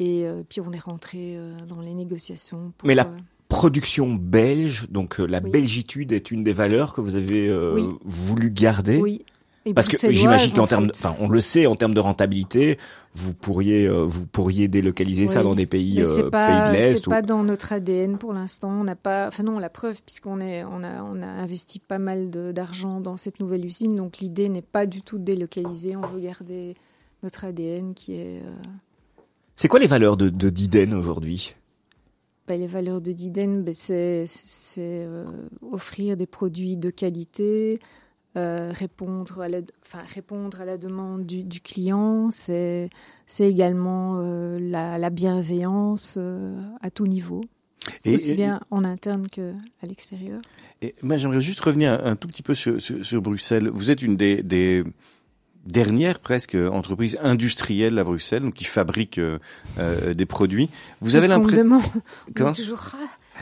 Et 0.04 0.24
euh, 0.26 0.42
puis 0.48 0.60
on 0.60 0.72
est 0.72 0.78
rentré 0.78 1.36
euh, 1.36 1.54
dans 1.68 1.80
les 1.80 1.94
négociations. 1.94 2.72
Pour, 2.78 2.86
Mais 2.88 2.94
la 2.94 3.06
euh, 3.06 3.16
Production 3.48 4.14
belge, 4.14 4.86
donc 4.90 5.18
la 5.18 5.40
Oui. 5.40 5.50
belgitude 5.50 6.10
est 6.12 6.30
une 6.30 6.42
des 6.42 6.54
valeurs 6.54 6.94
que 6.94 7.00
vous 7.02 7.16
avez 7.16 7.54
Oui. 7.74 7.86
voulu 8.04 8.50
garder. 8.50 8.96
oui. 8.98 9.24
Et 9.64 9.74
Parce 9.74 9.86
que 9.86 10.10
j'imagine 10.10 10.52
qu'en 10.54 10.64
en 10.64 10.66
termes, 10.66 10.88
enfin, 10.90 11.14
on 11.20 11.28
le 11.28 11.40
sait, 11.40 11.66
en 11.66 11.76
termes 11.76 11.94
de 11.94 12.00
rentabilité, 12.00 12.78
vous 13.14 13.32
pourriez, 13.32 13.86
euh, 13.86 14.02
vous 14.04 14.26
pourriez 14.26 14.66
délocaliser 14.66 15.28
ça 15.28 15.44
dans 15.44 15.54
des 15.54 15.66
pays, 15.66 16.00
euh, 16.00 16.04
c'est 16.04 16.22
pays 16.22 16.30
pas, 16.32 16.68
de 16.70 16.72
l'Est. 16.72 16.96
c'est 16.96 17.06
ou- 17.06 17.10
pas 17.10 17.22
dans 17.22 17.44
notre 17.44 17.72
ADN 17.72 18.18
pour 18.18 18.32
l'instant. 18.32 18.70
On 18.70 18.82
n'a 18.82 18.96
pas, 18.96 19.28
enfin 19.28 19.44
non, 19.44 19.60
la 19.60 19.68
preuve 19.68 20.00
puisqu'on 20.04 20.40
est, 20.40 20.64
on 20.64 20.82
a, 20.82 21.04
on 21.04 21.22
a 21.22 21.26
investi 21.26 21.78
pas 21.78 21.98
mal 21.98 22.28
d'argent 22.30 23.00
dans 23.00 23.16
cette 23.16 23.38
nouvelle 23.38 23.64
usine. 23.64 23.94
Donc 23.94 24.18
l'idée 24.18 24.48
n'est 24.48 24.62
pas 24.62 24.84
du 24.86 25.00
tout 25.02 25.18
de 25.18 25.24
délocaliser. 25.24 25.94
On 25.94 26.00
veut 26.08 26.18
garder 26.20 26.74
notre 27.22 27.44
ADN 27.44 27.94
qui 27.94 28.14
est 28.14 28.40
euh, 28.44 28.50
C'est 29.56 29.68
quoi 29.68 29.78
les 29.80 29.86
valeurs 29.86 30.16
de, 30.16 30.28
de 30.28 30.50
Diden 30.50 30.94
aujourd'hui? 30.94 31.54
Ben, 32.48 32.58
les 32.60 32.66
valeurs 32.66 33.00
de 33.00 33.12
Diden, 33.12 33.62
ben, 33.62 33.72
c'est 33.74 34.26
euh, 34.78 35.24
offrir 35.60 36.16
des 36.16 36.26
produits 36.26 36.76
de 36.76 36.90
qualité, 36.90 37.78
euh, 38.36 38.72
répondre, 38.74 39.40
à 39.40 39.48
la, 39.48 39.58
enfin, 39.86 40.00
répondre 40.12 40.60
à 40.60 40.64
la 40.64 40.76
demande 40.78 41.24
du, 41.24 41.44
du 41.44 41.60
client. 41.60 42.30
C'est 42.30 42.90
c'est 43.26 43.48
également 43.48 44.16
euh, 44.18 44.58
la, 44.58 44.98
la 44.98 45.10
bienveillance 45.10 46.18
à 46.80 46.90
tout 46.90 47.06
niveau, 47.06 47.42
Et- 48.04 48.14
aussi 48.14 48.32
et- 48.32 48.34
bien 48.34 48.60
en 48.70 48.82
interne 48.84 49.28
qu'à 49.28 49.52
l'extérieur. 49.86 50.40
Et 50.82 50.96
moi, 51.02 51.16
j'aimerais 51.18 51.40
juste 51.40 51.60
revenir 51.60 51.92
un, 51.92 52.12
un 52.12 52.16
tout 52.16 52.26
petit 52.26 52.42
peu 52.42 52.54
sur, 52.56 52.82
sur, 52.82 53.04
sur 53.04 53.22
Bruxelles. 53.22 53.68
Vous 53.72 53.88
êtes 53.90 54.02
une 54.02 54.16
des, 54.16 54.42
des 54.42 54.82
dernières 55.66 56.18
presque 56.18 56.54
entreprises 56.56 57.16
industrielles 57.22 57.98
à 57.98 58.04
Bruxelles, 58.04 58.42
donc 58.42 58.54
qui 58.54 58.64
fabriquent 58.64 59.18
euh, 59.18 59.38
euh, 59.78 60.14
des 60.14 60.26
produits. 60.26 60.68
Vous 61.00 61.16
avez 61.16 61.28
l'impression 61.28 61.80
toujours, 62.54 62.90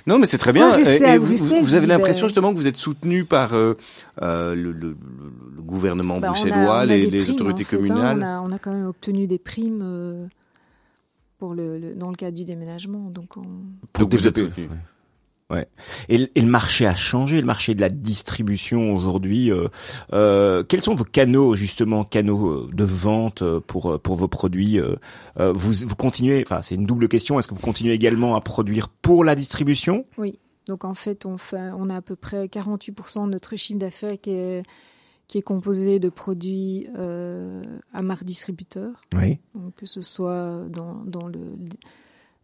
Non, 0.06 0.18
mais 0.18 0.26
c'est 0.26 0.38
très 0.38 0.52
bien. 0.52 0.76
Et, 0.78 1.18
vous, 1.18 1.74
avez 1.74 1.86
l'impression 1.86 2.24
ben- 2.24 2.28
justement 2.28 2.52
que 2.52 2.56
vous 2.56 2.66
êtes 2.66 2.76
soutenu 2.76 3.24
par 3.24 3.54
euh, 3.54 3.74
le, 4.20 4.54
le- 4.72 4.96
le 5.56 5.62
gouvernement 5.62 6.20
ben, 6.20 6.28
on 6.28 6.30
a- 6.30 6.32
bruxellois, 6.32 6.76
on 6.76 6.78
a 6.78 6.86
les, 6.86 7.30
autorités 7.30 7.64
en 7.64 7.66
fait, 7.68 7.74
hein. 7.76 7.78
communales. 7.78 8.18
on, 8.18 8.22
a, 8.22 8.40
on 8.40 8.52
a 8.52 8.58
quand 8.58 8.72
même 8.72 8.86
obtenu 8.86 9.26
des 9.26 9.38
primes 9.38 9.80
euh, 9.82 10.26
pour 11.38 11.54
le, 11.54 11.78
le- 11.78 11.94
dans 11.94 12.10
le 12.10 12.16
cadre 12.16 12.36
du 12.36 12.44
déménagement. 12.44 13.10
Donc 13.10 13.36
on, 13.36 13.42
pour 13.92 14.04
Donc 14.06 14.14
vous 14.14 14.26
êtes 14.26 14.38
soutenu. 14.38 14.64
Ouais. 14.64 14.70
Ouais. 15.50 15.66
Et, 16.08 16.18
le- 16.18 16.28
et 16.34 16.40
le 16.40 16.46
marché 16.48 16.86
a 16.86 16.94
changé, 16.94 17.40
le 17.40 17.46
marché 17.46 17.74
de 17.74 17.80
la 17.80 17.88
distribution 17.88 18.94
aujourd'hui. 18.94 19.50
euh, 19.50 19.68
euh, 20.12 20.62
quels 20.62 20.82
sont 20.82 20.94
vos 20.94 21.04
canaux 21.04 21.54
justement, 21.54 22.04
canaux 22.04 22.48
euh, 22.48 22.70
de 22.72 22.84
vente 22.84 23.42
euh, 23.42 23.60
pour 23.60 23.90
euh, 23.92 23.98
pour 23.98 24.14
vos 24.16 24.28
produits 24.28 24.78
euh, 24.78 24.94
Vous 25.36 25.72
vous 25.86 25.96
continuez, 25.96 26.42
enfin 26.46 26.62
c'est 26.62 26.74
une 26.76 26.86
double 26.86 27.08
question. 27.08 27.38
Est-ce 27.38 27.48
que 27.48 27.54
vous 27.54 27.60
continuez 27.60 27.92
également 27.92 28.36
à 28.36 28.40
produire 28.40 28.88
pour 28.88 29.24
la 29.24 29.34
distribution? 29.34 30.04
Donc 30.66 30.84
en 30.84 30.94
fait, 30.94 31.26
on, 31.26 31.36
fait, 31.36 31.70
on 31.76 31.90
a 31.90 31.96
à 31.96 32.02
peu 32.02 32.14
près 32.14 32.46
48% 32.46 33.24
de 33.26 33.30
notre 33.30 33.56
chiffre 33.56 33.78
d'affaires 33.80 34.20
qui 34.20 34.30
est, 34.30 34.62
qui 35.26 35.38
est 35.38 35.42
composé 35.42 35.98
de 35.98 36.08
produits 36.10 36.86
euh, 36.96 37.62
à 37.92 38.02
marque 38.02 38.22
distributeur, 38.24 38.90
Oui. 39.16 39.38
donc 39.54 39.74
que 39.76 39.86
ce 39.86 40.00
soit 40.02 40.60
dans, 40.68 41.02
dans, 41.06 41.26
le, 41.26 41.40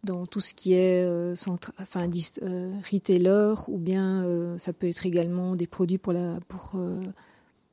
dans 0.06 0.24
tout 0.24 0.40
ce 0.40 0.54
qui 0.54 0.72
est 0.72 1.04
euh, 1.04 1.34
centra- 1.34 1.72
enfin, 1.80 2.08
euh, 2.42 2.72
retailer, 2.90 3.54
ou 3.68 3.76
bien 3.78 4.24
euh, 4.24 4.56
ça 4.56 4.72
peut 4.72 4.88
être 4.88 5.04
également 5.04 5.54
des 5.56 5.66
produits 5.66 5.98
pour, 5.98 6.14
la, 6.14 6.38
pour 6.48 6.72
euh, 6.76 7.00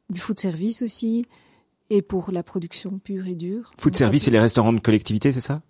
du 0.09 0.19
food 0.19 0.37
service 0.39 0.81
aussi, 0.81 1.25
et 1.89 2.01
pour 2.01 2.31
la 2.31 2.43
production 2.43 2.99
pure 2.99 3.27
et 3.27 3.35
dure. 3.35 3.71
Food 3.77 3.93
Donc, 3.93 3.97
service 3.97 4.25
peut- 4.25 4.29
et 4.29 4.31
les 4.33 4.39
restaurants 4.39 4.73
de 4.73 4.79
collectivité, 4.81 5.31
c'est 5.31 5.39
ça? 5.41 5.61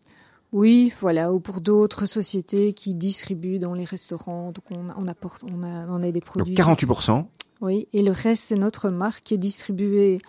Oui, 0.52 0.94
voilà, 1.02 1.34
ou 1.34 1.40
pour 1.40 1.62
d'autres 1.62 2.06
sociétés 2.06 2.74
qui 2.74 2.94
distribuent 2.94 3.58
dans 3.60 3.74
les 3.74 3.86
restaurants. 3.86 4.52
Donc 4.52 4.66
on, 4.72 4.86
on 4.98 5.08
apporte, 5.08 5.44
on 5.44 5.64
a, 5.64 5.88
on 5.88 5.98
a 6.04 6.06
des 6.06 6.12
Donc 6.14 6.24
produits. 6.26 6.54
48 6.54 6.86
Oui, 7.62 7.88
et 7.94 8.04
le 8.04 8.12
reste 8.12 8.44
c'est 8.44 8.56
notre 8.56 8.90
marque 8.90 9.24
qui 9.24 9.34
est 9.34 9.40
distribuée 9.40 10.20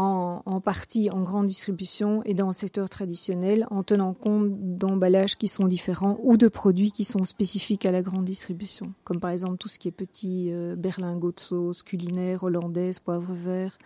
en, 0.00 0.42
en 0.46 0.60
partie 0.60 1.10
en 1.10 1.22
grande 1.22 1.46
distribution 1.46 2.22
et 2.24 2.34
dans 2.34 2.48
le 2.48 2.52
secteur 2.52 2.88
traditionnel 2.88 3.66
en 3.70 3.82
tenant 3.82 4.14
compte 4.14 4.48
d'emballages 4.78 5.36
qui 5.36 5.48
sont 5.48 5.66
différents 5.68 6.18
ou 6.22 6.36
de 6.36 6.48
produits 6.48 6.92
qui 6.92 7.04
sont 7.04 7.24
spécifiques 7.24 7.86
à 7.86 7.92
la 7.92 8.02
grande 8.02 8.24
distribution, 8.24 8.92
comme 9.04 9.20
par 9.20 9.30
exemple 9.30 9.58
tout 9.58 9.68
ce 9.68 9.78
qui 9.78 9.88
est 9.88 9.92
petit 9.92 10.48
euh, 10.50 10.74
berlingot 10.76 11.32
de 11.32 11.40
sauce, 11.40 11.82
culinaire, 11.82 12.42
hollandaise, 12.42 12.98
poivre 12.98 13.32
vert. 13.32 13.76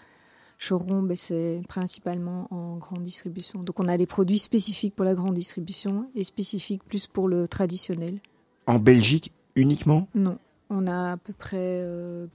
Choron, 0.59 1.03
ben, 1.03 1.17
c'est 1.17 1.63
principalement 1.69 2.47
en 2.51 2.77
grande 2.77 3.03
distribution. 3.03 3.63
Donc 3.63 3.81
on 3.81 3.89
a 3.89 3.99
des 3.99 4.07
produits 4.07 4.39
spécifiques 4.39 4.95
pour 4.95 5.05
la 5.05 5.15
grande 5.15 5.35
distribution 5.35 6.07
et 6.15 6.25
spécifiques 6.25 6.85
plus 6.85 7.07
pour 7.07 7.29
le 7.29 7.49
traditionnel. 7.49 8.21
En 8.67 8.79
Belgique 8.79 9.33
uniquement? 9.57 10.09
Non, 10.15 10.39
on 10.71 10.87
a 10.87 11.13
à 11.13 11.17
peu 11.17 11.33
près 11.33 11.81
euh, 11.83 12.27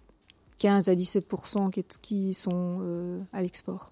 15 0.59 0.89
à 0.89 0.95
17 0.95 1.25
qui, 1.71 1.83
qui 2.01 2.33
sont 2.33 2.79
euh, 2.81 3.19
à 3.33 3.41
l'export. 3.41 3.89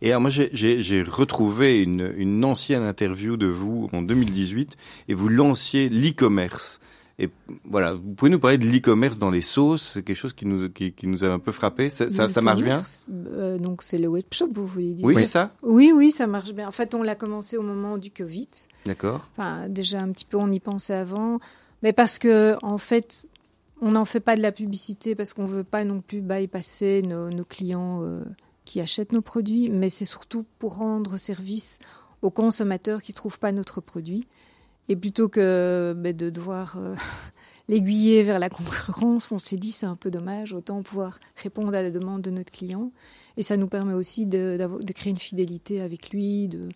Et 0.00 0.10
alors 0.10 0.20
moi, 0.22 0.30
j'ai- 0.30 1.02
retrouvé 1.02 1.82
une, 1.82 2.12
une 2.16 2.44
ancienne 2.44 2.82
interview 2.82 3.36
de 3.36 3.46
vous 3.46 3.90
en 3.92 4.00
2018 4.02 4.76
et 5.08 5.14
vous 5.14 5.28
lanciez 5.28 5.88
l'e-commerce. 5.90 6.80
Et 7.18 7.28
voilà, 7.64 7.92
vous 7.92 8.14
pouvez 8.14 8.30
nous 8.30 8.40
parler 8.40 8.58
de 8.58 8.66
l'e-commerce 8.66 9.18
dans 9.18 9.30
les 9.30 9.40
sauces, 9.42 9.92
c'est 9.94 10.02
quelque 10.02 10.16
chose 10.16 10.32
qui 10.32 10.46
nous, 10.46 10.68
qui, 10.68 10.92
qui 10.92 11.06
nous 11.06 11.22
a 11.24 11.28
un 11.28 11.38
peu 11.38 11.52
frappé. 11.52 11.88
Ça, 11.90 12.08
ça, 12.08 12.28
ça 12.28 12.40
marche 12.40 12.62
bien? 12.62 12.82
Euh, 13.10 13.56
Donc 13.58 13.82
c'est 13.82 13.98
le 13.98 14.08
web 14.08 14.24
shop, 14.32 14.48
vous 14.52 14.66
voulez 14.66 14.94
dire? 14.94 15.04
Oui, 15.06 15.14
c'est 15.18 15.26
ça 15.28 15.52
Oui, 15.62 15.92
oui, 15.94 16.10
ça 16.10 16.26
marche 16.26 16.52
bien. 16.52 16.66
En 16.66 16.72
fait, 16.72 16.92
on 16.94 17.02
l'a 17.04 17.14
commencé 17.14 17.56
au 17.56 17.62
moment 17.62 17.98
du 17.98 18.10
Covid. 18.10 18.48
D'accord. 18.86 19.28
Enfin, 19.36 19.68
déjà 19.68 20.00
un 20.00 20.10
petit 20.10 20.24
peu, 20.24 20.38
on 20.38 20.50
y 20.50 20.58
pensait 20.58 20.94
avant, 20.94 21.38
mais 21.84 21.92
parce 21.92 22.18
que 22.18 22.56
en 22.62 22.78
fait, 22.78 23.28
on 23.84 23.90
n'en 23.90 24.06
fait 24.06 24.20
pas 24.20 24.34
de 24.34 24.40
la 24.40 24.50
publicité 24.50 25.14
parce 25.14 25.34
qu'on 25.34 25.44
veut 25.44 25.62
pas 25.62 25.84
non 25.84 26.00
plus 26.00 26.22
bypasser 26.22 27.02
nos, 27.02 27.28
nos 27.28 27.44
clients 27.44 28.02
euh, 28.02 28.22
qui 28.64 28.80
achètent 28.80 29.12
nos 29.12 29.20
produits, 29.20 29.68
mais 29.68 29.90
c'est 29.90 30.06
surtout 30.06 30.46
pour 30.58 30.76
rendre 30.76 31.18
service 31.18 31.78
aux 32.22 32.30
consommateurs 32.30 33.02
qui 33.02 33.12
trouvent 33.12 33.38
pas 33.38 33.52
notre 33.52 33.82
produit. 33.82 34.26
Et 34.88 34.96
plutôt 34.96 35.28
que 35.28 35.94
ben, 35.98 36.16
de 36.16 36.30
devoir 36.30 36.78
euh, 36.78 36.94
l'aiguiller 37.68 38.22
vers 38.22 38.38
la 38.38 38.48
concurrence, 38.48 39.30
on 39.32 39.38
s'est 39.38 39.58
dit 39.58 39.70
c'est 39.70 39.84
un 39.84 39.96
peu 39.96 40.10
dommage, 40.10 40.54
autant 40.54 40.82
pouvoir 40.82 41.20
répondre 41.36 41.74
à 41.74 41.82
la 41.82 41.90
demande 41.90 42.22
de 42.22 42.30
notre 42.30 42.52
client. 42.52 42.90
Et 43.36 43.42
ça 43.42 43.58
nous 43.58 43.68
permet 43.68 43.92
aussi 43.92 44.24
de, 44.24 44.56
créer 44.94 45.10
une 45.10 45.18
fidélité 45.18 45.82
avec 45.82 46.08
lui, 46.08 46.48
de 46.48 46.70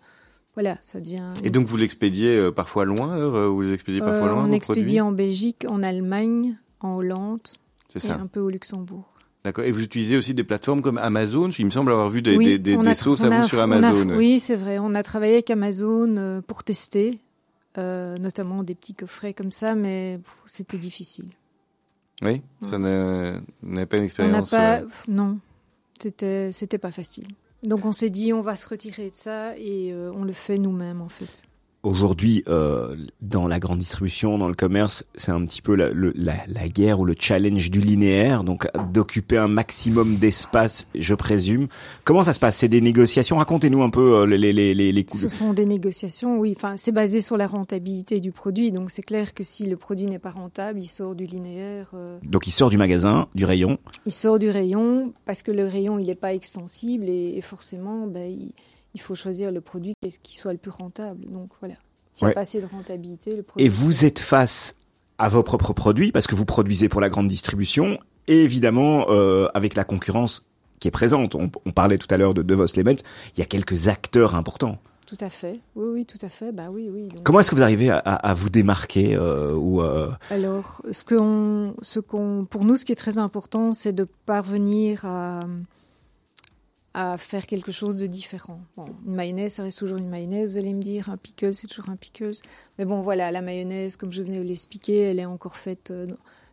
voilà, 0.52 0.76
ça 0.82 1.00
devient. 1.00 1.32
Et 1.42 1.48
donc 1.48 1.68
vous 1.68 1.78
l'expédiez 1.78 2.36
euh, 2.36 2.52
parfois 2.52 2.84
loin, 2.84 3.48
vous 3.48 3.72
expédiez 3.72 4.00
parfois 4.00 4.28
Euh, 4.28 4.32
loin 4.32 4.46
on 4.46 4.52
expédie 4.52 5.00
en 5.00 5.12
Belgique, 5.12 5.64
en 5.66 5.82
Allemagne, 5.82 6.58
en 6.80 6.94
Hollande 6.96 7.40
et 7.94 7.98
ça. 7.98 8.14
un 8.16 8.26
peu 8.26 8.40
au 8.40 8.50
Luxembourg. 8.50 9.04
D'accord. 9.44 9.64
Et 9.64 9.70
vous 9.70 9.82
utilisez 9.82 10.16
aussi 10.16 10.34
des 10.34 10.44
plateformes 10.44 10.82
comme 10.82 10.98
Amazon. 10.98 11.48
Il 11.50 11.64
me 11.64 11.70
semble 11.70 11.92
avoir 11.92 12.08
vu 12.10 12.22
des, 12.22 12.36
Oui, 12.36 12.46
des, 12.46 12.58
des, 12.58 12.76
on 12.76 12.82
des 12.82 12.94
sauces 12.94 13.22
on 13.22 13.30
à 13.30 13.40
vous 13.40 13.48
sur 13.48 13.58
on 13.58 13.60
a- 13.60 13.64
Amazon. 13.64 14.16
oui, 14.16 14.40
c'est 14.40 14.56
vrai. 14.56 14.78
On 14.78 14.94
a 14.94 15.02
travaillé 15.02 15.34
avec 15.34 15.50
Amazon 15.50 16.16
euh, 16.16 16.40
pour 16.42 16.64
tester, 16.64 17.18
euh, 17.78 18.16
notamment 18.18 18.62
des 18.64 18.74
petits 18.74 18.94
coffrets 18.94 19.34
comme 19.34 19.50
ça, 19.52 19.74
mais 19.74 20.18
c'était 20.46 20.76
difficile. 20.78 21.26
Oui, 22.22 22.42
ça 22.62 22.78
n'a 22.78 23.40
pas 23.86 23.96
une 23.96 24.02
On 24.02 24.04
expérience. 24.06 24.50
pas, 24.50 24.78
euh, 24.80 24.86
non, 25.06 25.38
c'était 26.00 26.50
c'était 26.52 26.78
pas 26.78 26.90
facile. 26.90 27.28
Donc 27.62 27.84
on 27.84 27.92
s'est 27.92 28.10
dit 28.10 28.32
on 28.32 28.40
va 28.42 28.56
se 28.56 28.68
retirer 28.68 29.10
de 29.10 29.14
ça 29.14 29.56
et 29.56 29.92
euh, 29.92 30.10
on 30.14 30.24
le 30.24 30.32
fait 30.32 30.58
nous-mêmes 30.58 31.00
en 31.00 31.08
fait. 31.08 31.42
Aujourd'hui, 31.84 32.42
euh, 32.48 32.96
dans 33.22 33.46
la 33.46 33.60
grande 33.60 33.78
distribution, 33.78 34.36
dans 34.36 34.48
le 34.48 34.54
commerce, 34.54 35.04
c'est 35.14 35.30
un 35.30 35.44
petit 35.46 35.62
peu 35.62 35.76
la, 35.76 35.90
le- 35.90 36.12
la, 36.16 36.34
la 36.48 36.68
guerre 36.68 36.98
ou 36.98 37.04
le 37.04 37.14
challenge 37.18 37.70
du 37.70 37.80
linéaire, 37.80 38.42
donc 38.42 38.66
d'occuper 38.92 39.38
un 39.38 39.46
maximum 39.46 40.16
d'espace, 40.16 40.88
je 40.96 41.14
présume. 41.14 41.68
Comment 42.02 42.24
ça 42.24 42.32
se 42.32 42.40
passe? 42.40 42.56
C'est 42.56 42.68
des 42.68 42.80
négociations? 42.80 43.36
Racontez-nous 43.36 43.82
un 43.82 43.90
peu 43.90 44.16
euh, 44.16 44.26
les, 44.26 44.38
les, 44.38 44.74
les, 44.74 44.90
les 44.92 45.04
coups. 45.04 45.22
Ce 45.22 45.28
sont 45.28 45.52
des 45.52 45.66
négociations, 45.66 46.38
oui. 46.40 46.52
Enfin, 46.56 46.74
c'est 46.76 46.90
basé 46.92 47.20
sur 47.20 47.36
la 47.36 47.46
rentabilité 47.46 48.18
du 48.18 48.32
produit, 48.32 48.72
donc 48.72 48.90
c'est 48.90 49.02
clair 49.02 49.32
que 49.32 49.44
si 49.44 49.64
le 49.66 49.76
produit 49.76 50.06
n'est 50.06 50.18
pas 50.18 50.30
rentable, 50.30 50.80
il 50.80 50.88
sort 50.88 51.14
du 51.14 51.26
linéaire. 51.26 51.90
euh, 51.94 52.18
Donc 52.24 52.48
il 52.48 52.50
sort 52.50 52.70
du 52.70 52.76
magasin, 52.76 53.28
du 53.36 53.44
rayon. 53.44 53.78
il 54.04 54.12
sort 54.12 54.40
du 54.40 54.50
rayon 54.50 55.12
parce 55.26 55.44
que 55.44 55.52
le 55.52 55.64
rayon 55.66 55.98
il 56.00 56.06
n'est 56.06 56.14
pas 56.16 56.34
extensible 56.34 57.08
et, 57.08 57.34
et 57.36 57.40
forcément 57.40 58.06
ben, 58.08 58.28
il, 58.28 58.50
il 58.94 59.00
faut 59.00 59.14
choisir 59.14 59.50
le 59.52 59.60
produit 59.60 59.94
qui, 60.22 60.36
soit 60.36 60.52
le 60.52 60.58
plus 60.58 60.70
rentable. 60.70 61.24
Donc 61.26 61.50
voilà, 61.60 61.74
s'il 62.12 62.24
n'y 62.24 62.28
Ouais. 62.28 62.32
a 62.32 62.34
pas 62.34 62.40
assez 62.40 62.60
de 62.60 62.66
rentabilité, 62.66 63.36
le 63.36 63.42
produit. 63.42 63.66
Et 63.66 63.68
vous 63.68 64.04
êtes 64.04 64.18
face 64.18 64.74
à 65.18 65.28
vos 65.28 65.42
propres 65.42 65.72
produits 65.72 66.12
parce 66.12 66.26
que 66.26 66.34
vous 66.34 66.44
produisez 66.44 66.88
pour 66.88 67.00
la 67.00 67.08
grande 67.08 67.28
distribution 67.28 67.98
et 68.26 68.42
évidemment 68.44 69.06
euh, 69.10 69.48
avec 69.54 69.74
la 69.74 69.84
concurrence 69.84 70.46
qui 70.80 70.88
est 70.88 70.92
présente. 70.92 71.34
On, 71.34 71.50
on 71.64 71.72
parlait 71.72 71.98
tout 71.98 72.06
à 72.10 72.16
l'heure 72.16 72.34
de 72.34 72.42
De 72.42 72.54
Vos 72.54 72.66
Lemons. 72.76 72.96
Il 73.36 73.40
y 73.40 73.42
a 73.42 73.46
quelques 73.46 73.88
acteurs 73.88 74.34
importants. 74.36 74.78
Tout 75.08 75.16
à 75.20 75.30
fait. 75.30 75.58
Oui, 75.74 75.86
oui, 75.94 76.04
tout 76.04 76.18
à 76.20 76.28
fait. 76.28 76.52
Bah 76.52 76.64
oui, 76.70 76.90
oui. 76.92 77.08
Donc, 77.08 77.22
Comment 77.22 77.40
est-ce 77.40 77.50
que 77.50 77.56
vous 77.56 77.62
arrivez 77.62 77.88
à, 77.90 78.34
vous 78.34 78.50
démarquer 78.50 79.16
euh, 79.16 79.54
ou 79.54 79.80
euh, 79.80 80.10
Alors, 80.30 80.82
ce 80.92 81.02
qu'on, 81.02 81.74
ce 81.80 81.98
qu'on, 81.98 82.46
pour 82.48 82.66
nous, 82.66 82.76
ce 82.76 82.84
qui 82.84 82.92
est 82.92 82.96
très 82.96 83.16
important, 83.16 83.72
c'est 83.72 83.94
de 83.94 84.06
parvenir 84.26 85.06
à, 85.06 85.40
à 86.94 87.16
faire 87.16 87.46
quelque 87.46 87.70
chose 87.70 87.96
de 87.98 88.06
différent. 88.06 88.60
Bon, 88.76 88.86
une 89.06 89.14
mayonnaise, 89.14 89.54
ça 89.54 89.62
reste 89.62 89.78
toujours 89.78 89.98
une 89.98 90.08
mayonnaise, 90.08 90.52
vous 90.52 90.58
allez 90.58 90.72
me 90.72 90.82
dire. 90.82 91.10
Un 91.10 91.16
pickle, 91.16 91.54
c'est 91.54 91.66
toujours 91.66 91.90
un 91.90 91.96
pickles. 91.96 92.32
Mais 92.78 92.84
bon, 92.84 93.02
voilà, 93.02 93.30
la 93.30 93.42
mayonnaise, 93.42 93.96
comme 93.96 94.12
je 94.12 94.22
venais 94.22 94.38
de 94.38 94.42
l'expliquer, 94.42 95.02
elle 95.02 95.18
est 95.18 95.26
encore 95.26 95.56
faite 95.56 95.90
euh, 95.90 96.06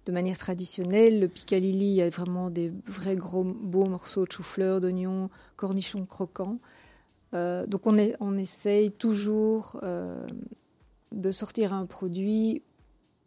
de 0.06 0.12
manière 0.12 0.38
traditionnelle. 0.38 1.20
Le 1.20 1.28
piccalilli, 1.28 1.88
il 1.88 1.96
y 1.96 2.02
a 2.02 2.10
vraiment 2.10 2.50
des 2.50 2.72
vrais 2.86 3.16
gros 3.16 3.44
beaux 3.44 3.86
morceaux 3.86 4.26
de 4.26 4.32
chou-fleur, 4.32 4.82
d'oignons, 4.82 5.30
cornichons 5.56 6.06
croquants. 6.06 6.60
Euh, 7.34 7.66
donc 7.66 7.88
on, 7.88 7.98
est, 7.98 8.16
on 8.20 8.38
essaye 8.38 8.92
toujours 8.92 9.80
euh, 9.84 10.26
de 11.12 11.32
sortir 11.32 11.74
un 11.74 11.86
produit 11.86 12.62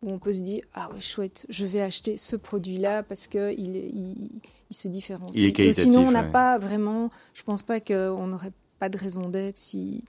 où 0.03 0.11
on 0.13 0.19
peut 0.19 0.33
se 0.33 0.43
dire 0.43 0.63
ah 0.75 0.91
ouais 0.93 1.01
chouette 1.01 1.47
je 1.49 1.65
vais 1.67 1.81
acheter 1.81 2.17
ce 2.17 2.37
produit 2.37 2.79
là 2.79 3.03
parce 3.03 3.27
que 3.27 3.53
il, 3.57 3.77
est- 3.77 3.89
il, 3.93 4.31
il 4.71 4.77
se 4.77 4.89
différencie 4.89 5.37
Il 5.37 5.61
est 5.61 5.73
sinon 5.73 6.07
on 6.07 6.11
n'a 6.13 6.23
ouais. 6.25 6.31
pas 6.31 6.59
vraiment 6.59 7.11
je 7.35 7.43
pense 7.43 7.63
pas 7.63 7.81
qu'on 7.81 8.27
n'aurait 8.27 8.53
pas 8.79 8.89
de 8.89 8.97
raison 8.99 9.29
d'être 9.29 9.59
si 9.59 10.05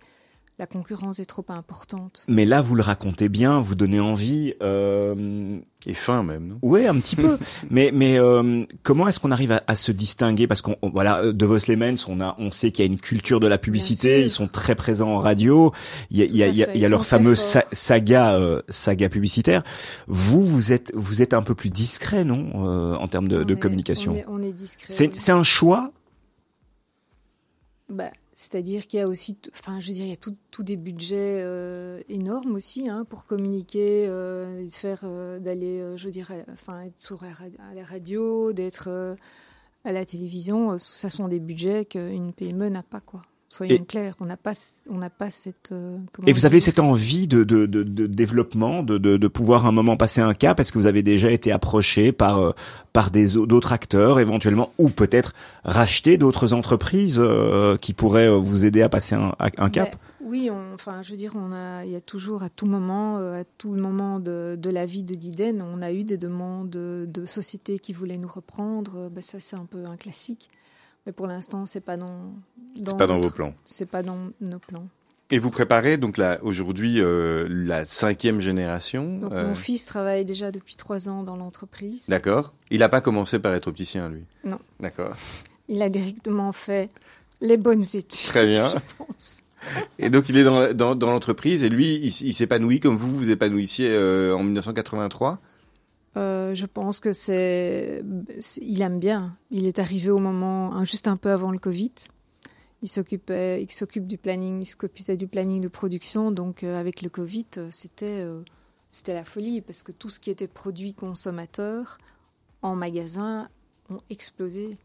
la 0.60 0.68
concurrence 0.68 1.20
est 1.20 1.26
trop 1.26 1.46
importante 1.48 2.26
Mais 2.28 2.46
là, 2.46 2.62
vous 2.62 2.76
le 2.76 2.82
racontez 2.84 3.30
bien, 3.30 3.60
vous 3.62 3.76
donnez 3.76 4.00
envie. 4.02 4.54
Euh... 4.62 5.58
Et 5.86 5.94
fin 5.94 6.22
même, 6.24 6.48
non? 6.48 6.60
Ouais, 6.62 6.86
un 6.88 7.00
petit 7.00 7.16
peu. 7.16 7.38
mais 7.72 7.92
mais 7.94 8.20
euh, 8.20 8.66
comment 8.84 9.08
est-ce 9.08 9.22
qu'on 9.22 9.32
arrive 9.32 9.54
à, 9.54 9.64
à 9.68 9.78
se 9.78 9.94
distinguer? 9.94 10.46
Parce 10.46 10.62
qu'on 10.62 10.76
on- 10.82 10.90
voilà, 10.90 11.24
euh, 11.24 11.32
De 11.32 11.46
Vos 11.46 11.58
Lemons, 11.70 11.96
on 12.10 12.20
a, 12.20 12.36
on 12.38 12.52
sait 12.52 12.72
qu'il 12.72 12.84
y 12.86 12.88
a 12.90 12.92
une 12.92 13.00
culture 13.00 13.40
de 13.40 13.48
la 13.48 13.58
publicité. 13.58 14.22
Ils 14.22 14.30
sont 14.30 14.50
très 14.50 14.76
présents 14.76 15.08
en 15.16 15.20
radio. 15.20 15.72
Il 16.12 16.18
y 16.18 16.24
a, 16.24 16.26
il 16.26 16.36
y 16.36 16.44
a, 16.44 16.48
il 16.48 16.56
y 16.58 16.64
a, 16.64 16.66
fait, 16.68 16.72
il 16.76 16.82
y 16.82 16.84
a 16.84 16.88
ils 16.90 16.92
leur 16.92 17.06
fameuse 17.06 17.40
sa- 17.40 17.64
saga 17.72 18.34
euh, 18.36 18.62
saga 18.68 19.08
publicitaire. 19.08 19.64
Vous, 20.08 20.44
vous 20.44 20.74
êtes 20.74 20.92
vous 20.94 21.22
êtes 21.22 21.34
un 21.34 21.42
peu 21.42 21.56
plus 21.56 21.70
discret, 21.70 22.26
non, 22.26 22.50
euh, 22.68 22.96
en 22.98 23.08
termes 23.08 23.30
de, 23.30 23.38
On 23.42 23.46
de 23.46 23.54
est- 23.54 23.58
communication? 23.60 24.12
on 24.12 24.16
est, 24.16 24.26
on 24.28 24.42
est 24.44 24.52
discret 24.52 24.88
C'est 24.90 25.08
oui. 25.08 25.14
c'est 25.14 25.32
un 25.32 25.44
choix? 25.44 25.92
Bah, 27.88 28.12
C'est-à-dire 28.40 28.88
qu'il 28.88 29.00
y 29.00 29.04
a 29.04 29.06
aussi, 29.06 29.38
enfin, 29.52 29.82
je 29.82 29.90
veux 29.90 29.94
dire, 29.94 30.06
il 30.06 30.10
y 30.12 30.14
a 30.14 30.16
tout, 30.16 30.64
des 30.64 30.78
budgets 30.78 31.42
euh, 31.44 32.02
énormes 32.08 32.56
aussi 32.56 32.88
hein, 32.88 33.04
pour 33.04 33.26
communiquer, 33.26 34.06
euh, 34.08 34.64
de 34.64 34.72
faire, 34.72 35.02
euh, 35.04 35.40
d'aller, 35.40 35.82
euh, 35.82 35.98
je 35.98 36.06
veux 36.06 36.12
dire, 36.12 36.32
enfin, 36.50 36.84
être 36.84 36.98
sur 36.98 37.22
la, 37.22 37.32
à 37.70 37.74
la 37.74 37.84
radio, 37.84 38.54
d'être 38.54 38.88
euh, 38.88 39.14
à 39.84 39.92
la 39.92 40.06
télévision. 40.06 40.72
euh, 40.72 40.78
Ça 40.78 41.10
sont 41.10 41.28
des 41.28 41.42
budgets 41.42 41.84
qu'une 41.84 42.32
PME 42.32 42.70
n'a 42.70 42.82
pas, 42.82 43.02
quoi. 43.02 43.24
Soyons 43.52 43.76
Et- 43.78 43.86
clairs, 43.86 44.16
on 44.20 44.26
n'a 44.26 44.38
pas, 44.38 44.54
on 44.90 44.98
n'a 45.00 45.10
pas 45.10 45.32
cette. 45.32 45.72
euh, 45.72 45.98
Et 46.28 46.34
vous 46.34 46.46
avez 46.46 46.60
cette 46.60 46.80
envie 46.80 47.28
de, 47.28 47.44
de, 47.44 47.66
de, 47.66 47.82
de 47.84 48.06
développement, 48.06 48.84
de, 48.84 49.00
de, 49.00 49.18
de 49.18 49.28
pouvoir 49.28 49.66
un 49.66 49.72
moment 49.72 49.98
passer 49.98 50.22
un 50.22 50.36
cap? 50.36 50.60
Est-ce 50.60 50.72
que 50.72 50.78
vous 50.78 50.86
avez 50.86 51.02
déjà 51.02 51.32
été 51.32 51.52
approché 51.52 52.12
par, 52.12 52.38
euh, 52.40 52.52
par 52.94 53.10
des 53.10 53.38
au- 53.38 53.48
d'autres 53.48 53.74
acteurs 53.74 54.20
éventuellement, 54.20 54.72
ou 54.78 54.90
peut-être 54.90 55.34
racheter 55.64 56.18
d'autres 56.20 56.54
entreprises 56.54 57.18
euh, 57.20 57.76
qui 57.78 57.94
pourraient 57.94 58.28
euh, 58.30 58.38
vous 58.38 58.66
aider 58.66 58.84
à 58.84 58.90
passer 58.90 59.16
un, 59.16 59.34
un 59.40 59.70
cap? 59.72 59.92
Ben, 59.92 59.98
Oui, 60.28 60.50
on, 60.52 60.76
enfin, 60.76 61.02
je 61.02 61.10
veux 61.10 61.18
dire, 61.18 61.34
on 61.36 61.52
a, 61.52 61.86
il 61.86 61.92
y 61.92 61.96
a 61.96 62.02
toujours 62.02 62.44
à 62.44 62.50
tout 62.50 62.68
moment, 62.68 63.18
euh, 63.18 63.42
à 63.42 63.44
tout 63.58 63.72
moment 63.74 64.20
de, 64.20 64.60
de 64.62 64.70
la 64.70 64.86
vie 64.86 65.02
de 65.02 65.16
Diden, 65.16 65.64
on 65.64 65.82
a 65.82 65.92
eu 65.92 66.04
des 66.04 66.18
demandes 66.18 66.70
de, 66.70 67.08
de 67.12 67.26
sociétés 67.26 67.80
qui 67.80 67.94
voulaient 67.94 68.20
nous 68.20 68.28
reprendre. 68.30 69.10
Ben, 69.10 69.22
ça, 69.24 69.40
c'est 69.40 69.56
un 69.56 69.66
peu 69.66 69.86
un 69.86 69.98
classique. 69.98 70.50
Mais 71.06 71.12
pour 71.12 71.28
l'instant, 71.28 71.66
c'est 71.66 71.80
pas 71.82 71.98
dans, 71.98 72.34
C'est 72.86 72.98
pas 72.98 73.08
dans 73.08 73.20
vos 73.20 73.30
plans. 73.30 73.54
C'est 73.66 73.90
pas 73.90 74.04
dans 74.04 74.30
nos 74.42 74.60
plans. 74.60 74.88
Et 75.32 75.38
vous 75.38 75.52
préparez 75.52 75.98
donc 75.98 76.20
aujourd'hui 76.42 76.96
euh, 77.00 77.46
la 77.50 77.86
cinquième 77.86 78.42
génération. 78.42 79.20
Donc, 79.20 79.32
euh, 79.32 79.50
mon 79.50 79.56
fils 79.56 79.86
travaille 79.86 80.26
déjà 80.26 80.52
depuis 80.52 80.76
trois 80.76 81.08
ans 81.08 81.24
dans 81.24 81.36
l'entreprise. 81.36 82.06
D'accord. 82.08 82.54
Il 82.72 82.80
n'a 82.80 82.90
pas 82.90 83.02
commencé 83.02 83.38
par 83.38 83.54
être 83.54 83.68
opticien, 83.68 84.10
lui? 84.10 84.24
Non. 84.44 84.60
D'accord. 84.80 85.16
Il 85.68 85.84
a 85.84 85.90
directement 85.90 86.52
fait 86.52 86.90
les 87.42 87.58
bonnes 87.58 87.84
études. 87.84 88.28
Très 88.28 88.48
bien. 88.48 88.68
je 88.68 89.04
pense. 89.04 89.38
Et 90.00 90.10
donc 90.10 90.30
il 90.30 90.38
est 90.38 90.44
dans, 90.44 90.74
dans, 90.74 90.96
dans 90.96 91.12
l'entreprise 91.12 91.64
et 91.64 91.70
lui, 91.70 91.98
il 91.98 92.34
s'épanouit 92.34 92.80
comme 92.80 92.96
vous 92.96 93.16
vous 93.16 93.30
épanouissiez 93.30 93.90
euh, 93.92 94.34
en 94.36 94.44
1983. 94.44 95.40
Euh, 96.18 96.56
je 96.56 96.66
pense 96.66 97.00
que 97.00 97.14
c'est, 97.14 98.04
c'est- 98.40 98.62
il 98.64 98.82
aime 98.82 99.00
bien. 99.00 99.38
Il 99.52 99.66
est 99.66 99.80
arrivé 99.80 100.10
au 100.10 100.18
moment, 100.20 100.74
hein, 100.74 100.84
juste 100.84 101.08
un 101.08 101.18
peu 101.18 101.30
avant 101.32 101.52
le 101.52 101.60
Covid. 101.60 101.92
Il 102.82 102.88
s'occupait, 102.88 103.62
il 103.62 103.72
s'occupe 103.72 104.08
du 104.08 104.18
planning, 104.18 104.62
il 104.62 104.66
s'occupait 104.66 105.18
du 105.18 105.28
planning 105.28 105.62
de 105.62 105.68
production. 105.68 106.32
Donc 106.32 106.64
euh, 106.64 106.76
avec 106.78 107.02
le 107.02 107.10
Covid, 107.10 107.46
euh, 107.58 107.68
c'était, 107.72 108.06
euh, 108.22 108.42
c'était 108.90 109.14
la 109.14 109.24
folie 109.24 109.62
parce 109.62 109.84
que 109.84 109.92
tout 109.92 110.10
ce 110.10 110.20
qui 110.20 110.32
était 110.32 110.48
produit 110.48 110.94
consommateur 110.94 111.98
en 112.62 112.76
magasin 112.76 113.50
ont 113.90 114.00
explosé. 114.10 114.78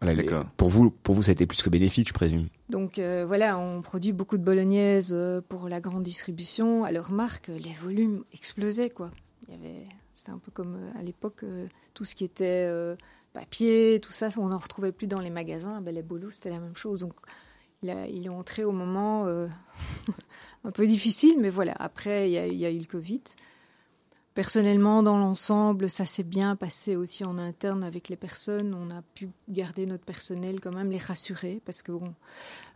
Voilà, 0.00 0.14
les- 0.14 0.22
D'accord. 0.22 0.46
Pour 0.56 0.68
vous, 0.68 0.90
pour 0.90 1.14
vous, 1.14 1.22
ça 1.24 1.30
a 1.30 1.32
été 1.32 1.46
plus 1.46 1.62
que 1.62 1.68
bénéfique, 1.68 2.08
je 2.08 2.14
présume. 2.14 2.46
Donc 2.68 2.98
euh, 2.98 3.24
voilà, 3.26 3.58
on 3.58 3.82
produit 3.82 4.12
beaucoup 4.12 4.38
de 4.38 4.44
bolognaises 4.44 5.10
euh, 5.12 5.40
pour 5.46 5.68
la 5.68 5.80
grande 5.80 6.02
distribution. 6.04 6.84
À 6.84 6.92
leur 6.92 7.10
marque, 7.10 7.48
les 7.48 7.72
volumes 7.82 8.22
explosaient 8.32 8.88
quoi. 8.90 9.10
Il 9.48 9.54
y 9.54 9.56
avait, 9.58 9.84
c'était 10.20 10.32
un 10.32 10.38
peu 10.38 10.50
comme 10.50 10.76
euh, 10.76 10.98
à 10.98 11.02
l'époque 11.02 11.44
euh, 11.44 11.62
tout 11.94 12.04
ce 12.04 12.14
qui 12.14 12.24
était 12.24 12.66
euh, 12.68 12.94
papier, 13.32 14.00
tout 14.02 14.12
ça, 14.12 14.28
on 14.36 14.48
n'en 14.48 14.58
retrouvait 14.58 14.92
plus 14.92 15.06
dans 15.06 15.18
les 15.20 15.30
magasins. 15.30 15.80
Ben, 15.80 15.94
les 15.94 16.02
bolos, 16.02 16.32
c'était 16.32 16.50
la 16.50 16.58
même 16.60 16.76
chose. 16.76 17.00
Donc 17.00 17.14
il, 17.82 17.88
a- 17.88 18.06
est 18.06 18.28
entré 18.28 18.62
au 18.64 18.72
moment 18.72 19.26
un 20.64 20.70
peu 20.70 20.84
difficile, 20.86 21.36
mais 21.40 21.48
voilà. 21.48 21.74
Après, 21.78 22.30
il 22.30 22.32
y 22.34 22.66
a 22.66 22.70
eu 22.70 22.78
le 22.78 22.84
Covid. 22.84 23.22
Personnellement, 24.40 25.02
dans 25.02 25.18
l'ensemble, 25.18 25.90
ça 25.90 26.06
s'est 26.06 26.22
bien 26.22 26.56
passé 26.56 26.96
aussi 26.96 27.26
en 27.26 27.36
interne 27.36 27.84
avec 27.84 28.08
les 28.08 28.16
personnes. 28.16 28.72
On 28.72 28.88
a 28.90 29.02
pu 29.14 29.28
garder 29.50 29.84
notre 29.84 30.06
personnel 30.06 30.60
quand 30.62 30.74
même, 30.74 30.90
les 30.90 30.96
rassurer, 30.96 31.60
parce 31.66 31.82
que 31.82 31.92
bon, 31.92 32.14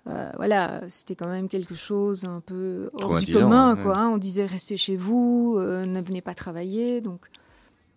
euh, 0.07 0.31
voilà, 0.37 0.83
c'était 0.91 1.15
quand 1.15 1.27
même 1.27 1.49
quelque 1.49 1.75
chose 1.75 2.27
un 2.27 2.41
peu 2.41 2.91
hors 2.93 3.17
du 3.19 3.33
commun, 3.33 3.77
quoi. 3.83 3.97
hein. 3.97 4.11
On 4.11 4.19
disait 4.19 4.45
restez 4.45 4.77
chez 4.77 4.95
vous, 4.97 5.57
euh, 5.57 5.87
ne 5.87 6.03
venez 6.03 6.21
pas 6.21 6.35
travailler, 6.35 7.01
donc 7.01 7.31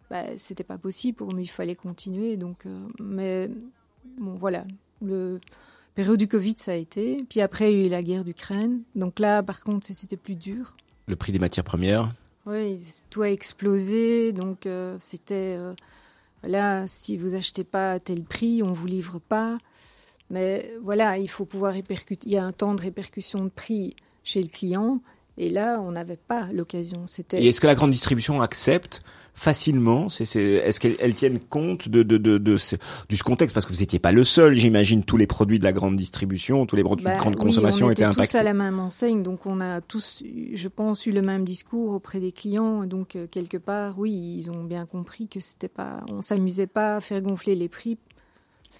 bah, 0.09 0.23
c'était 0.37 0.63
pas 0.63 0.77
possible 0.77 1.17
pour 1.17 1.33
nous. 1.33 1.39
Il 1.39 1.47
fallait 1.47 1.75
continuer, 1.75 2.37
donc. 2.37 2.65
euh, 2.65 2.87
mais 3.01 3.49
bon, 4.17 4.35
voilà, 4.35 4.63
le 5.01 5.41
période 5.93 6.17
du 6.17 6.29
Covid, 6.29 6.55
ça 6.55 6.71
a 6.71 6.75
été. 6.75 7.17
Puis 7.27 7.41
après, 7.41 7.73
il 7.73 7.79
y 7.79 7.83
a 7.83 7.85
eu 7.87 7.89
la 7.89 8.01
guerre 8.01 8.23
d'Ukraine. 8.23 8.83
Donc 8.95 9.19
là, 9.19 9.43
par 9.43 9.61
contre, 9.61 9.87
c'était 9.87 10.15
plus 10.15 10.35
dur. 10.35 10.77
Le 11.07 11.17
prix 11.17 11.33
des 11.33 11.39
matières 11.39 11.65
premières. 11.65 12.13
Oui, 12.47 12.77
tout 13.09 13.21
a 13.21 13.29
explosé. 13.29 14.31
Donc, 14.31 14.65
euh, 14.65 14.95
c'était. 14.99 15.55
euh, 15.57 15.73
voilà, 16.41 16.85
si 16.87 17.17
vous 17.17 17.35
achetez 17.35 17.63
pas 17.63 17.93
à 17.93 17.99
tel 17.99 18.23
prix, 18.23 18.63
on 18.63 18.71
vous 18.71 18.87
livre 18.87 19.19
pas. 19.19 19.57
Mais 20.29 20.71
voilà, 20.81 21.17
il 21.17 21.29
faut 21.29 21.45
pouvoir 21.45 21.73
répercuter. 21.73 22.27
Il 22.27 22.33
y 22.33 22.37
a 22.37 22.43
un 22.43 22.51
temps 22.51 22.73
de 22.73 22.81
répercussion 22.81 23.43
de 23.43 23.49
prix 23.49 23.95
chez 24.23 24.41
le 24.41 24.49
client. 24.49 25.01
Et 25.37 25.49
là, 25.49 25.79
on 25.81 25.91
n'avait 25.91 26.17
pas 26.17 26.47
l'occasion. 26.51 27.05
Et 27.33 27.47
est-ce 27.49 27.61
que 27.61 27.67
la 27.67 27.75
grande 27.75 27.91
distribution 27.91 28.41
accepte 28.41 29.03
facilement 29.37 30.09
c'est, 30.09 30.25
c'est, 30.25 30.41
Est-ce 30.41 30.79
qu'elles 30.79 30.95
elles 30.99 31.13
tiennent 31.13 31.39
compte 31.39 31.87
de, 31.87 32.01
de, 32.01 32.17
de, 32.17 32.39
de 32.39 32.57
ce, 32.57 32.75
contexte? 33.23 33.53
Parce 33.53 33.67
que 33.67 33.71
vous 33.71 33.79
n'étiez 33.79 33.99
pas 33.99 34.11
le 34.11 34.23
seul, 34.23 34.55
j'imagine, 34.55 35.03
tous 35.03 35.15
les 35.15 35.27
produits 35.27 35.59
de 35.59 35.63
la 35.63 35.71
grande 35.73 35.95
distribution, 35.95 36.65
tous 36.65 36.75
les 36.75 36.83
produits 36.83 37.05
Bah 37.05 37.13
de 37.13 37.19
grande 37.19 37.35
oui, 37.35 37.41
consommation 37.41 37.85
on 37.85 37.91
étaient 37.91 38.01
était 38.01 38.11
tous 38.11 38.19
impactés. 38.19 38.37
à 38.39 38.43
la 38.43 38.53
même 38.55 38.79
enseigne, 38.79 39.21
donc 39.21 39.45
on 39.45 39.61
a 39.61 39.79
tous, 39.79 40.23
je 40.53 40.67
pense, 40.67 41.05
eu 41.05 41.11
le 41.11 41.21
même 41.21 41.45
discours 41.45 41.91
auprès 41.93 42.19
des 42.19 42.31
clients. 42.31 42.85
Donc 42.85 43.15
euh, 43.15 43.27
quelque 43.27 43.57
part, 43.57 43.99
oui, 43.99 44.11
ils 44.11 44.49
ont 44.49 44.63
bien 44.63 44.87
compris 44.87 45.27
que 45.27 45.39
c'était 45.39 45.67
pas, 45.67 46.03
on 46.11 46.23
s'amusait 46.23 46.65
pas 46.67 46.95
à 46.95 46.99
faire 46.99 47.21
gonfler 47.21 47.53
les 47.53 47.69
prix 47.69 47.99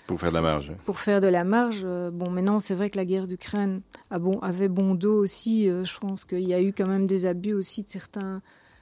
Pour 0.07 0.19
faire 0.19 0.29
de 0.29 0.35
la 0.35 0.41
marge. 0.41 0.71
pour 0.85 0.99
faire 0.99 1.21
de 1.21 1.27
la 1.27 1.43
marge. 1.43 1.81
Euh, 1.83 2.09
Bon, 2.11 2.31
maintenant, 2.31 2.59
c'est 2.59 2.73
vrai 2.73 2.89
que 2.89 2.97
la 2.97 3.05
guerre 3.05 3.27
d'Ukraine 3.27 3.81
a 4.09 4.17
bon, 4.17 4.39
avait 4.39 4.69
bon 4.69 4.95
dos 4.95 5.19
aussi. 5.21 5.69
Euh, 5.69 5.83
Je 5.83 5.99
pense 5.99 6.25
qu'il 6.25 6.47
y 6.47 6.53
a 6.55 6.61
eu 6.61 6.73
quand 6.73 6.87
même 6.87 7.05
des 7.05 7.27
abus 7.27 7.53
aussi 7.53 7.83
de 7.83 7.89
certaines 7.89 8.41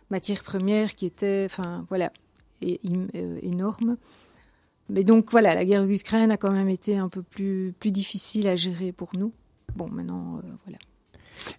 matières 0.09 0.43
premières 0.43 0.95
qui 0.95 1.05
étaient, 1.05 1.45
enfin, 1.45 1.85
voilà, 1.89 2.11
et, 2.61 2.79
euh. 3.15 3.39
Mais 4.89 5.03
donc, 5.03 5.31
voilà, 5.31 5.55
la 5.55 5.65
guerre 5.65 5.85
d'Ukraine 5.85 6.31
a 6.31 6.37
quand 6.37 6.51
même 6.51 6.69
été 6.69 6.97
un 6.97 7.09
peu 7.09 7.23
plus, 7.23 7.73
plus 7.79 7.91
difficile 7.91 8.47
à 8.47 8.55
gérer 8.55 8.91
pour 8.91 9.11
nous. 9.17 9.33
Bon, 9.75 9.89
maintenant, 9.89 10.37
euh, 10.37 10.47
voilà. 10.65 10.77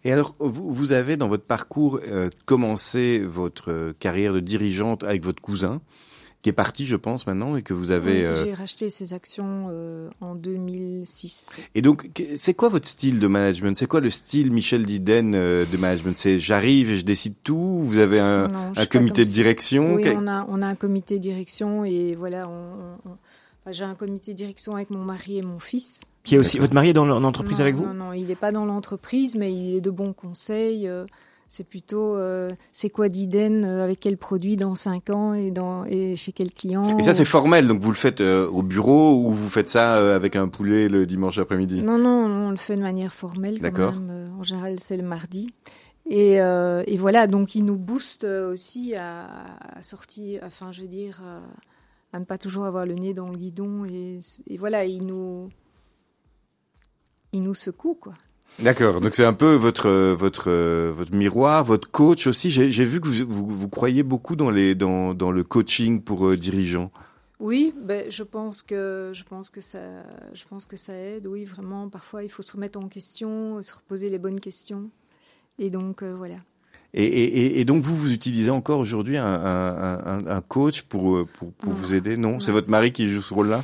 Et 0.05 0.13
alors, 0.13 0.37
vous, 0.39 0.71
vous 0.71 0.93
avez 0.93 1.17
dans 1.17 1.29
votre 1.29 1.45
parcours 1.45 2.01
euh, 2.07 2.31
commencé 2.45 3.19
votre 3.19 3.93
carrière 3.99 4.33
de 4.33 4.41
dirigeante 4.41 5.03
avec 5.03 5.25
votre 5.25 5.43
cousin, 5.43 5.81
qui 6.47 6.51
est 6.51 6.53
parti, 6.53 6.87
je 6.87 6.95
pense, 6.95 7.27
maintenant, 7.27 7.57
et 7.57 7.63
que 7.63 7.75
vous 7.75 7.91
avez. 7.91 8.21
Oui, 8.21 8.25
euh, 8.25 8.45
J'ai 8.45 8.55
racheté 8.55 8.89
ces 8.89 9.15
actions 9.15 9.67
euh, 9.69 10.09
en 10.21 10.37
2006. 10.37 11.49
Et 11.75 11.83
donc, 11.83 12.09
c'est 12.37 12.55
quoi 12.55 12.69
votre 12.69 12.87
style 12.87 13.19
de 13.19 13.27
management? 13.27 13.75
C'est 13.75 13.89
quoi 13.89 13.99
le 13.99 14.11
style 14.11 14.53
Michel 14.53 14.85
Diden 14.85 15.35
euh, 15.35 15.65
de 15.65 15.77
management? 15.77 16.15
C'est 16.15 16.39
j'arrive 16.39 16.93
et 16.93 16.99
je 16.99 17.05
décide 17.05 17.35
tout 17.43 17.81
Vous 17.83 17.99
avez 17.99 18.21
un, 18.21 18.47
Non, 18.47 18.73
comité 18.89 19.25
de 19.25 19.29
direction? 19.29 19.95
Oui, 19.95 20.05
on 20.07 20.29
a, 20.29 20.47
on 20.49 20.63
a 20.63 20.67
un 20.69 20.77
comité 20.77 21.17
de 21.17 21.21
direction 21.23 21.85
et 21.85 22.15
voilà, 22.15 22.49
on, 22.49 22.53
on- 22.53 23.11
on- 23.11 23.17
enfin, 23.65 23.73
j'ai 23.73 23.83
un 23.83 23.97
comité 23.97 24.31
de 24.31 24.37
direction 24.37 24.77
avec 24.77 24.91
mon 24.91 25.03
mari 25.03 25.39
et 25.39 25.43
mon 25.43 25.59
fils. 25.59 26.03
Qui 26.23 26.37
est 26.37 26.39
aussi 26.39 26.61
votre 26.61 26.75
mari 26.75 26.91
est 26.91 26.93
dans 26.93 27.07
l'entreprise 27.07 27.61
avec 27.61 27.75
vous? 27.75 27.87
Non, 27.87 27.95
non, 27.95 28.13
il 28.13 28.27
n'est 28.27 28.37
pas 28.37 28.53
dans 28.53 28.67
l'entreprise, 28.67 29.35
mais 29.35 29.53
il 29.53 29.75
est 29.75 29.81
de 29.81 29.91
bons 29.91 30.13
conseils. 30.13 30.87
euh, 30.87 31.07
c'est 31.49 31.65
plutôt, 31.65 32.17
euh, 32.17 32.51
c'est 32.73 32.91
quoi 32.91 33.09
d'Iden, 33.09 33.65
euh, 33.65 33.85
avec 33.85 34.01
quel 34.01 34.17
produit 34.17 34.57
dans 34.57 34.75
5 34.75 35.11
ans 35.11 35.35
et, 35.35 35.51
dans, 35.51 35.85
et 35.85 36.17
chez 36.17 36.33
quel 36.33 36.53
client 36.53 36.99
Et 36.99 37.03
ça, 37.03 37.15
c'est 37.15 37.25
formel, 37.25 37.69
donc 37.69 37.81
vous 37.81 37.91
le 37.91 37.97
faites 37.97 38.21
euh, 38.21 38.49
au 38.49 38.63
bureau 38.63 39.15
ou 39.15 39.33
vous 39.33 39.49
faites 39.49 39.69
ça 39.69 40.15
avec 40.15 40.37
un 40.37 40.49
poulet 40.49 40.89
le 40.89 41.07
dimanche 41.07 41.39
après-midi? 41.39 41.83
Non, 41.83 41.99
non, 41.99 42.27
on 42.27 42.51
le 42.51 42.57
fait 42.57 42.77
de 42.77 42.83
manière 42.83 43.13
formelle 43.13 43.61
D'accord. 43.61 43.95
En 44.39 44.43
général, 44.43 44.81
c'est 44.81 44.97
le 44.97 45.03
mardi. 45.03 45.49
Et, 46.09 46.35
et 46.35 46.97
voilà, 46.97 47.27
donc 47.27 47.55
il 47.57 47.65
nous 47.65 47.77
booste 47.77 48.25
aussi 48.25 48.95
à, 48.95 49.27
à 49.75 49.83
sortir, 49.83 50.43
enfin, 50.45 50.71
je 50.71 50.83
veux 50.83 50.89
dire, 50.89 51.21
à, 51.25 52.17
à 52.17 52.21
ne 52.21 52.25
pas 52.25 52.39
toujours 52.39 52.65
avoir 52.65 52.87
le 52.87 52.95
nez 52.95 53.13
dans 53.13 53.29
le 53.29 53.37
guidon. 53.37 53.85
Et, 53.87 54.21
et 54.47 54.57
voilà, 54.57 54.85
il 54.85 55.05
nous, 55.05 55.49
il 57.33 57.43
nous 57.43 57.55
secoue, 57.55 57.95
quoi. 57.95 58.15
D'accord, 58.59 59.03
donc 59.03 59.15
c'est 59.15 59.25
un 59.25 59.35
peu 59.35 59.55
votre 59.55 59.91
votre 60.15 60.51
votre 60.91 61.15
miroir, 61.15 61.63
votre 61.63 61.91
coach 61.91 62.27
aussi. 62.27 62.51
J'ai 62.51 62.85
vu 62.85 63.03
que 63.03 63.09
vous, 63.09 63.27
vous 63.29 63.47
vous 63.47 63.69
croyez 63.69 64.03
beaucoup 64.03 64.35
dans 64.35 64.49
les 64.49 64.75
dans 64.75 65.13
dans 65.13 65.31
le 65.31 65.45
coaching 65.45 66.01
pour 66.01 66.27
euh, 66.27 66.37
dirigeants. 66.39 66.91
Oui, 67.39 67.75
ben, 67.79 68.07
je 68.09 68.23
pense 68.23 68.63
que 68.63 69.13
je 69.13 69.25
pense 69.25 69.51
que 69.51 69.61
ça 69.61 69.79
je 70.33 70.45
pense 70.49 70.65
que 70.65 70.79
ça 70.79 70.95
aide. 70.95 71.27
Oui, 71.27 71.45
vraiment. 71.45 71.91
Parfois, 71.91 72.25
il 72.25 72.31
faut 72.31 72.43
se 72.43 72.53
remettre 72.53 72.79
en 72.79 72.89
question, 72.89 73.63
se 73.63 73.75
reposer 73.75 74.09
les 74.09 74.19
bonnes 74.19 74.41
questions. 74.41 74.89
Et 75.59 75.69
donc 75.69 76.03
euh, 76.03 76.15
voilà. 76.17 76.37
Et, 76.95 77.61
et, 77.61 77.65
donc 77.67 77.83
vous 77.83 77.95
vous 77.95 78.13
utilisez 78.15 78.51
encore 78.51 78.79
aujourd'hui 78.79 79.19
un, 79.19 79.27
un, 79.27 79.99
un, 80.07 80.27
un 80.27 80.41
coach 80.41 80.81
pour 80.81 81.17
euh, 81.17 81.27
pour, 81.27 81.53
pour 81.53 81.73
vous 81.75 81.93
aider? 81.93 82.17
Non, 82.17 82.41
c'est 82.41 82.53
votre 82.53 82.71
mari 82.71 82.91
qui 82.91 83.11
joue 83.11 83.21
ce 83.21 83.35
rôle-là? 83.35 83.63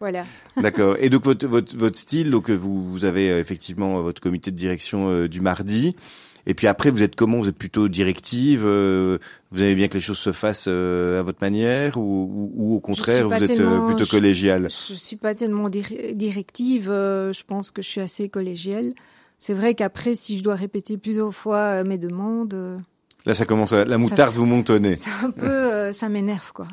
Voilà. 0.00 0.24
D'accord. 0.60 0.96
Et 0.98 1.10
donc 1.10 1.24
votre 1.24 1.46
votre 1.46 1.76
votre 1.76 1.98
style, 1.98 2.30
donc 2.30 2.50
vous 2.50 2.90
vous 2.90 3.04
avez 3.04 3.30
euh, 3.30 3.40
effectivement 3.40 3.98
euh, 3.98 4.02
votre 4.02 4.20
comité 4.20 4.50
de 4.50 4.56
direction 4.56 5.08
euh, 5.10 5.28
du 5.28 5.40
mardi. 5.40 5.94
Et 6.46 6.54
puis 6.54 6.66
après, 6.66 6.88
vous 6.90 7.02
êtes 7.02 7.16
comment? 7.16 7.38
Vous 7.38 7.48
êtes 7.50 7.58
plutôt 7.58 7.86
directive 7.88 8.62
euh, 8.64 9.18
Vous 9.52 9.60
aimez 9.60 9.74
bien 9.74 9.88
que 9.88 9.94
les 9.94 10.00
choses 10.00 10.18
se 10.18 10.32
fassent 10.32 10.68
euh, 10.68 11.20
à 11.20 11.22
votre 11.22 11.38
manière 11.42 11.98
ou, 11.98 12.00
ou, 12.02 12.52
ou 12.72 12.74
au 12.76 12.80
contraire, 12.80 13.28
vous 13.28 13.34
êtes 13.34 13.52
plutôt 13.86 14.04
je- 14.04 14.10
collégial 14.10 14.68
Je 14.88 14.94
suis 14.94 15.16
pas 15.16 15.34
tellement 15.34 15.68
dir- 15.68 16.14
directive. 16.14 16.84
je 16.86 17.42
pense 17.46 17.70
que 17.70 17.82
je 17.82 17.88
suis 17.88 18.00
assez 18.00 18.30
collégiale. 18.30 18.94
C'est 19.38 19.52
vrai 19.52 19.74
qu'après, 19.74 20.14
si 20.14 20.38
je 20.38 20.42
dois 20.42 20.54
répéter 20.54 20.96
plusieurs 20.96 21.34
fois 21.34 21.84
mes 21.84 21.98
demandes, 21.98 22.80
Là, 23.26 23.34
ça 23.34 23.44
commence 23.44 23.74
à, 23.74 23.84
la 23.84 23.98
moutarde 23.98 24.32
vous 24.34 24.46
monte 24.46 24.70
au 24.70 24.78
nez. 24.78 24.96
c'est 24.96 25.10
un 25.22 25.30
peu, 25.30 25.92
ça 25.92 26.08
m'énerve, 26.08 26.52
quoi. 26.54 26.66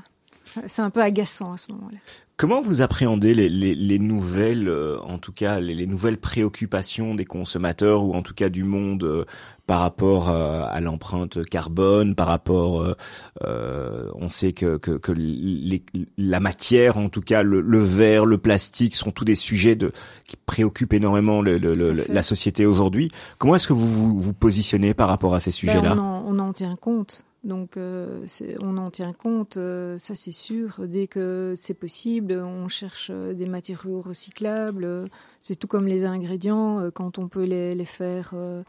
C'est 0.67 0.81
un 0.81 0.89
peu 0.89 1.01
agaçant 1.01 1.53
à 1.53 1.57
ce 1.57 1.71
moment-là. 1.71 1.97
Comment 2.37 2.61
vous 2.61 2.81
appréhendez 2.83 3.33
les, 3.33 3.49
les, 3.49 3.73
les 3.73 3.97
nouvelles, 3.99 4.69
euh, 4.69 4.99
en 5.01 5.17
tout 5.17 5.31
cas 5.31 5.59
les, 5.59 5.73
les 5.73 5.87
nouvelles 5.87 6.17
préoccupations 6.19 7.15
des 7.15 7.25
consommateurs 7.25 8.03
ou 8.03 8.13
en 8.13 8.21
tout 8.21 8.35
cas 8.35 8.49
du 8.49 8.63
monde 8.63 9.03
euh, 9.03 9.25
par 9.65 9.79
rapport 9.79 10.29
euh, 10.29 10.63
à 10.69 10.79
l'empreinte 10.79 11.43
carbone, 11.49 12.13
par 12.15 12.27
rapport, 12.27 12.95
on 13.41 14.29
sait 14.29 14.53
que, 14.53 14.77
que, 14.77 14.91
que 14.91 15.11
les- 15.11 15.83
la 16.17 16.39
matière, 16.39 16.97
en 16.97 17.09
tout 17.09 17.21
cas 17.21 17.43
le, 17.43 17.59
le 17.61 17.79
verre, 17.81 18.25
le 18.25 18.37
plastique, 18.37 18.95
sont 18.95 19.11
tous 19.11 19.25
des 19.25 19.35
sujets 19.35 19.75
de, 19.75 19.91
qui 20.25 20.37
préoccupent 20.45 20.93
énormément 20.93 21.41
le, 21.41 21.57
le- 21.57 22.05
la 22.07 22.23
société 22.23 22.65
aujourd'hui. 22.65 23.09
Comment 23.39 23.55
est-ce 23.55 23.67
que 23.67 23.73
vous, 23.73 23.87
vous 23.87 24.19
vous 24.21 24.33
positionnez 24.33 24.93
par 24.93 25.09
rapport 25.09 25.35
à 25.35 25.39
ces 25.39 25.49
Ben, 25.49 25.55
sujets-là? 25.55 25.95
on 25.97 26.39
en 26.39 26.53
tient 26.53 26.75
compte. 26.75 27.25
Donc, 27.43 27.77
euh, 27.77 28.25
on 28.61 28.77
en 28.77 28.89
tient 28.91 29.13
compte, 29.13 29.57
euh, 29.57 29.97
ça 29.97 30.15
c'est 30.15 30.31
sûr. 30.31 30.81
Dès 30.85 31.07
que 31.07 31.53
c'est 31.55 31.73
possible, 31.75 32.33
on 32.33 32.67
cherche 32.67 33.09
euh, 33.13 33.33
des 33.33 33.45
matériaux 33.45 34.01
recyclables. 34.01 35.07
C'est 35.39 35.55
tout 35.55 35.67
comme 35.67 35.87
les 35.87 36.03
ingrédients, 36.05 36.79
euh, 36.79 36.91
quand 36.91 37.19
on 37.19 37.27
peut 37.27 37.43
les, 37.45 37.73
les 37.75 37.85
faire, 37.85 38.31
euh, 38.33 38.63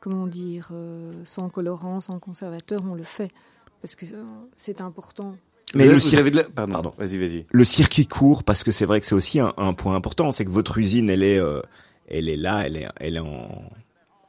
comment 0.00 0.26
dire, 0.26 0.68
euh, 0.72 1.12
sans 1.24 1.48
colorant, 1.48 2.00
sans 2.00 2.18
conservateur, 2.20 2.82
on 2.88 2.94
le 2.94 3.02
fait. 3.04 3.30
Parce 3.80 3.96
que 3.96 4.06
euh, 4.06 4.22
c'est 4.54 4.80
important. 4.80 5.34
Mais 5.74 5.88
le 5.88 5.98
circuit- 5.98 6.10
vous 6.16 6.20
avez 6.20 6.30
de 6.30 6.36
la... 6.36 6.44
Pardon, 6.44 6.72
Pardon. 6.72 6.92
vas-y, 6.98 7.16
vas-y. 7.18 7.46
le 7.50 7.64
circuit 7.64 8.06
court 8.06 8.44
parce 8.44 8.62
que 8.62 8.70
c'est 8.70 8.84
vrai 8.86 9.00
que 9.00 9.06
c'est 9.06 9.14
aussi 9.14 9.40
un, 9.40 9.52
un 9.56 9.72
point 9.74 9.96
important, 9.96 10.30
c'est 10.30 10.44
que 10.44 10.50
votre 10.50 10.78
usine 10.78 11.10
elle 11.10 11.24
est 11.24 11.38
euh, 11.40 11.60
elle 12.06 12.28
est 12.28 12.36
là, 12.36 12.64
elle 12.66 12.76
est 12.76 12.86
elle 13.00 13.16
est 13.16 13.20
en 13.20 13.48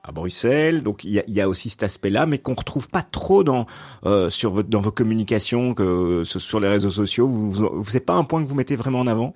à 0.07 0.11
Bruxelles, 0.11 0.83
donc 0.83 1.03
il 1.03 1.11
y 1.11 1.19
a, 1.19 1.23
il 1.27 1.33
y 1.33 1.41
a 1.41 1.49
aussi 1.49 1.69
cet 1.71 1.81
aspect-là, 1.81 2.27
mais 2.27 2.37
qu'on 2.37 2.53
retrouve 2.53 2.87
pas 2.89 3.01
trop 3.01 3.43
dans 3.43 3.65
euh, 4.05 4.29
sur 4.29 4.51
votre 4.51 4.69
dans 4.69 4.79
vos 4.79 4.91
communications, 4.91 5.73
que 5.73 6.23
sur 6.23 6.59
les 6.59 6.67
réseaux 6.67 6.91
sociaux. 6.91 7.27
Vous, 7.27 7.49
vous, 7.51 7.69
vous- 7.73 7.89
c'est 7.89 7.99
pas 8.05 8.13
un 8.13 8.23
point 8.23 8.43
que 8.43 8.47
vous 8.47 8.55
mettez 8.55 8.75
vraiment 8.75 8.99
en 8.99 9.07
avant? 9.07 9.33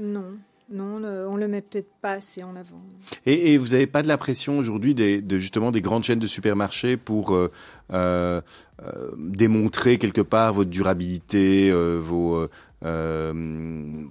Non, 0.00 0.24
non, 0.72 0.98
le- 0.98 1.28
on 1.28 1.36
le 1.36 1.46
met 1.46 1.60
peut-être 1.60 1.90
pas 2.00 2.12
assez 2.12 2.42
en 2.42 2.56
avant. 2.56 2.82
Et, 3.26 3.52
et 3.52 3.58
vous 3.58 3.68
n'avez 3.68 3.86
pas 3.86 4.02
de 4.02 4.08
la 4.08 4.18
pression 4.18 4.58
aujourd'hui 4.58 4.94
des, 4.94 5.20
de 5.22 5.38
justement 5.38 5.70
des 5.70 5.80
grandes 5.82 6.02
chaînes 6.02 6.18
de 6.18 6.26
supermarchés 6.26 6.96
pour 6.96 7.34
euh, 7.34 7.52
euh, 7.92 8.40
euh, 8.82 9.10
démontrer 9.18 9.98
quelque 9.98 10.22
part 10.22 10.52
votre 10.52 10.70
durabilité, 10.70 11.70
euh, 11.70 11.98
vos 12.02 12.48
euh, 12.84 13.32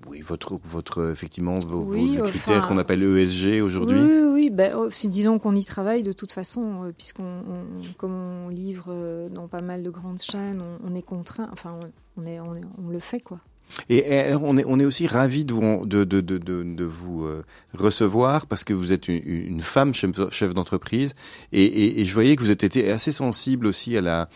oui 0.08 0.22
votre 0.22 0.60
votre 0.64 1.10
effectivement 1.12 1.56
vos, 1.60 1.84
Oui, 1.84 2.16
le 2.16 2.22
enfin, 2.24 2.30
critère 2.32 2.68
qu'on 2.68 2.78
appelle 2.78 3.04
ESG 3.04 3.62
aujourd'hui. 3.62 4.00
Oui, 4.00 4.06
oui, 4.24 4.30
oui. 4.34 4.50
Ben, 4.50 4.74
oh, 4.78 4.90
disons 5.06 5.40
qu'on 5.40 5.56
y 5.56 5.64
travaille 5.66 6.04
de 6.04 6.12
toute 6.14 6.32
façon, 6.32 6.84
euh, 6.86 6.92
puisqu'on, 6.96 7.24
on- 7.24 7.94
comme 7.98 8.14
on 8.14 8.50
livre 8.50 8.88
euh, 8.90 9.30
dans 9.30 9.48
pas 9.48 9.62
mal 9.62 9.84
de 9.84 9.90
grandes 9.90 10.22
chaînes, 10.22 10.62
on, 10.62 10.92
on 10.92 10.96
est 10.96 11.02
contraint. 11.02 11.50
Enfin, 11.52 11.80
on, 12.18 12.26
est, 12.26 12.40
on, 12.40 12.56
est- 12.56 12.62
on 12.86 12.90
le 12.90 13.00
fait 13.00 13.20
quoi. 13.20 13.40
Et, 13.88 14.34
on 14.42 14.58
est, 14.58 14.66
on 14.68 14.80
est 14.82 14.86
aussi 14.86 15.08
ravis 15.08 15.46
de, 15.46 15.54
vous- 15.54 15.86
de, 15.86 16.04
de, 16.04 16.20
de, 16.20 16.38
de, 16.38 16.64
de 16.64 16.84
vous 16.84 17.26
recevoir 17.74 18.46
parce 18.48 18.66
que 18.66 18.74
vous 18.74 18.92
êtes 18.92 19.08
une, 19.08 19.22
une 19.26 19.62
femme 19.62 19.94
chef, 19.94 20.54
d'entreprise 20.54 21.14
et, 21.54 21.64
et, 21.64 22.02
et 22.02 22.06
je 22.06 22.14
voyais 22.14 22.36
que 22.36 22.42
vous 22.42 22.52
êtes 22.52 22.66
été 22.66 22.92
assez 22.92 23.14
sensible 23.14 23.66
aussi 23.68 23.96
à 23.96 24.02
la, 24.02 24.30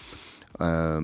euh, 0.61 1.01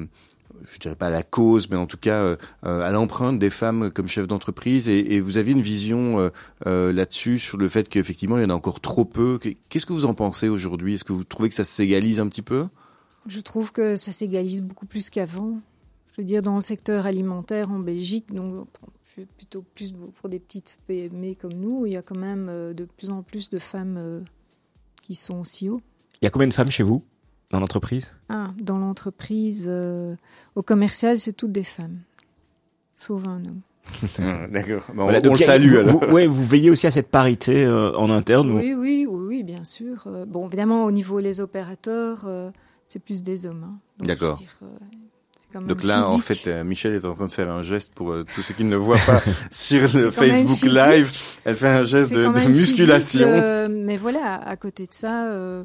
je 0.72 0.80
dirais 0.80 0.96
pas 0.96 1.08
à 1.08 1.10
la 1.10 1.24
cause, 1.24 1.70
mais 1.70 1.78
en 1.78 1.86
tout 1.86 1.98
cas 1.98 2.22
euh, 2.22 2.36
euh, 2.66 2.82
à 2.82 2.92
l'empreinte 2.92 3.40
des 3.40 3.50
femmes 3.50 3.92
comme 3.92 4.08
chefs 4.08 4.28
d'entreprise 4.28 4.88
et, 4.88 5.16
et 5.16 5.20
vous 5.20 5.38
avez 5.38 5.52
une 5.52 5.62
vision 5.62 6.20
euh, 6.20 6.30
euh, 6.68 6.94
là-dessus 6.94 7.40
sur 7.40 7.58
le 7.58 7.70
fait 7.70 7.90
qu'effectivement 7.90 8.38
il 8.38 8.44
y 8.44 8.46
en 8.46 8.50
a 8.50 8.54
encore 8.54 8.80
trop 8.80 9.06
peu. 9.06 9.40
Qu'est-ce 9.70 9.86
que 9.86 9.94
vous 9.94 10.06
en 10.06 10.14
pensez 10.14 10.50
aujourd'hui? 10.50 10.96
Est-ce 10.96 11.04
que 11.04 11.14
vous 11.14 11.24
trouvez 11.24 11.50
que 11.50 11.56
ça 11.56 11.64
s'égalise 11.64 12.20
un 12.20 12.28
petit 12.28 12.42
peu? 12.42 12.68
Je 13.28 13.40
trouve 13.40 13.72
que 13.72 13.96
ça 13.96 14.12
s'égalise 14.12 14.62
beaucoup 14.62 14.86
plus 14.86 15.10
qu'avant. 15.10 15.60
Je 16.14 16.22
veux 16.22 16.26
dire, 16.26 16.42
dans 16.42 16.56
le 16.56 16.62
secteur 16.62 17.06
alimentaire 17.06 17.72
en 17.72 17.80
Belgique, 17.80 18.34
donc 18.34 18.68
plutôt 19.38 19.64
plus 19.76 19.94
pour 20.20 20.30
des 20.30 20.40
petites 20.40 20.78
PME 20.88 21.36
comme 21.36 21.54
nous, 21.54 21.86
il 21.86 21.94
y 21.94 21.98
a 21.98 22.02
quand 22.02 22.18
même 22.18 22.74
de 22.74 22.86
plus 22.86 23.10
en 23.10 23.22
plus 23.22 23.50
de 23.50 23.60
femmes 23.60 24.24
qui 25.04 25.16
sont 25.16 25.44
CEO. 25.44 25.82
Il 26.22 26.26
y 26.26 26.28
a 26.28 26.30
combien 26.30 26.48
de 26.48 26.54
femmes 26.54 26.72
chez 26.72 26.84
vous? 26.84 27.04
Dans 27.52 27.60
l'entreprise 27.60 28.12
Ah, 28.30 28.52
dans 28.60 28.78
l'entreprise, 28.78 29.66
euh, 29.68 30.16
au 30.56 30.62
commercial, 30.62 31.20
c'est 31.20 31.34
toutes 31.34 31.52
des 31.52 31.64
femmes, 31.64 32.00
sauf 32.98 33.26
un 33.28 33.44
homme. 33.46 33.62
Ah, 34.20 34.48
D'accord. 34.48 34.84
Bon, 34.94 35.04
Voilà, 35.04 35.20
on, 35.24 35.30
on 35.32 35.34
le 35.36 35.42
a- 35.42 35.46
salue 35.46 35.70
vous, 35.72 35.78
alors. 35.78 36.00
vous- 36.06 36.14
ouais, 36.14 36.28
vous 36.28 36.44
veillez 36.44 36.70
aussi 36.70 36.88
à 36.88 36.92
cette 36.92 37.10
parité 37.10 37.66
euh, 37.66 37.96
en 37.98 38.10
interne. 38.10 38.52
ou- 38.52 38.58
Oui, 38.58 38.74
oui, 38.74 39.06
oui, 39.10 39.44
bien 39.44 39.64
sûr. 39.64 40.04
Euh, 40.08 40.26
bon, 40.26 40.48
évidemment, 40.48 40.86
au 40.86 40.92
niveau 40.92 41.20
des 41.22 41.40
opérateurs, 41.42 42.24
euh, 42.26 42.52
c'est 42.86 43.00
plus 43.00 43.24
des 43.24 43.46
hommes. 43.46 43.66
hein. 43.66 44.06
D'accord. 44.06 44.40
Donc 45.68 45.84
là, 45.84 46.08
en 46.08 46.18
fait, 46.20 46.48
euh, 46.48 46.64
Michel 46.64 46.94
est 46.94 47.04
en 47.04 47.14
train 47.14 47.26
de 47.28 47.32
faire 47.32 47.52
un 47.52 47.62
geste 47.64 47.94
pour 47.94 48.12
euh, 48.12 48.24
tous 48.36 48.42
ceux 48.42 48.54
qui 48.54 48.64
ne 48.64 48.70
le 48.70 48.78
voient 48.78 48.96
pas 49.06 49.20
sur 49.52 49.82
le 49.94 50.10
Facebook. 50.12 50.62
Live. 50.62 51.12
Elle 51.44 51.56
fait 51.56 51.68
un 51.68 51.84
geste 51.86 52.14
de, 52.14 52.28
musculation. 52.48 53.20
physique, 53.20 53.22
euh, 53.28 53.68
mais 53.70 53.98
voilà, 53.98 54.36
à 54.36 54.56
côté 54.56 54.86
de 54.86 54.94
ça, 54.94 55.26
euh, 55.26 55.64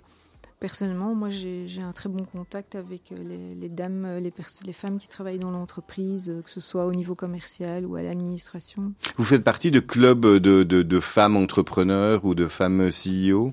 personnellement, 0.61 1.15
moi, 1.15 1.29
j'ai 1.31 1.81
un 1.81 1.93
très 1.93 2.09
bon 2.09 2.25
contact 2.25 2.75
avec 2.75 3.13
euh, 3.13 3.17
les, 3.23 3.55
les 3.55 3.69
dames, 3.69 4.05
euh, 4.05 4.21
les, 4.21 4.73
femmes 4.73 4.99
qui 4.99 5.09
travaillent 5.09 5.39
dans 5.39 5.51
l'entreprise, 5.51 6.31
euh, 6.31 6.43
que 6.43 6.51
ce 6.51 6.61
soit 6.61 6.87
au 6.87 6.93
niveau 6.93 7.15
commercial 7.15 7.85
ou 7.87 7.97
à 7.97 8.03
l'administration. 8.03 8.93
Vous 9.17 9.25
faites 9.25 9.45
partie 9.45 9.71
de 9.71 9.81
clubs 9.81 10.27
de, 10.27 10.63
de, 10.63 10.83
de 10.83 11.01
femmes 11.01 11.37
entrepreneurs 11.37 12.25
ou 12.25 12.35
de 12.35 12.49
femmes 12.49 12.91
CEO 12.91 13.53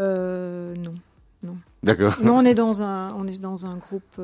Euh, 0.00 0.74
non. 0.76 0.94
D'accord. 1.82 2.16
non, 2.22 2.36
on 2.36 2.44
est 2.44 2.54
dans 2.64 2.82
un, 2.82 3.12
on 3.14 3.26
est 3.26 3.40
dans 3.40 3.66
un 3.66 3.76
groupe 3.76 4.20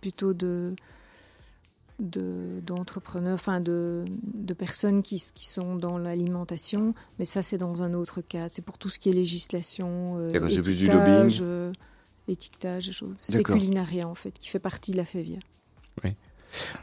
plutôt 0.00 0.34
de 0.34 0.74
de- 1.98 2.60
d'entrepreneurs, 2.64 3.34
enfin 3.34 3.60
de, 3.60 4.04
de 4.22 4.54
personnes 4.54 5.02
qui, 5.02 5.22
qui 5.34 5.46
sont 5.48 5.76
dans 5.76 5.98
l'alimentation, 5.98 6.94
mais 7.18 7.24
ça 7.24 7.42
c'est 7.42 7.58
dans 7.58 7.82
un 7.82 7.92
autre 7.94 8.20
cadre. 8.20 8.50
C'est 8.52 8.64
pour 8.64 8.78
tout 8.78 8.88
ce 8.88 8.98
qui 8.98 9.08
est 9.10 9.12
législation, 9.12 10.18
euh, 10.18 10.28
plus 10.62 10.76
du 10.78 10.86
étiquetage, 10.86 11.40
lobbying. 11.40 11.48
euh, 11.48 11.72
étiquetage, 12.28 12.88
et 12.88 12.92
choses. 12.92 13.14
C'est 13.18 13.42
culinaria 13.58 14.06
en 14.08 14.14
fait, 14.14 14.32
qui 14.38 14.48
fait 14.48 14.58
partie 14.58 14.92
de 14.92 14.96
la 14.96 15.04
FEVIA. 15.04 15.38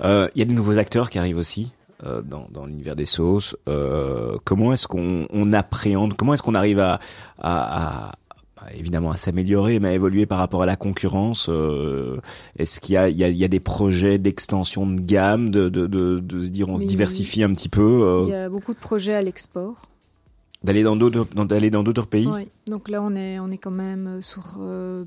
Euh, 0.02 0.28
Il 0.36 0.40
y 0.40 0.42
a 0.42 0.46
de 0.46 0.52
nouveaux 0.52 0.78
acteurs 0.78 1.10
qui 1.10 1.18
arrivent 1.18 1.38
aussi 1.38 1.72
euh, 2.04 2.22
dans, 2.22 2.48
dans 2.52 2.66
l'univers 2.66 2.96
des 2.96 3.06
sauces. 3.06 3.56
Euh, 3.68 4.38
comment 4.44 4.74
est-ce 4.74 4.88
qu'on 4.88 5.28
on 5.32 5.54
appréhende 5.54 6.16
Comment 6.16 6.34
est-ce 6.36 6.44
qu'on 6.44 6.54
arrive 6.56 6.80
à- 6.80 7.00
à, 7.40 8.12
évidemment 8.74 9.12
à 9.12 9.16
s'améliorer, 9.16 9.80
mais 9.80 9.90
à 9.90 9.94
évoluer 9.94 10.26
par 10.26 10.38
rapport 10.40 10.62
à 10.64 10.66
la 10.66 10.76
concurrence 10.76 11.48
euh, 11.50 12.18
Est-ce 12.58 12.80
qu'il 12.82 12.94
y 12.96 12.98
a, 12.98 13.10
il 13.10 13.18
y, 13.18 13.24
a, 13.24 13.30
il 13.30 13.38
y 13.38 13.44
a 13.44 13.48
des 13.48 13.60
projets 13.60 14.18
d'extension 14.18 14.88
de 14.88 15.00
gamme, 15.02 15.50
de, 15.50 15.70
de, 15.70 15.88
de, 15.88 16.20
de 16.20 16.40
se 16.42 16.48
dire 16.50 16.70
on 16.70 16.78
se 16.78 16.82
Oui. 16.82 16.88
diversifie 16.88 17.44
un 17.44 17.54
petit 17.54 17.70
peu, 17.70 18.24
Il 18.26 18.30
y 18.30 18.34
euh, 18.34 18.46
a 18.46 18.50
beaucoup 18.50 18.74
de 18.74 18.80
projets 18.80 19.14
à 19.14 19.22
l'export. 19.22 19.88
d'aller 20.64 20.84
dans 20.84 20.96
d'autres 20.96 21.28
dans- 21.36 21.46
d'aller 21.46 21.70
dans 21.70 21.84
d'autres 21.84 22.08
pays? 22.08 22.28
Oui. 22.28 22.48
Donc 22.68 22.90
là, 22.90 23.02
on 23.04 23.16
est, 23.16 23.40
on 23.40 23.52
est 23.52 23.58
quand 23.60 23.72
même 23.72 24.08
euh, 24.08 24.22
sur 24.22 24.58
euh, 24.60 25.04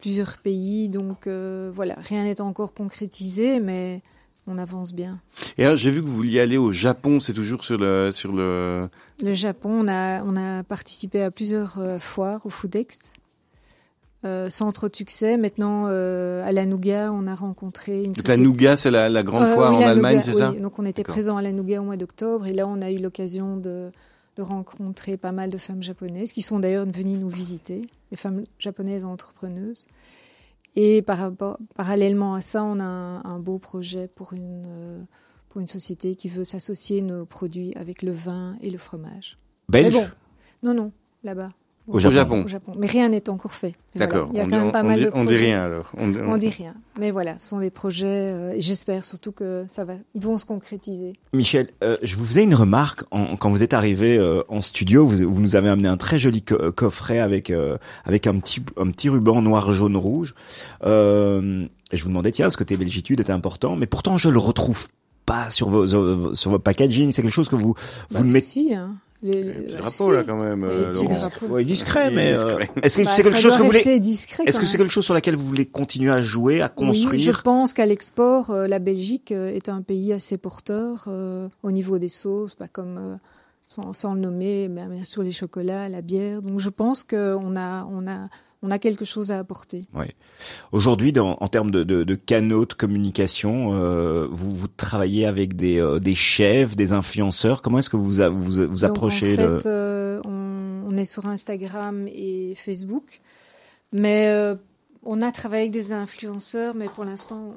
plusieurs 0.00 0.36
pays. 0.38 0.88
Donc 0.90 1.26
euh, 1.26 1.70
voilà, 1.74 1.94
rien 1.98 2.24
n'est 2.24 2.40
encore 2.40 2.74
concrétisé, 2.74 3.58
mais 3.60 4.02
on 4.48 4.58
avance 4.58 4.94
bien. 4.94 5.20
Et 5.58 5.64
j'ai 5.76 5.90
vu 5.90 6.02
que 6.02 6.06
vous 6.06 6.14
vouliez 6.14 6.40
aller 6.40 6.56
au 6.56 6.72
Japon. 6.72 7.20
C'est 7.20 7.32
toujours 7.32 7.64
sur 7.64 7.78
le 7.78 8.10
sur 8.12 8.32
le. 8.32 8.88
Le 9.22 9.34
Japon, 9.34 9.70
on 9.84 9.88
a, 9.88 10.22
on 10.22 10.36
a 10.36 10.62
participé 10.62 11.22
à 11.22 11.30
plusieurs 11.30 11.78
euh, 11.78 11.98
foires 11.98 12.46
au 12.46 12.50
Foodex. 12.50 13.12
Euh, 14.24 14.50
sans 14.50 14.72
trop 14.72 14.88
de 14.88 14.96
succès. 14.96 15.36
Maintenant, 15.36 15.84
euh, 15.86 16.44
à 16.44 16.50
la 16.50 16.66
Nougat, 16.66 17.12
on 17.12 17.28
a 17.28 17.36
rencontré 17.36 18.02
une 18.02 18.12
Donc 18.14 18.26
la 18.26 18.36
Nougat, 18.36 18.76
c'est 18.76 18.90
la, 18.90 19.08
la 19.08 19.22
grande 19.22 19.44
Euh, 19.44 19.54
foire 19.54 19.70
oui, 19.70 19.84
en 19.84 19.88
Allemagne, 19.88 20.20
c'est 20.22 20.32
oui. 20.32 20.38
ça 20.38 20.50
Donc 20.50 20.80
on 20.80 20.84
était 20.84 21.04
présent 21.04 21.36
à 21.36 21.42
la 21.42 21.52
Nougat 21.52 21.80
au 21.80 21.84
mois 21.84 21.96
d'octobre 21.96 22.44
et 22.48 22.52
là 22.52 22.66
on 22.66 22.82
a 22.82 22.90
eu 22.90 22.98
l'occasion 22.98 23.56
de, 23.56 23.92
de 24.36 24.42
rencontrer 24.42 25.16
pas 25.16 25.30
mal 25.30 25.50
de 25.50 25.56
femmes 25.58 25.84
japonaises 25.84 26.32
qui 26.32 26.42
sont 26.42 26.58
d'ailleurs 26.58 26.84
venues 26.84 27.16
nous 27.16 27.28
visiter, 27.28 27.82
des 28.10 28.16
femmes 28.16 28.42
japonaises 28.58 29.04
entrepreneuses. 29.04 29.86
Et 30.76 31.02
par 31.02 31.18
rapport, 31.18 31.58
parallèlement 31.74 32.34
à 32.34 32.40
ça, 32.40 32.62
on 32.62 32.78
a 32.78 32.84
un, 32.84 33.24
un 33.24 33.38
beau 33.38 33.58
projet 33.58 34.08
pour 34.08 34.32
une, 34.32 34.64
euh, 34.66 35.02
pour 35.48 35.60
une 35.60 35.66
société 35.66 36.14
qui 36.14 36.28
veut 36.28 36.44
s'associer 36.44 37.02
nos 37.02 37.26
produits 37.26 37.74
avec 37.74 38.02
le 38.02 38.12
vin 38.12 38.56
et 38.60 38.70
le 38.70 38.78
fromage. 38.78 39.38
Belge 39.68 39.94
Mais 39.94 40.00
bon, 40.00 40.08
non, 40.62 40.74
non, 40.74 40.92
là-bas. 41.24 41.50
Au 41.88 41.98
Japon. 41.98 42.44
Au 42.44 42.48
Japon. 42.48 42.72
Mais 42.78 42.86
rien 42.86 43.08
n'est 43.08 43.28
encore 43.30 43.52
fait. 43.54 43.74
Voilà, 43.94 44.06
D'accord. 44.12 44.28
il 44.32 44.36
y 44.36 44.40
a 44.40 44.44
on, 44.44 44.48
quand 44.50 44.56
même 44.58 44.66
on- 44.68 44.70
pas 44.72 44.82
on 44.82 44.86
mal 44.88 44.96
dit, 44.98 45.04
de 45.06 45.10
on 45.14 45.24
dit 45.24 45.36
rien 45.36 45.62
alors. 45.64 45.90
On, 45.96 46.14
On 46.14 46.36
dit 46.36 46.48
rien. 46.50 46.74
Mais 46.98 47.10
voilà, 47.10 47.36
ce 47.38 47.48
sont 47.48 47.58
des 47.60 47.70
projets, 47.70 48.06
euh, 48.06 48.54
j'espère 48.58 49.04
surtout 49.04 49.32
que 49.32 49.64
ça 49.68 49.84
va, 49.84 49.94
ils 50.14 50.20
vont 50.20 50.36
se 50.38 50.44
concrétiser. 50.44 51.14
Michel, 51.32 51.68
euh, 51.82 51.96
je 52.02 52.16
vous 52.16 52.24
faisais 52.24 52.42
une 52.44 52.54
remarque 52.54 53.04
en- 53.10 53.36
quand 53.36 53.50
vous 53.50 53.62
êtes 53.62 53.72
arrivé 53.74 54.18
euh, 54.18 54.42
en 54.48 54.60
studio. 54.60 55.06
Vous, 55.06 55.16
vous 55.32 55.40
nous 55.40 55.56
avez 55.56 55.68
amené 55.68 55.88
un 55.88 55.96
très 55.96 56.18
joli 56.18 56.42
co- 56.42 56.72
coffret 56.72 57.18
avec 57.20 57.50
euh, 57.50 57.78
avec 58.04 58.26
un 58.26 58.38
petit 58.38 58.62
un 58.76 58.90
petit 58.90 59.08
ruban 59.08 59.40
noir, 59.42 59.72
jaune, 59.72 59.96
rouge. 59.96 60.34
Euh, 60.84 61.66
et 61.92 61.96
je 61.96 62.02
vous 62.02 62.08
demandais 62.10 62.30
tiens, 62.32 62.50
ce 62.50 62.56
côté 62.56 62.76
belgitude 62.76 63.20
était 63.20 63.32
important, 63.32 63.76
mais 63.76 63.86
pourtant 63.86 64.16
je 64.16 64.28
le 64.28 64.38
retrouve 64.38 64.88
pas 65.26 65.50
sur 65.50 65.68
vos 65.70 65.86
sur, 66.34 66.50
vos 66.50 66.58
packaging. 66.58 67.10
C'est 67.12 67.22
quelque 67.22 67.30
chose 67.32 67.48
que 67.48 67.56
vous 67.56 67.74
vous 68.10 68.18
Bah, 68.18 68.24
mettez. 68.24 68.40
Si, 68.40 68.74
hein. 68.74 68.96
Les- 69.22 69.50
Un 69.50 69.52
petit 69.52 69.74
euh, 69.74 69.78
drapeau 69.78 69.90
si. 69.90 70.10
là 70.12 70.22
quand 70.24 70.36
même. 70.36 70.64
Les 70.64 70.70
euh, 70.70 70.92
petits 70.92 71.02
Laurent. 71.04 71.16
drapeaux. 71.18 71.46
Ouais, 71.46 71.64
discret, 71.64 72.10
mais 72.12 72.34
euh, 72.36 72.58
est-ce 72.82 72.98
que 72.98 73.02
Bah, 73.04 73.10
c'est 73.12 73.22
quelque 73.22 73.38
chose 73.40 73.52
que 73.56 73.58
vous 73.62 73.66
voulez 73.66 73.80
Est-ce 74.46 74.60
que 74.60 74.66
c'est 74.66 74.78
quelque 74.78 74.92
chose 74.92 75.04
sur 75.04 75.14
laquelle 75.14 75.34
vous 75.36 75.44
voulez 75.46 75.66
continuer 75.66 76.12
à 76.12 76.20
jouer, 76.22 76.60
à 76.62 76.72
Oui, 76.76 76.86
construire 76.86 77.34
je 77.34 77.40
pense 77.42 77.72
qu'à 77.72 77.84
l'export, 77.86 78.50
euh, 78.50 78.68
la 78.68 78.78
Belgique 78.78 79.32
est 79.32 79.68
un 79.68 79.82
pays 79.82 80.12
assez 80.12 80.38
porteur 80.38 81.04
euh, 81.08 81.48
au 81.64 81.72
niveau 81.72 81.98
des 81.98 82.08
sauces, 82.08 82.56
bah, 82.58 82.66
comme 82.72 82.96
euh, 82.98 83.16
sans, 83.66 83.92
sans 83.92 84.14
le 84.14 84.20
nommer, 84.20 84.68
mais 84.68 84.86
bien 84.86 85.04
sûr 85.04 85.22
les 85.24 85.32
chocolats, 85.32 85.88
la 85.88 86.00
bière. 86.00 86.40
Donc 86.40 86.60
je 86.60 86.68
pense 86.70 87.02
qu'on 87.02 87.56
a, 87.56 87.84
on 87.90 88.06
a, 88.06 88.28
on 88.62 88.70
a 88.70 88.78
quelque 88.78 89.04
chose 89.04 89.30
à 89.30 89.38
apporter. 89.38 89.82
Aujourd'hui, 90.72 91.12
dans- 91.12 91.36
en 91.40 91.48
termes 91.48 91.70
de, 91.70 91.84
de, 91.84 92.04
de 92.04 92.14
canaux 92.14 92.66
de 92.66 92.74
communication, 92.74 93.70
euh, 93.74 94.26
vous, 94.30 94.54
vous 94.54 94.68
travaillez 94.68 95.26
avec 95.26 95.54
des, 95.56 95.78
euh, 95.80 95.98
des 96.00 96.14
chefs, 96.14 96.74
des 96.76 96.92
influenceurs. 96.92 97.62
Comment 97.62 97.78
est-ce 97.78 97.90
que 97.90 97.96
vous 97.96 98.20
a- 98.20 98.28
vous, 98.28 98.66
vous 98.68 98.84
approchez 98.84 99.36
Donc, 99.36 99.46
en 99.46 99.50
le- 99.52 99.60
fait, 99.60 99.68
euh, 99.68 100.20
on, 100.24 100.82
on 100.92 100.96
est 100.96 101.04
sur 101.04 101.26
Instagram 101.26 102.06
et 102.08 102.54
Facebook, 102.56 103.20
mais 103.92 104.28
on 105.04 105.22
a 105.22 105.30
travaillé 105.32 105.62
avec 105.62 105.72
des 105.72 105.92
influenceurs, 105.92 106.74
mais 106.74 106.86
pour 106.86 107.04
l'instant, 107.04 107.54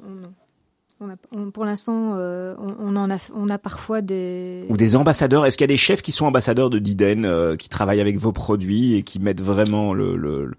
on, 1.00 1.08
a, 1.10 1.14
on- 1.36 1.50
pour 1.50 1.64
l'instant, 1.64 2.12
euh, 2.14 2.54
on, 2.58 2.92
on 2.92 2.96
en 2.96 3.10
a, 3.10 3.16
on 3.34 3.48
a 3.48 3.58
parfois 3.58 4.00
des. 4.02 4.64
ou 4.68 4.76
des 4.76 4.94
ambassadeurs 4.94 5.44
Est-ce 5.46 5.56
qu'il 5.58 5.64
y 5.64 5.70
a 5.72 5.74
des 5.74 5.76
chefs 5.76 6.00
qui 6.02 6.12
sont 6.12 6.26
ambassadeurs 6.26 6.70
de 6.70 6.78
Diden, 6.78 7.24
euh, 7.24 7.56
qui 7.56 7.68
travaillent 7.68 8.00
avec 8.00 8.18
vos 8.18 8.30
produits 8.32 8.94
et 8.94 9.02
qui 9.02 9.18
mettent 9.18 9.42
vraiment 9.42 9.92
le- 9.94 10.52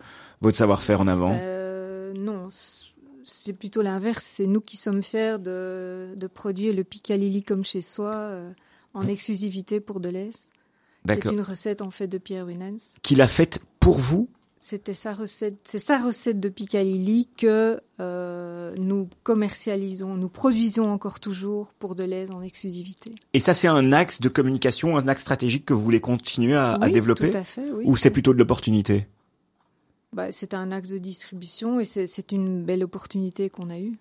votre 0.43 0.57
savoir-faire 0.57 1.01
en 1.01 1.07
avant 1.07 1.35
Euh, 1.41 2.13
non, 2.13 2.47
c'est 3.23 3.53
plutôt 3.53 3.81
l'inverse. 3.81 4.23
C'est 4.23 4.45
nous 4.47 4.61
qui 4.61 4.77
sommes 4.77 5.01
fiers 5.01 5.37
de, 5.39 6.09
de 6.15 6.27
produire 6.27 6.73
le 6.75 6.83
Picalili 6.83 7.43
comme 7.43 7.63
chez 7.65 7.81
soi, 7.81 8.13
euh, 8.15 8.51
en 8.93 9.07
exclusivité 9.07 9.79
pour 9.79 9.99
Deleuze. 9.99 10.33
C'est 10.35 11.07
D'accord. 11.07 11.33
une 11.33 11.41
recette 11.41 11.81
en 11.81 11.91
fait 11.91 12.07
de 12.07 12.17
Pierre 12.17 12.45
Winans. 12.45 12.77
Qui 13.01 13.15
l'a 13.15 13.27
faite 13.27 13.59
pour 13.79 13.97
vous 13.99 14.29
C'était 14.59 14.93
sa 14.93 15.13
recette, 15.13 15.57
c'est 15.65 15.79
sa 15.79 15.97
recette 15.97 16.39
de 16.39 16.47
Picalili 16.47 17.27
que 17.35 17.81
euh, 17.99 18.73
nous 18.77 19.09
commercialisons, 19.23 20.15
nous 20.15 20.29
produisons 20.29 20.89
encore 20.89 21.19
toujours 21.19 21.73
pour 21.73 21.95
Deleuze 21.95 22.31
en 22.31 22.41
exclusivité. 22.41 23.15
Et 23.33 23.41
ça, 23.41 23.53
c'est 23.53 23.67
un 23.67 23.91
axe 23.91 24.21
de 24.21 24.29
communication, 24.29 24.95
un 24.97 25.07
axe 25.09 25.21
stratégique 25.21 25.65
que 25.65 25.73
vous 25.73 25.83
voulez 25.83 25.99
continuer 25.99 26.53
à, 26.55 26.73
à 26.75 26.85
Oui, 26.85 26.93
développer 26.93 27.31
Tout 27.31 27.37
à 27.37 27.43
fait, 27.43 27.69
oui. 27.73 27.83
Ou 27.85 27.97
c'est 27.97 28.09
plutôt 28.11 28.33
de 28.33 28.39
l'opportunité 28.39 29.07
Bah, 30.13 30.31
c'est 30.31 30.53
un 30.53 30.71
axe 30.71 30.89
de 30.89 30.99
distribution 30.99 31.79
et 31.79 31.85
c'est 31.85 32.31
une 32.31 32.63
belle 32.63 32.83
opportunité 32.83 33.49
qu'on 33.49 33.69
a 33.69 33.79
eue. 33.79 33.97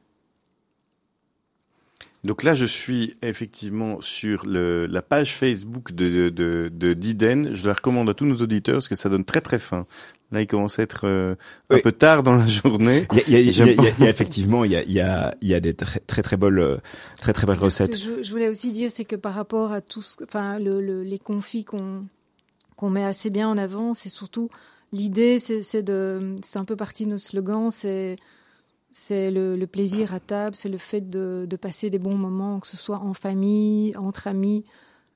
Donc 2.25 2.45
là, 2.45 2.55
je 2.55 2.67
suis 2.67 3.15
effectivement 3.23 4.01
sur 4.01 4.47
le, 4.47 4.87
la 4.87 5.03
page 5.03 5.35
Facebook 5.35 5.93
de, 5.93 6.09
de, 6.09 6.29
de, 6.29 6.71
de 6.73 6.93
Diden. 6.93 7.55
Je 7.55 7.67
la 7.67 7.73
recommande 7.73 8.09
à 8.09 8.15
tous 8.15 8.27
nos 8.27 8.37
auditeurs 8.37 8.77
parce 8.77 8.89
que 8.89 8.95
ça 8.95 9.09
donne 9.09 9.25
très 9.25 9.41
très 9.41 9.59
faim. 9.59 9.87
Là, 10.31 10.41
il 10.41 10.47
commence 10.47 10.79
à 10.79 10.83
être 10.83 11.07
euh, 11.07 11.35
un 11.69 11.77
Oui. 11.77 11.83
peu 11.83 11.91
tard 11.91 12.23
dans 12.23 12.37
la 12.37 12.47
journée. 12.47 13.09
Il 13.27 13.33
y 13.33 13.37
a, 13.37 13.41
il 13.41 13.51
y 13.51 13.61
il 13.99 14.05
y 14.05 14.07
effectivement, 14.09 14.65
il 14.65 14.71
y 14.71 14.77
a, 14.77 14.83
il 14.85 14.93
y 14.93 15.01
a, 15.01 15.35
il 15.43 15.49
y 15.49 15.55
a 15.55 15.61
des 15.61 15.75
très 15.75 15.99
très 15.99 16.23
euh, 16.61 16.79
très 17.21 17.33
très 17.33 17.47
belles 17.47 17.59
recettes. 17.59 17.99
Je, 17.99 18.23
je 18.23 18.31
voulais 18.31 18.49
aussi 18.49 18.71
dire, 18.71 18.91
c'est 18.93 19.05
que 19.05 19.17
par 19.17 19.35
rapport 19.35 19.73
à 19.73 19.81
que- 19.81 20.25
enfin, 20.25 20.61
le, 20.61 20.81
le- 20.81 21.03
les 21.03 21.19
confits 21.19 21.65
qu'on 21.65 22.07
qu'on 22.77 22.89
met 22.89 23.05
assez 23.05 23.31
bien 23.31 23.49
en 23.49 23.59
avant, 23.59 23.95
c'est 23.95 24.09
surtout 24.09 24.49
l'idée, 24.93 25.39
c'est 25.39 25.83
de, 25.83 26.37
c'est 26.43 26.59
un 26.59 26.65
peu 26.65 26.77
partie 26.77 27.05
de 27.05 27.11
notre 27.11 27.25
slogan, 27.25 27.71
c'est 27.71 28.17
c'est 28.95 29.31
le, 29.31 29.57
le 29.57 29.67
plaisir 29.67 30.13
à 30.13 30.21
table, 30.21 30.55
c'est 30.55 30.69
le 30.69 30.77
fait 30.77 31.01
de, 31.09 31.47
de 31.49 31.57
passer 31.57 31.89
des 31.89 31.99
bons 31.99 32.17
moments, 32.17 32.61
que 32.61 32.67
ce 32.67 32.77
soit 32.77 32.99
en 32.99 33.15
famille, 33.15 33.97
entre 33.97 34.27
amis. 34.27 34.65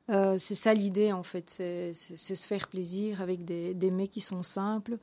Euh, 0.08 0.36
c'est 0.38 0.54
ça 0.54 0.72
l'idée 0.72 1.12
en 1.12 1.22
fait, 1.22 1.50
c'est 1.50 1.92
se 1.94 2.46
faire 2.46 2.68
plaisir 2.68 3.20
avec 3.20 3.44
des, 3.44 3.74
des 3.74 3.90
mets 3.90 4.08
qui 4.08 4.20
sont 4.22 4.42
simples. 4.42 4.96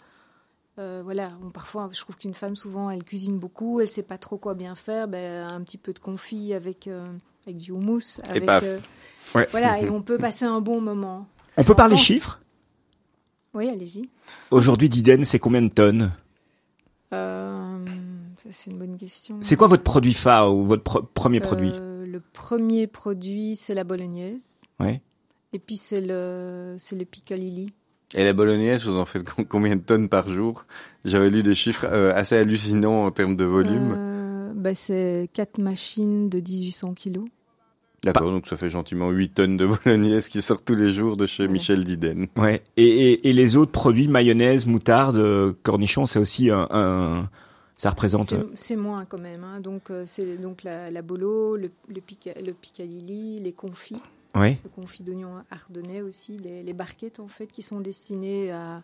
Euh, 0.80 1.02
voilà, 1.04 1.34
parfois 1.54 1.88
je 1.94 2.00
trouve 2.00 2.16
qu'une 2.18 2.34
femme 2.34 2.56
souvent 2.56 2.90
elle 2.90 3.04
cuisine 3.04 3.38
beaucoup, 3.38 3.80
elle 3.80 3.88
sait 3.88 4.02
pas 4.02 4.18
trop 4.18 4.38
quoi 4.38 4.56
bien 4.56 4.74
faire, 4.74 5.08
ben, 5.08 5.48
un 5.48 5.62
petit 5.62 5.78
peu 5.78 5.94
de 5.94 6.00
confit 6.00 6.52
avec 6.56 6.88
euh, 6.88 7.06
avec 7.46 7.58
du 7.58 7.72
houmous, 7.72 8.22
avec 8.28 8.46
paf. 8.46 8.64
euh, 8.66 8.80
Ouais. 9.36 9.48
voilà 9.52 9.80
et 9.82 9.90
on 9.92 10.02
peut 10.02 10.18
passer 10.18 10.46
un 10.46 10.62
bon 10.62 10.82
moment. 10.82 11.28
On 11.58 11.64
peut 11.64 11.76
parler 11.76 11.94
pense- 11.96 12.04
chiffres? 12.04 12.40
Oui, 13.54 13.70
allez-y. 13.70 14.10
Aujourd'hui, 14.52 14.90
Diden, 14.90 15.26
c'est 15.26 15.40
combien 15.40 15.62
de 15.62 15.70
tonnes 15.70 16.12
Euh, 17.14 17.86
c'est 18.52 18.72
une 18.72 18.80
bonne 18.80 18.98
question. 18.98 19.38
C'est 19.42 19.56
quoi 19.56 19.68
votre 19.68 19.84
produit 19.84 20.14
phare 20.14 20.54
ou 20.54 20.64
votre 20.66 20.84
pro- 20.84 21.04
premier 21.04 21.40
produit 21.40 21.70
Euh, 21.74 22.06
Le 22.08 22.20
premier 22.20 22.88
produit 22.88 23.56
c'est 23.56 23.74
la 23.76 23.84
bolognaise 23.84 24.60
Ouais. 24.80 25.02
et 25.54 25.60
puis 25.60 25.78
c'est 25.78 26.02
le 26.02 26.76
c'est 26.80 26.96
le 26.96 27.06
piccalilli. 27.06 27.68
Et 28.16 28.24
la 28.24 28.34
bolognaise, 28.34 28.86
vous 28.86 28.96
en 28.98 29.06
faites 29.06 29.24
com- 29.28 29.46
combien 29.48 29.76
de 29.76 29.82
tonnes 29.82 30.10
par 30.10 30.30
jour? 30.30 30.66
J'avais 31.06 31.30
lu 31.32 31.42
des 31.44 31.56
chiffres 31.56 31.86
euh, 31.86 32.12
assez 32.16 32.36
hallucinants 32.36 33.06
en 33.06 33.12
termes 33.12 33.36
de 33.36 33.46
volume. 33.46 33.96
Euh, 33.98 34.52
bah, 34.56 34.76
c'est 34.76 35.28
quatre 35.34 35.58
machines 35.60 36.30
de 36.30 36.38
1800 36.40 36.94
kilos. 36.94 37.26
D'accord, 38.04 38.32
donc 38.32 38.48
ça 38.48 38.58
fait 38.58 38.70
gentiment 38.70 39.10
8 39.12 39.30
tonnes 39.36 39.58
de 39.58 39.66
bolognaise 39.68 40.28
qui 40.28 40.42
sortent 40.42 40.66
tous 40.66 40.76
les 40.76 40.92
jours 40.92 41.16
de 41.18 41.26
chez. 41.26 41.48
Michel 41.48 41.84
Diden. 41.84 42.28
Ouais. 42.36 42.62
Et, 42.78 42.86
et, 43.14 43.30
et 43.30 43.34
les 43.34 43.56
autres 43.56 43.72
produits, 43.72 44.08
mayonnaise, 44.08 44.66
moutarde, 44.66 45.18
euh, 45.18 45.54
cornichon, 45.64 46.06
c'est 46.06 46.20
aussi 46.20 46.50
un, 46.52 46.68
un- 46.72 47.30
ça 47.78 47.90
représente. 47.90 48.30
C'est- 48.30 48.46
C'est 48.56 48.76
moins 48.76 49.06
quand 49.06 49.20
même. 49.22 49.44
hein. 49.44 49.60
Donc 49.62 49.90
euh, 49.90 50.04
c'est 50.06 50.38
donc 50.38 50.64
la, 50.64 50.92
la 50.92 51.02
bolo, 51.02 51.56
le, 51.56 51.72
le, 51.88 52.02
pica- 52.02 52.40
le 52.44 52.54
piccalilli, 52.54 53.40
les 53.40 53.54
confits, 53.54 54.02
Ouais. 54.36 54.58
le 54.64 54.70
confit 54.70 55.04
d'oignon 55.04 55.36
ardennais 55.52 56.02
aussi, 56.02 56.38
les, 56.38 56.64
les 56.64 56.74
barquettes 56.74 57.20
en 57.20 57.28
fait 57.28 57.48
qui 57.48 57.62
sont 57.62 57.80
destinées 57.80 58.52
à, 58.52 58.82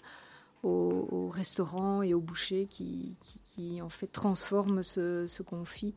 aux, 0.63 1.07
aux 1.11 1.29
restaurants 1.29 2.01
et 2.03 2.13
aux 2.13 2.19
bouchers 2.19 2.67
qui, 2.69 3.15
qui, 3.23 3.39
qui, 3.55 3.81
en 3.81 3.89
fait 3.89 4.07
transforment 4.07 4.83
ce, 4.83 5.25
ce 5.27 5.41
confit 5.43 5.93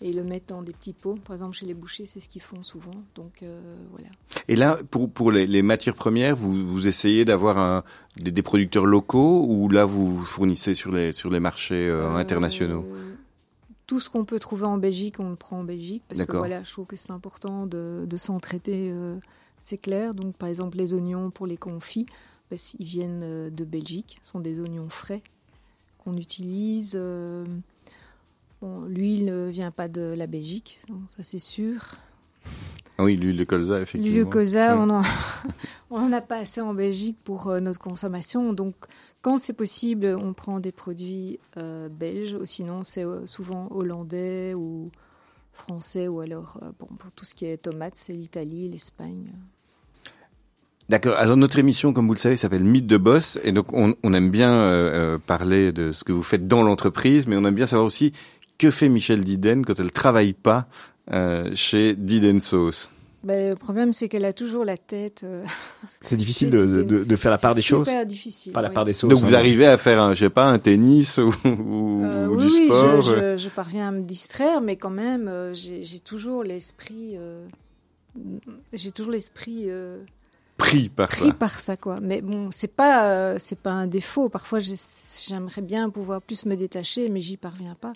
et 0.00 0.12
le 0.12 0.24
mettent 0.24 0.48
dans 0.48 0.62
des 0.62 0.72
petits 0.72 0.94
pots. 0.94 1.18
Par 1.24 1.34
exemple 1.34 1.54
chez 1.54 1.66
les 1.66 1.74
bouchers 1.74 2.06
c'est 2.06 2.20
ce 2.20 2.28
qu'ils 2.28 2.42
font 2.42 2.62
souvent. 2.62 2.98
Donc 3.14 3.42
euh, 3.42 3.60
voilà. 3.90 4.08
Et 4.48 4.56
là, 4.56 4.78
pour, 4.90 5.10
pour 5.10 5.30
les, 5.30 5.46
les 5.46 5.62
matières 5.62 5.94
premières, 5.94 6.34
vous, 6.34 6.66
vous 6.66 6.88
essayez 6.88 7.24
d'avoir 7.26 7.84
des, 8.16 8.30
des 8.30 8.42
producteurs 8.42 8.86
locaux 8.86 9.44
ou 9.46 9.68
là 9.68 9.84
vous 9.84 10.24
fournissez 10.24 10.74
sur 10.74 10.90
les, 10.90 11.12
sur 11.12 11.30
les 11.30 11.40
marchés 11.40 11.86
euh, 11.86 11.98
Euh, 12.08 12.14
internationaux? 12.14 12.84
Tout 13.86 14.00
ce 14.00 14.08
qu'on 14.08 14.24
peut 14.24 14.38
trouver 14.38 14.66
en 14.66 14.78
Belgique, 14.78 15.16
on 15.18 15.30
le 15.30 15.36
prend 15.36 15.60
en 15.60 15.64
Belgique. 15.64 16.02
Parce 16.08 16.24
que 16.24 16.36
voilà, 16.36 16.62
je 16.62 16.70
trouve 16.70 16.86
que 16.86 16.96
c'est 16.96 17.10
important 17.10 17.66
de, 17.66 18.04
de 18.06 18.16
s'entraiter, 18.16 18.90
euh, 18.92 19.16
c'est 19.60 19.78
clair. 19.78 20.14
Donc 20.14 20.36
par 20.36 20.48
exemple, 20.48 20.78
les 20.78 20.94
oignons 20.94 21.30
pour 21.30 21.46
les 21.46 21.56
confits, 21.56 22.06
bah, 22.50 22.56
ils 22.78 22.86
viennent 22.86 23.50
de 23.50 23.64
Belgique. 23.64 24.20
Ce 24.22 24.30
sont 24.30 24.40
des 24.40 24.60
oignons 24.60 24.88
frais 24.88 25.22
qu'on 25.98 26.16
utilise. 26.16 26.98
Bon, 28.60 28.82
L'huile 28.86 29.24
ne 29.26 29.48
vient 29.48 29.70
pas 29.70 29.88
de 29.88 30.14
la 30.16 30.26
Belgique, 30.26 30.80
ça 31.08 31.22
c'est 31.22 31.38
sûr. 31.38 31.96
Ah 33.00 33.04
Oui, 33.04 33.16
l'huile 33.16 33.36
de 33.36 33.44
colza, 33.44 33.80
effectivement. 33.80 34.16
L'huile 34.16 34.28
colza, 34.28 34.74
Ouais. 34.76 34.82
on 34.84 34.90
en- 34.90 35.02
on 35.90 36.00
n'en 36.00 36.12
a 36.12 36.20
pas 36.20 36.38
assez 36.38 36.60
en 36.60 36.74
Belgique 36.74 37.16
pour 37.22 37.48
euh, 37.48 37.60
notre 37.60 37.78
consommation. 37.78 38.52
Donc, 38.52 38.74
quand 39.22 39.38
c'est 39.38 39.52
possible, 39.52 40.16
on 40.20 40.32
prend 40.32 40.58
des 40.58 40.72
produits 40.72 41.38
euh, 41.58 41.88
belges. 41.88 42.34
Ou 42.34 42.44
sinon, 42.44 42.82
c'est 42.82 43.04
euh, 43.04 43.24
souvent 43.26 43.68
hollandais 43.70 44.52
ou 44.54 44.90
français. 45.52 46.08
Ou 46.08 46.20
alors, 46.20 46.58
bon, 46.80 46.86
pour 46.98 47.12
tout 47.12 47.24
ce 47.24 47.36
qui 47.36 47.44
est 47.46 47.56
tomates, 47.58 47.94
c'est 47.96 48.12
l'Italie, 48.14 48.68
l'Espagne. 48.68 49.30
D'accord. 50.88 51.16
Alors 51.18 51.36
notre 51.36 51.58
émission, 51.58 51.92
comme 51.92 52.06
vous 52.06 52.14
le 52.14 52.18
savez, 52.18 52.36
s'appelle 52.36 52.64
Mythe 52.64 52.86
de 52.86 52.96
boss, 52.96 53.38
et 53.44 53.52
donc 53.52 53.74
on, 53.74 53.94
on 54.02 54.14
aime 54.14 54.30
bien 54.30 54.50
euh, 54.54 55.18
parler 55.18 55.70
de 55.70 55.92
ce 55.92 56.02
que 56.02 56.12
vous 56.12 56.22
faites 56.22 56.48
dans 56.48 56.62
l'entreprise, 56.62 57.26
mais 57.26 57.36
on 57.36 57.44
aime 57.44 57.54
bien 57.54 57.66
savoir 57.66 57.86
aussi 57.86 58.12
que 58.58 58.70
fait 58.70 58.88
Michel 58.88 59.24
Diden 59.24 59.64
quand 59.64 59.78
elle 59.80 59.92
travaille 59.92 60.32
pas 60.34 60.66
euh, 61.12 61.50
chez 61.54 61.94
Diden 61.94 62.40
Sauce? 62.40 62.90
Ben, 63.24 63.50
le 63.50 63.56
problème, 63.56 63.92
c'est 63.92 64.08
qu'elle 64.08 64.24
a 64.24 64.32
toujours 64.32 64.64
la 64.64 64.76
tête. 64.76 65.22
euh, 65.24 65.44
C'est 66.02 66.16
difficile 66.16 66.50
de, 66.50 66.66
de, 66.66 66.82
de- 66.82 67.04
de 67.04 67.16
faire 67.16 67.30
la 67.32 67.38
part 67.38 67.54
des 67.54 67.62
c'est 67.62 67.66
choses. 67.68 67.86
super 67.86 68.06
difficile. 68.06 68.52
Pas 68.52 68.62
la 68.62 68.68
oui. 68.68 68.74
part 68.74 68.84
des 68.84 68.92
sauces. 68.92 69.10
Donc 69.10 69.18
vous 69.20 69.34
hein. 69.34 69.38
arrivez 69.38 69.66
à 69.66 69.76
faire, 69.76 70.00
un, 70.02 70.14
je 70.14 70.20
sais 70.20 70.30
pas, 70.30 70.46
un 70.46 70.58
tennis 70.58 71.18
ou, 71.18 71.32
ou- 71.44 72.04
Euh, 72.04 72.28
ou 72.28 72.36
oui, 72.36 72.46
du 72.46 72.52
oui, 72.52 72.66
sport. 72.66 73.02
je, 73.02 73.14
je- 73.14 73.36
je 73.36 73.48
parviens 73.48 73.88
à 73.88 73.90
me 73.90 74.02
distraire, 74.02 74.60
mais 74.60 74.76
quand 74.76 74.90
même, 74.90 75.26
euh, 75.28 75.52
j'ai 75.54 75.98
toujours 76.00 76.44
l'esprit. 76.44 77.14
euh, 77.16 77.44
j'ai 78.72 78.92
toujours 78.92 79.12
l'esprit. 79.12 79.64
euh, 79.68 80.02
Pris 80.56 80.88
par 80.88 81.08
pris 81.08 81.26
ça. 81.28 81.32
par 81.34 81.58
ça 81.60 81.76
quoi 81.76 82.00
mais 82.00 82.20
bon 82.20 82.50
c'est 82.50 82.66
pas 82.74 83.10
euh, 83.12 83.36
c'est 83.38 83.60
pas 83.60 83.70
un 83.70 83.86
défaut 83.86 84.28
parfois 84.28 84.58
j'ai- 84.58 84.74
j'aimerais 85.28 85.62
bien 85.62 85.88
pouvoir 85.88 86.20
plus 86.20 86.46
me 86.46 86.56
détacher 86.56 87.08
mais 87.08 87.20
j'y 87.20 87.36
parviens 87.36 87.76
pas 87.80 87.92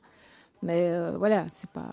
mais 0.62 0.90
euh, 0.90 1.16
voilà 1.18 1.46
c'est 1.52 1.70
pas 1.70 1.90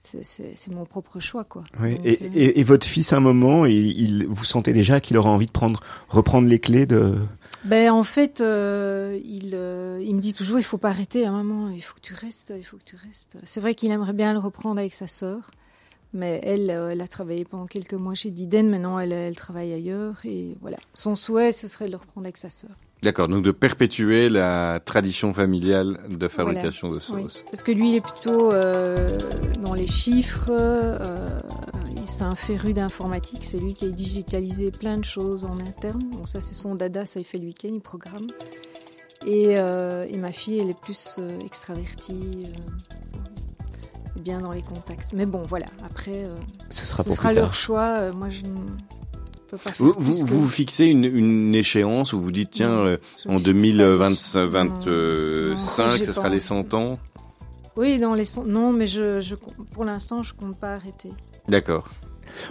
c'est- 0.00 0.68
mon 0.70 0.84
propre 0.84 1.18
choix 1.18 1.42
quoi 1.44 1.64
Oui. 1.80 1.96
Donc, 1.96 2.06
Et, 2.06 2.18
euh, 2.22 2.28
et, 2.34 2.60
et 2.60 2.62
votre 2.62 2.86
fils, 2.86 3.12
à 3.12 3.16
un 3.16 3.20
moment, 3.20 3.66
il, 3.66 3.74
il, 4.00 4.26
vous 4.28 4.44
sentez 4.44 4.72
déjà 4.72 5.00
qu'il 5.00 5.16
aura 5.18 5.30
envie 5.30 5.46
de 5.46 5.50
prendre, 5.50 5.80
reprendre 6.08 6.46
les 6.48 6.60
clés 6.60 6.86
de. 6.86 7.16
ben 7.64 7.90
en 7.90 8.04
fait 8.04 8.40
euh, 8.40 9.18
il 9.24 9.50
euh, 9.54 10.00
il 10.04 10.14
me 10.14 10.20
dit 10.20 10.32
toujours 10.32 10.58
il 10.58 10.62
faut 10.62 10.78
pas 10.78 10.90
arrêter 10.90 11.26
un 11.26 11.32
moment 11.42 11.70
il 11.70 11.82
faut 11.82 11.94
que 11.96 12.00
tu 12.00 12.14
restes 12.14 12.52
il 12.56 12.62
faut 12.62 12.76
que 12.76 12.84
tu 12.84 12.94
restes 12.96 13.38
c'est 13.42 13.60
vrai 13.60 13.74
qu'il 13.74 13.90
aimerait 13.90 14.12
bien 14.12 14.32
le 14.32 14.38
reprendre 14.38 14.78
avec 14.78 14.94
sa 14.94 15.08
sœur 15.08 15.50
mais 16.12 16.40
elle, 16.44 16.70
elle 16.70 17.00
a 17.02 17.08
travaillé 17.08 17.44
pendant 17.44 17.66
quelques 17.66 17.92
mois 17.92 18.14
chez 18.14 18.30
Diden. 18.30 18.70
Maintenant, 18.70 18.98
elle, 18.98 19.12
elle 19.12 19.36
travaille 19.36 19.72
ailleurs. 19.74 20.14
Et 20.24 20.56
voilà. 20.62 20.78
Son 20.94 21.14
souhait, 21.14 21.52
ce 21.52 21.68
serait 21.68 21.86
de 21.86 21.90
le 21.90 21.98
reprendre 21.98 22.26
avec 22.26 22.38
sa 22.38 22.48
sœur. 22.48 22.70
D'accord, 23.02 23.28
donc 23.28 23.44
de 23.44 23.50
perpétuer 23.52 24.28
la 24.28 24.80
tradition 24.84 25.32
familiale 25.34 25.98
de 26.10 26.28
fabrication 26.28 26.88
de 26.88 26.94
Oui, 26.96 27.00
sauce. 27.00 27.44
parce 27.50 27.62
que 27.62 27.70
lui, 27.70 27.90
il 27.90 27.94
est 27.96 28.00
plutôt 28.00 28.52
euh, 28.52 29.18
dans 29.62 29.74
les 29.74 29.86
chiffres. 29.86 30.46
euh, 30.50 31.38
il- 31.94 32.08
c'est 32.08 32.22
un 32.22 32.34
féru 32.34 32.72
d'informatique. 32.72 33.40
C'est 33.44 33.58
lui 33.58 33.74
qui 33.74 33.84
a 33.84 33.90
digitalisé 33.90 34.70
plein 34.70 34.96
de 34.96 35.04
choses 35.04 35.44
en 35.44 35.54
interne. 35.58 36.08
Donc 36.10 36.26
ça, 36.28 36.40
c'est 36.40 36.54
son 36.54 36.74
dada. 36.74 37.04
Ça, 37.04 37.20
il 37.20 37.24
fait 37.24 37.38
le 37.38 37.44
week-end, 37.46 37.68
il 37.72 37.80
programme. 37.80 38.26
Et, 39.26 39.58
euh, 39.58 40.06
et 40.08 40.16
ma 40.16 40.32
fille, 40.32 40.58
elle 40.58 40.70
est 40.70 40.80
plus 40.80 41.16
euh, 41.18 41.38
extravertie, 41.40 42.44
euh, 42.46 44.20
bien 44.22 44.40
dans 44.40 44.52
les 44.52 44.62
contacts. 44.62 45.12
Mais 45.12 45.26
bon, 45.26 45.42
voilà. 45.48 45.66
Après, 45.84 46.24
euh, 46.24 46.34
Ce 46.70 46.86
sera 46.86 47.02
ce 47.02 47.34
leur 47.34 47.54
choix. 47.54 47.98
Euh, 48.00 48.12
moi, 48.12 48.28
je 48.30 48.42
ne 49.46 49.50
peux 49.50 49.56
pas 49.58 49.70
faire 49.70 49.86
Vous, 49.86 49.94
plus 49.94 50.02
vous, 50.02 50.24
que- 50.24 50.30
vous 50.30 50.40
vous 50.42 50.48
fixez 50.50 50.86
une, 50.86 51.04
une 51.04 51.54
échéance 51.54 52.12
où 52.12 52.20
vous 52.20 52.32
dites, 52.32 52.50
tiens, 52.50 52.68
Non, 52.76 52.84
euh, 52.86 52.96
je 53.24 53.28
en 53.28 53.32
me 53.34 53.38
fixe 53.38 53.48
pas 53.48 53.52
des- 53.52 53.72
2025, 53.72 54.50
Non, 54.50 54.66
non, 54.66 54.76
ce 55.56 55.96
j'ai 55.98 56.12
sera 56.12 56.28
les 56.28 56.34
envie. 56.34 56.40
100 56.40 56.74
ans 56.74 56.98
Oui, 57.76 57.98
dans 57.98 58.14
les 58.14 58.24
sons. 58.24 58.44
Non, 58.44 58.72
mais 58.72 58.86
je, 58.86 59.20
je, 59.20 59.34
pour 59.72 59.84
l'instant, 59.84 60.22
je 60.22 60.32
compte 60.34 60.56
pas 60.56 60.72
arrêter. 60.74 61.10
D'accord. 61.48 61.88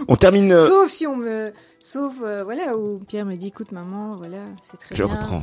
On 0.08 0.16
termine. 0.16 0.52
euh, 0.52 0.66
Sauf 0.66 0.90
si 0.90 1.06
on 1.06 1.16
me. 1.16 1.52
Sauf, 1.80 2.14
euh, 2.24 2.42
voilà, 2.44 2.76
où 2.76 2.98
Pierre 3.06 3.26
me 3.26 3.34
dit 3.36 3.48
écoute, 3.48 3.72
maman, 3.72 4.16
voilà, 4.16 4.38
c'est 4.60 4.78
très 4.78 4.94
je 4.94 5.04
bien. 5.04 5.14
reprends. 5.14 5.42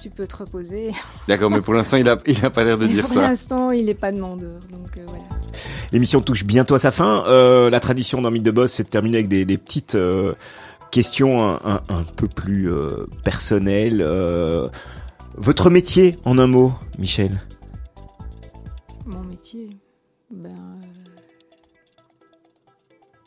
Tu 0.00 0.10
peux 0.10 0.26
te 0.28 0.36
reposer. 0.36 0.92
D'accord, 1.28 1.50
mais 1.50 1.60
pour 1.60 1.74
l'instant, 1.74 1.96
il 1.96 2.08
a, 2.08 2.16
il 2.26 2.44
a 2.44 2.50
pas 2.50 2.62
l'air 2.64 2.78
de 2.78 2.86
Mais 2.86 2.92
dire 2.92 3.04
pour 3.04 3.12
ça. 3.12 3.20
l'instant, 3.22 3.72
il 3.72 3.86
n'est 3.86 3.94
pas 3.94 4.12
demandeur. 4.12 4.60
Donc 4.70 4.96
euh, 4.96 5.02
voilà. 5.06 5.24
L'émission 5.92 6.20
touche 6.20 6.44
bientôt 6.44 6.74
à 6.76 6.78
sa 6.78 6.90
fin. 6.92 7.24
La 7.68 7.80
tradition 7.80 8.22
dans 8.22 8.30
Mythe 8.30 8.44
de 8.44 8.50
Boss, 8.52 8.72
c'est 8.72 8.84
de 8.84 8.88
terminer 8.88 9.16
avec 9.18 9.28
des, 9.28 9.44
des 9.44 9.58
petites 9.58 9.96
questions 10.90 11.40
un, 11.40 12.02
peu 12.16 12.26
plus 12.26 12.70
euh, 12.70 13.06
personnelles. 13.24 14.02
Euh, 14.02 14.68
votre 15.36 15.70
métier, 15.70 16.16
en 16.24 16.38
un 16.38 16.46
mot, 16.46 16.72
Michel? 16.98 17.40
Mon 19.06 19.22
métier, 19.22 19.70
ben. 20.30 20.50
euh, 20.50 20.86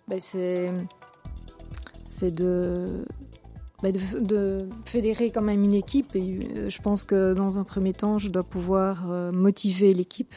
ben, 0.07 0.19
c'est. 0.19 0.71
Ben, 3.81 3.93
de, 4.19 4.69
fédérer 4.85 5.31
quand 5.31 5.41
même 5.41 5.63
une 5.63 5.73
équipe 5.73 6.15
et 6.15 6.69
je 6.69 6.81
pense 6.83 7.03
que 7.03 7.33
dans 7.33 7.57
un 7.57 7.63
premier 7.63 7.93
temps 7.93 8.19
je 8.19 8.27
dois 8.27 8.43
pouvoir 8.43 9.07
motiver 9.33 9.91
l'équipe 9.95 10.35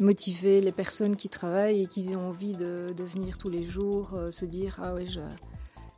motiver 0.00 0.60
les 0.60 0.72
personnes 0.72 1.14
qui 1.14 1.28
travaillent 1.28 1.82
et 1.82 1.86
qui 1.86 2.16
ont 2.16 2.30
envie 2.30 2.54
de, 2.54 2.92
de 2.96 3.04
venir 3.04 3.38
tous 3.38 3.48
les 3.48 3.62
jours, 3.62 4.18
se 4.32 4.44
dire 4.44 4.80
ah 4.82 4.94
ouais, 4.94 5.06
je, 5.08 5.20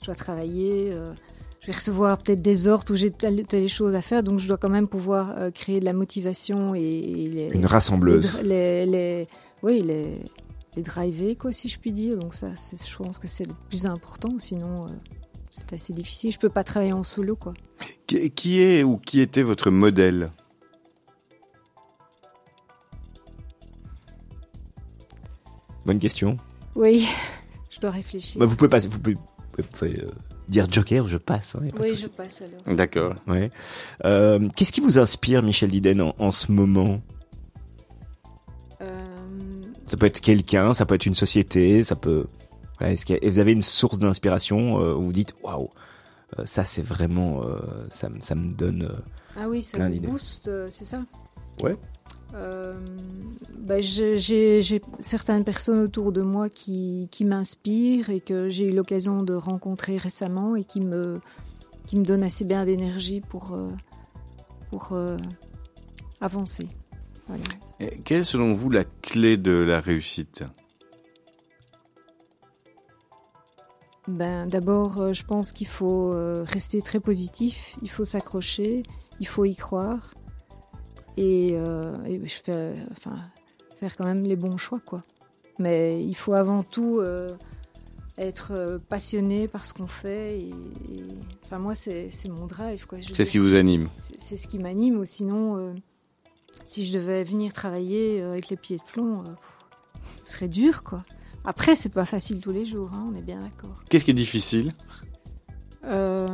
je 0.03 0.07
dois 0.07 0.15
travailler, 0.15 0.91
euh, 0.93 1.13
je 1.61 1.69
vais 1.69 1.73
recevoir 1.73 2.19
peut-être 2.19 2.43
des 2.43 2.67
ordres 2.67 2.93
où 2.93 2.97
j'ai 2.97 3.11
telle, 3.11 3.45
telle 3.47 3.69
chose 3.69 3.95
à 3.95 4.03
faire, 4.03 4.23
donc 4.23 4.39
je 4.41 4.49
dois 4.49 4.57
quand 4.57 4.69
même 4.69 4.89
pouvoir 4.89 5.35
euh, 5.39 5.51
créer 5.51 5.79
de 5.81 5.85
la 5.85 5.93
motivation 5.93 6.75
et, 6.75 6.81
et 6.81 7.29
les, 7.29 7.49
Une 7.55 7.67
rassembleuse. 7.67 8.37
les, 8.43 8.85
les, 8.85 8.87
les- 8.87 9.29
oui, 9.63 9.81
les, 9.81 10.19
les 10.77 10.83
driver, 10.83 11.37
quoi, 11.37 11.53
si 11.53 11.69
je 11.69 11.79
puis 11.79 11.93
dire. 11.93 12.19
Donc 12.19 12.35
ça, 12.35 12.49
c'est- 12.57 12.85
je 12.85 12.97
pense 12.97 13.19
que 13.19 13.29
c'est 13.29 13.47
le 13.47 13.55
plus 13.69 13.87
important. 13.87 14.31
Sinon, 14.41 14.85
euh, 14.87 14.89
c'est 15.51 15.73
assez 15.73 15.93
difficile. 15.93 16.33
Je 16.33 16.39
peux 16.39 16.49
pas 16.49 16.65
travailler 16.65 16.93
en 16.95 17.05
solo, 17.05 17.37
quoi. 17.37 17.55
Qui 18.09 18.31
qui 18.31 18.61
est 18.61 18.83
ou 18.83 18.97
qui 18.99 19.21
était 19.21 19.43
votre 19.43 19.71
modèle? 19.71 20.31
Bonne 25.85 25.99
question. 25.99 26.37
Oui, 26.75 27.09
je 27.71 27.81
dois 27.81 27.91
réfléchir. 27.91 28.39
Bah, 28.39 28.47
vous 28.47 28.57
pouvez 28.57 28.69
passer, 28.71 28.89
vous 28.89 28.99
pouvez, 28.99 29.17
vous 29.61 29.69
pouvez, 29.69 30.01
euh, 30.01 30.09
dire 30.49 30.67
Joker, 30.73 31.07
je 31.07 31.19
passe. 31.19 31.55
hein, 31.57 31.69
oui, 31.79 31.95
je 31.97 32.07
passe 32.07 32.41
alors. 32.43 32.77
D'accord. 32.77 33.15
Ouais. 33.27 33.51
Euh, 34.07 34.49
Qu'est-ce 34.57 34.73
qui 34.73 34.81
vous 34.81 34.99
inspire, 34.99 35.43
Michel 35.43 35.71
Diden, 35.71 36.01
en, 36.01 36.15
en 36.19 36.31
ce 36.31 36.51
moment? 36.51 37.01
Euh, 38.81 38.97
Ça 39.87 39.97
peut 39.97 40.07
être 40.07 40.21
quelqu'un, 40.21 40.73
ça 40.73 40.87
peut 40.87 40.95
être 40.95 41.07
une 41.07 41.15
société, 41.15 41.83
ça 41.83 41.97
peut. 41.97 42.27
Voilà, 42.79 42.93
Est-ce 42.95 43.07
que 43.07 43.29
vous 43.29 43.39
avez 43.39 43.53
une 43.53 43.63
source 43.63 43.99
d'inspiration 43.99 44.81
euh, 44.81 44.95
où 44.95 45.03
vous 45.07 45.13
dites 45.13 45.35
waouh, 45.43 45.69
ça 46.45 46.65
c'est 46.65 46.83
vraiment, 46.83 47.43
euh, 47.45 47.59
ça, 47.91 48.09
me- 48.09 48.21
ça 48.23 48.35
me 48.35 48.51
donne. 48.53 48.83
euh, 48.83 48.97
ah 49.39 49.49
oui, 49.49 49.63
ça 49.63 49.79
me 49.79 49.99
booste, 50.01 50.49
euh, 50.49 50.67
c'est 50.71 50.85
ça? 50.87 51.01
Ouais. 51.63 51.77
Euh, 52.35 52.75
bah, 53.59 53.81
j'ai 53.81 54.81
certaines 55.01 55.45
personnes 55.45 55.81
autour 55.81 56.13
de 56.13 56.23
moi 56.23 56.49
qui, 56.49 57.09
qui 57.11 57.25
m'inspirent 57.25 58.11
et 58.11 58.21
que 58.21 58.49
j'ai 58.49 58.69
eu 58.69 58.73
l'occasion 58.73 59.23
de 59.23 59.35
rencontrer 59.35 59.97
récemment 59.97 60.57
et 60.57 60.65
qui 60.65 60.81
me, 60.81 61.21
qui 61.87 61.97
me 61.97 62.05
donnent 62.05 62.25
assez 62.25 62.45
bien 62.45 62.65
d'énergie 62.65 63.21
pour, 63.21 63.55
euh, 63.55 63.69
pour 64.71 64.91
euh, 64.93 65.17
avancer. 66.21 66.69
Voilà. 67.29 67.45
Et 67.81 68.01
Quelle 68.03 68.21
est 68.21 68.25
selon 68.25 68.53
vous 68.53 68.71
la 68.71 68.85
clé 68.85 69.37
de 69.37 69.53
la 69.53 69.81
réussite? 69.81 70.45
Ben, 74.09 74.47
D'abord, 74.49 75.15
je 75.15 75.23
pense 75.23 75.53
qu'il 75.53 75.69
faut 75.69 76.13
rester 76.43 76.81
très 76.81 76.99
positif, 76.99 77.77
il 77.83 77.91
faut 77.91 78.05
s'accrocher, 78.05 78.83
il 79.21 79.29
faut 79.29 79.45
y 79.45 79.55
croire 79.55 80.13
et, 81.17 81.51
euh, 81.55 81.97
et 82.05 82.21
je 82.27 82.41
fais, 82.43 82.75
enfin, 82.93 83.17
faire 83.77 83.97
quand 83.97 84.05
même 84.05 84.23
les 84.25 84.37
bons 84.37 84.57
choix. 84.57 84.81
Quoi. 84.85 85.03
Mais 85.59 86.05
il 86.05 86.15
faut 86.15 86.33
avant 86.35 86.63
tout 86.63 86.99
euh, 87.01 87.29
être 88.19 88.53
euh, 88.53 88.79
passionné 88.89 89.49
par 89.49 89.65
ce 89.67 89.75
qu'on 89.75 89.87
fait. 89.87 90.39
Et, 90.41 90.49
et- 90.49 91.05
enfin, 91.45 91.59
moi, 91.59 91.75
c'est 91.75 92.11
mon 92.29 92.47
drive. 92.47 92.87
quoi. 92.87 92.99
C'est 93.13 93.25
ce 93.25 93.31
qui 93.31 93.39
vous 93.39 93.55
anime. 93.55 93.89
C'est 94.19 94.37
ce 94.37 94.49
qui 94.49 94.59
m'anime. 94.59 94.99
Ou 94.99 95.05
sinon, 95.05 95.57
euh, 95.57 95.73
si 96.65 96.85
je 96.87 96.93
devais 96.93 97.25
venir 97.25 97.53
travailler 97.53 98.23
avec 98.23 98.49
les 98.49 98.57
pieds 98.57 98.77
de 98.79 98.83
plomb, 98.93 99.23
pff, 99.25 99.35
ce 100.25 100.33
serait 100.33 100.49
dur. 100.49 100.83
quoi. 100.83 101.05
Après, 101.45 101.75
c'est 101.75 101.89
pas 101.89 102.05
facile 102.05 102.41
tous 102.41 102.53
les 102.53 102.65
jours, 102.65 102.91
hein, 102.95 103.11
on 103.13 103.17
est 103.17 103.23
bien 103.23 103.41
d'accord. 103.41 103.77
Qu'est-ce 103.91 104.05
qui 104.05 104.13
est 104.13 104.15
difficile? 104.15 104.73
Euh, 105.85 106.29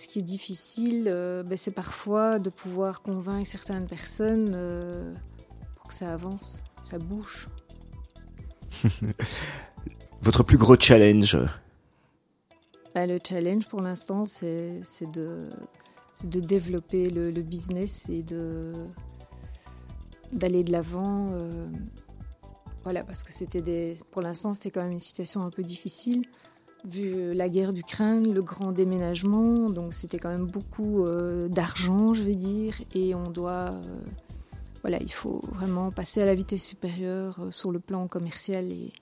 Ce 0.00 0.08
qui 0.08 0.20
est 0.20 0.22
difficile, 0.22 1.08
euh, 1.08 1.42
ben, 1.42 1.58
c'est 1.58 1.72
parfois 1.72 2.38
de 2.38 2.48
pouvoir 2.48 3.02
convaincre 3.02 3.46
certaines 3.46 3.86
personnes 3.86 4.52
euh, 4.54 5.12
pour 5.76 5.88
que 5.88 5.92
ça 5.92 6.10
avance, 6.10 6.62
ça 6.82 6.96
bouge. 6.96 7.50
Votre 10.22 10.42
plus 10.42 10.56
gros 10.56 10.80
challenge? 10.80 11.36
Ben, 12.94 13.10
le 13.10 13.18
challenge 13.22 13.66
pour 13.66 13.82
l'instant, 13.82 14.24
c'est 14.24 14.80
de, 15.12 15.50
développer 16.24 17.10
le, 17.10 17.30
le 17.30 17.42
business 17.42 18.08
et 18.08 18.22
de 18.22 18.72
d'aller 20.32 20.64
de 20.64 20.72
l'avant. 20.72 21.28
euh, 21.32 21.66
voilà, 22.84 23.04
parce 23.04 23.22
que 23.22 23.32
c'était 23.32 23.60
des, 23.60 23.98
pour 24.12 24.22
l'instant, 24.22 24.54
c'était 24.54 24.70
quand 24.70 24.82
même 24.82 24.92
une 24.92 25.00
situation 25.00 25.42
un 25.42 25.50
peu 25.50 25.62
difficile 25.62 26.24
vu 26.84 27.34
la 27.34 27.48
guerre 27.48 27.72
d'Ukraine, 27.72 28.32
le 28.32 28.42
grand 28.42 28.72
déménagement. 28.72 29.70
Donc, 29.70 29.94
c'était 29.94 30.18
quand 30.18 30.28
même 30.30 30.46
beaucoup 30.46 31.04
euh, 31.04 31.48
d'argent, 31.48 32.14
je 32.14 32.22
vais 32.22 32.34
dire, 32.34 32.74
et 32.94 33.14
on 33.14 33.30
doit, 33.30 33.72
euh, 33.72 33.82
voilà, 34.82 34.98
il 35.00 35.12
faut 35.12 35.40
vraiment 35.52 35.90
passer 35.90 36.22
à 36.22 36.24
la 36.24 36.34
vitesse 36.34 36.64
supérieure 36.64 37.38
euh, 37.40 37.50
sur 37.50 37.72
le 37.72 37.78
plan 37.78 38.06
commercial 38.06 38.70
et 38.70 38.92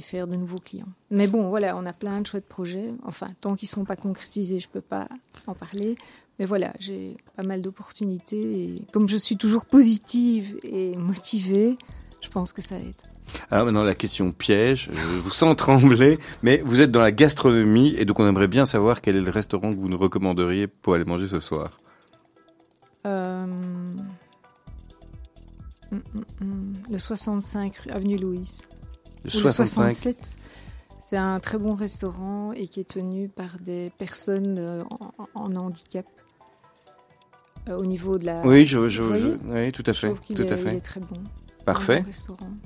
faire 0.00 0.26
de 0.26 0.34
nouveaux 0.34 0.58
clients. 0.58 0.92
Mais 1.10 1.26
bon, 1.26 1.48
voilà, 1.48 1.76
on 1.76 1.86
a 1.86 1.92
plein 1.92 2.20
de 2.20 2.26
chouettes 2.26 2.48
projets. 2.48 2.92
Enfin, 3.04 3.28
tant 3.40 3.54
qu'ils 3.54 3.68
ne 3.68 3.74
sont 3.74 3.84
pas 3.84 3.96
concrétisés, 3.96 4.58
je 4.58 4.66
ne 4.66 4.72
peux 4.72 4.80
pas 4.80 5.08
en 5.46 5.54
parler. 5.54 5.94
Mais 6.38 6.46
voilà, 6.46 6.72
j'ai 6.80 7.16
pas 7.36 7.44
mal 7.44 7.62
d'opportunités. 7.62 8.64
Et 8.64 8.82
comme 8.92 9.08
je 9.08 9.16
suis 9.16 9.36
toujours 9.36 9.64
positive 9.64 10.58
et 10.64 10.96
motivée, 10.96 11.78
je 12.20 12.28
pense 12.28 12.52
que 12.52 12.60
ça 12.60 12.76
aide. 12.76 13.13
Alors 13.50 13.64
maintenant 13.66 13.82
la 13.84 13.94
question 13.94 14.30
piège, 14.32 14.88
je 14.92 15.18
vous 15.20 15.30
sens 15.30 15.56
trembler, 15.56 16.18
mais 16.42 16.58
vous 16.64 16.80
êtes 16.80 16.90
dans 16.90 17.00
la 17.00 17.12
gastronomie 17.12 17.94
et 17.96 18.04
donc 18.04 18.20
on 18.20 18.26
aimerait 18.28 18.48
bien 18.48 18.66
savoir 18.66 19.00
quel 19.00 19.16
est 19.16 19.20
le 19.20 19.30
restaurant 19.30 19.72
que 19.74 19.78
vous 19.78 19.88
nous 19.88 19.98
recommanderiez 19.98 20.66
pour 20.66 20.94
aller 20.94 21.04
manger 21.04 21.26
ce 21.26 21.40
soir. 21.40 21.80
Euh, 23.06 23.42
hum, 23.42 23.96
hum, 25.92 26.24
hum, 26.40 26.72
Le 26.90 26.98
65 26.98 27.76
rue 27.76 27.90
Avenue 27.90 28.16
Louise. 28.18 28.60
Le 29.24 29.30
Ou 29.30 29.34
le 29.34 29.40
65. 29.50 29.90
67. 29.90 30.36
C'est 31.10 31.16
un 31.16 31.38
très 31.40 31.58
bon 31.58 31.74
restaurant 31.74 32.52
et 32.52 32.66
qui 32.66 32.80
est 32.80 32.88
tenu 32.88 33.28
par 33.28 33.58
des 33.60 33.90
personnes 33.98 34.56
euh, 34.58 34.82
en, 34.90 35.12
en 35.34 35.56
handicap. 35.56 36.06
Euh, 37.68 37.76
au 37.78 37.84
niveau 37.86 38.18
de 38.18 38.26
la. 38.26 38.40
Oui, 38.46 38.66
je, 38.66 38.78
oui, 38.78 39.72
tout 39.72 39.82
à 39.86 39.92
Je 39.92 39.98
fait, 39.98 40.06
trouve 40.08 40.20
tout 40.36 40.42
est, 40.42 40.52
à 40.52 40.56
il 40.56 40.62
fait. 40.62 40.76
est 40.76 40.80
très 40.80 41.00
bon. 41.00 41.16
Parfait. 41.64 42.04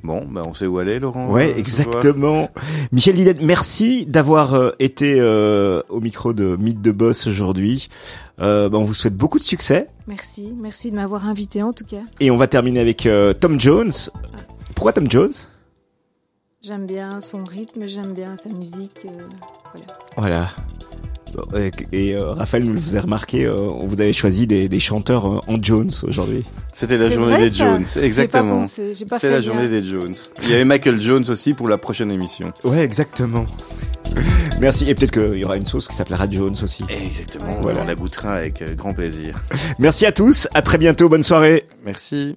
Bon 0.02 0.24
ben 0.26 0.42
on 0.46 0.54
sait 0.54 0.66
où 0.66 0.78
aller, 0.78 0.98
Laurent. 0.98 1.30
Ouais, 1.30 1.52
euh, 1.52 1.56
exactement. 1.58 2.50
Michel 2.92 3.14
Diden, 3.14 3.38
merci 3.42 4.06
d'avoir 4.06 4.54
euh, 4.54 4.70
été 4.80 5.16
euh, 5.20 5.82
au 5.88 6.00
micro 6.00 6.32
de 6.32 6.56
Mythe 6.56 6.80
de 6.82 6.90
Boss 6.90 7.26
aujourd'hui. 7.26 7.88
Euh, 8.40 8.68
bah, 8.68 8.78
on 8.78 8.84
vous 8.84 8.94
souhaite 8.94 9.16
beaucoup 9.16 9.38
de 9.38 9.44
succès 9.44 9.88
Merci, 10.06 10.52
merci 10.56 10.90
de 10.90 10.96
m'avoir 10.96 11.26
invité 11.26 11.62
en 11.62 11.72
tout 11.72 11.84
cas. 11.84 12.02
et 12.20 12.30
on 12.30 12.36
va 12.36 12.46
terminer 12.46 12.80
avec 12.80 13.06
euh, 13.06 13.32
Tom 13.32 13.58
Jones. 13.60 13.90
Pourquoi 14.74 14.92
Tom 14.92 15.10
Jones? 15.10 15.32
J'aime 16.62 16.86
bien 16.86 17.20
son 17.20 17.44
rythme, 17.44 17.86
j'aime 17.86 18.12
bien 18.14 18.36
sa 18.36 18.48
musique. 18.50 19.00
euh, 19.06 19.22
voilà. 19.72 19.86
Voilà. 20.16 20.46
Bon, 21.34 21.44
Et, 21.58 21.70
et, 21.92 22.14
euh, 22.14 22.32
Raphaël, 22.32 22.64
vous 22.64 22.72
vous 22.78 22.90
avez 22.90 23.00
remarqué, 23.00 23.44
euh, 23.44 23.54
vous 23.54 24.00
avez 24.00 24.12
choisi 24.12 24.46
des, 24.46 24.68
des 24.68 24.80
chanteurs 24.80 25.26
euh, 25.26 25.40
en 25.46 25.62
Jones 25.62 25.90
aujourd'hui. 26.06 26.44
C'était 26.74 26.96
la 26.96 27.10
journée 27.10 27.32
vrai, 27.36 27.50
des 27.50 27.56
ça 27.56 27.64
Jones, 27.64 27.84
exactement. 28.02 28.64
C'est 28.64 29.30
la 29.30 29.40
journée 29.40 29.68
des 29.68 29.82
Jones. 29.82 30.14
Il 30.42 30.50
y 30.50 30.54
avait 30.54 30.64
Michael 30.64 31.00
Jones 31.00 31.24
aussi 31.28 31.54
pour 31.54 31.68
la 31.68 31.76
prochaine 31.78 32.10
émission. 32.12 32.52
Ouais, 32.64 32.80
exactement. 32.80 33.46
Merci. 34.60 34.88
Et 34.88 34.94
peut-être 34.94 35.12
qu'il 35.12 35.38
y 35.40 35.44
aura 35.44 35.56
une 35.56 35.66
sauce 35.66 35.86
qui 35.88 35.94
s'appellera 35.94 36.28
Jones 36.30 36.56
aussi. 36.62 36.82
Exactement, 36.88 37.46
Ouais. 37.56 37.58
voilà. 37.62 37.82
on 37.82 37.86
la 37.86 37.94
goûtera 37.94 38.32
avec 38.34 38.62
euh, 38.62 38.74
grand 38.74 38.94
plaisir. 38.94 39.40
Merci 39.78 40.06
à 40.06 40.12
tous. 40.12 40.48
À 40.54 40.62
très 40.62 40.78
bientôt. 40.78 41.08
Bonne 41.08 41.22
soirée. 41.22 41.64
Merci. 41.84 42.36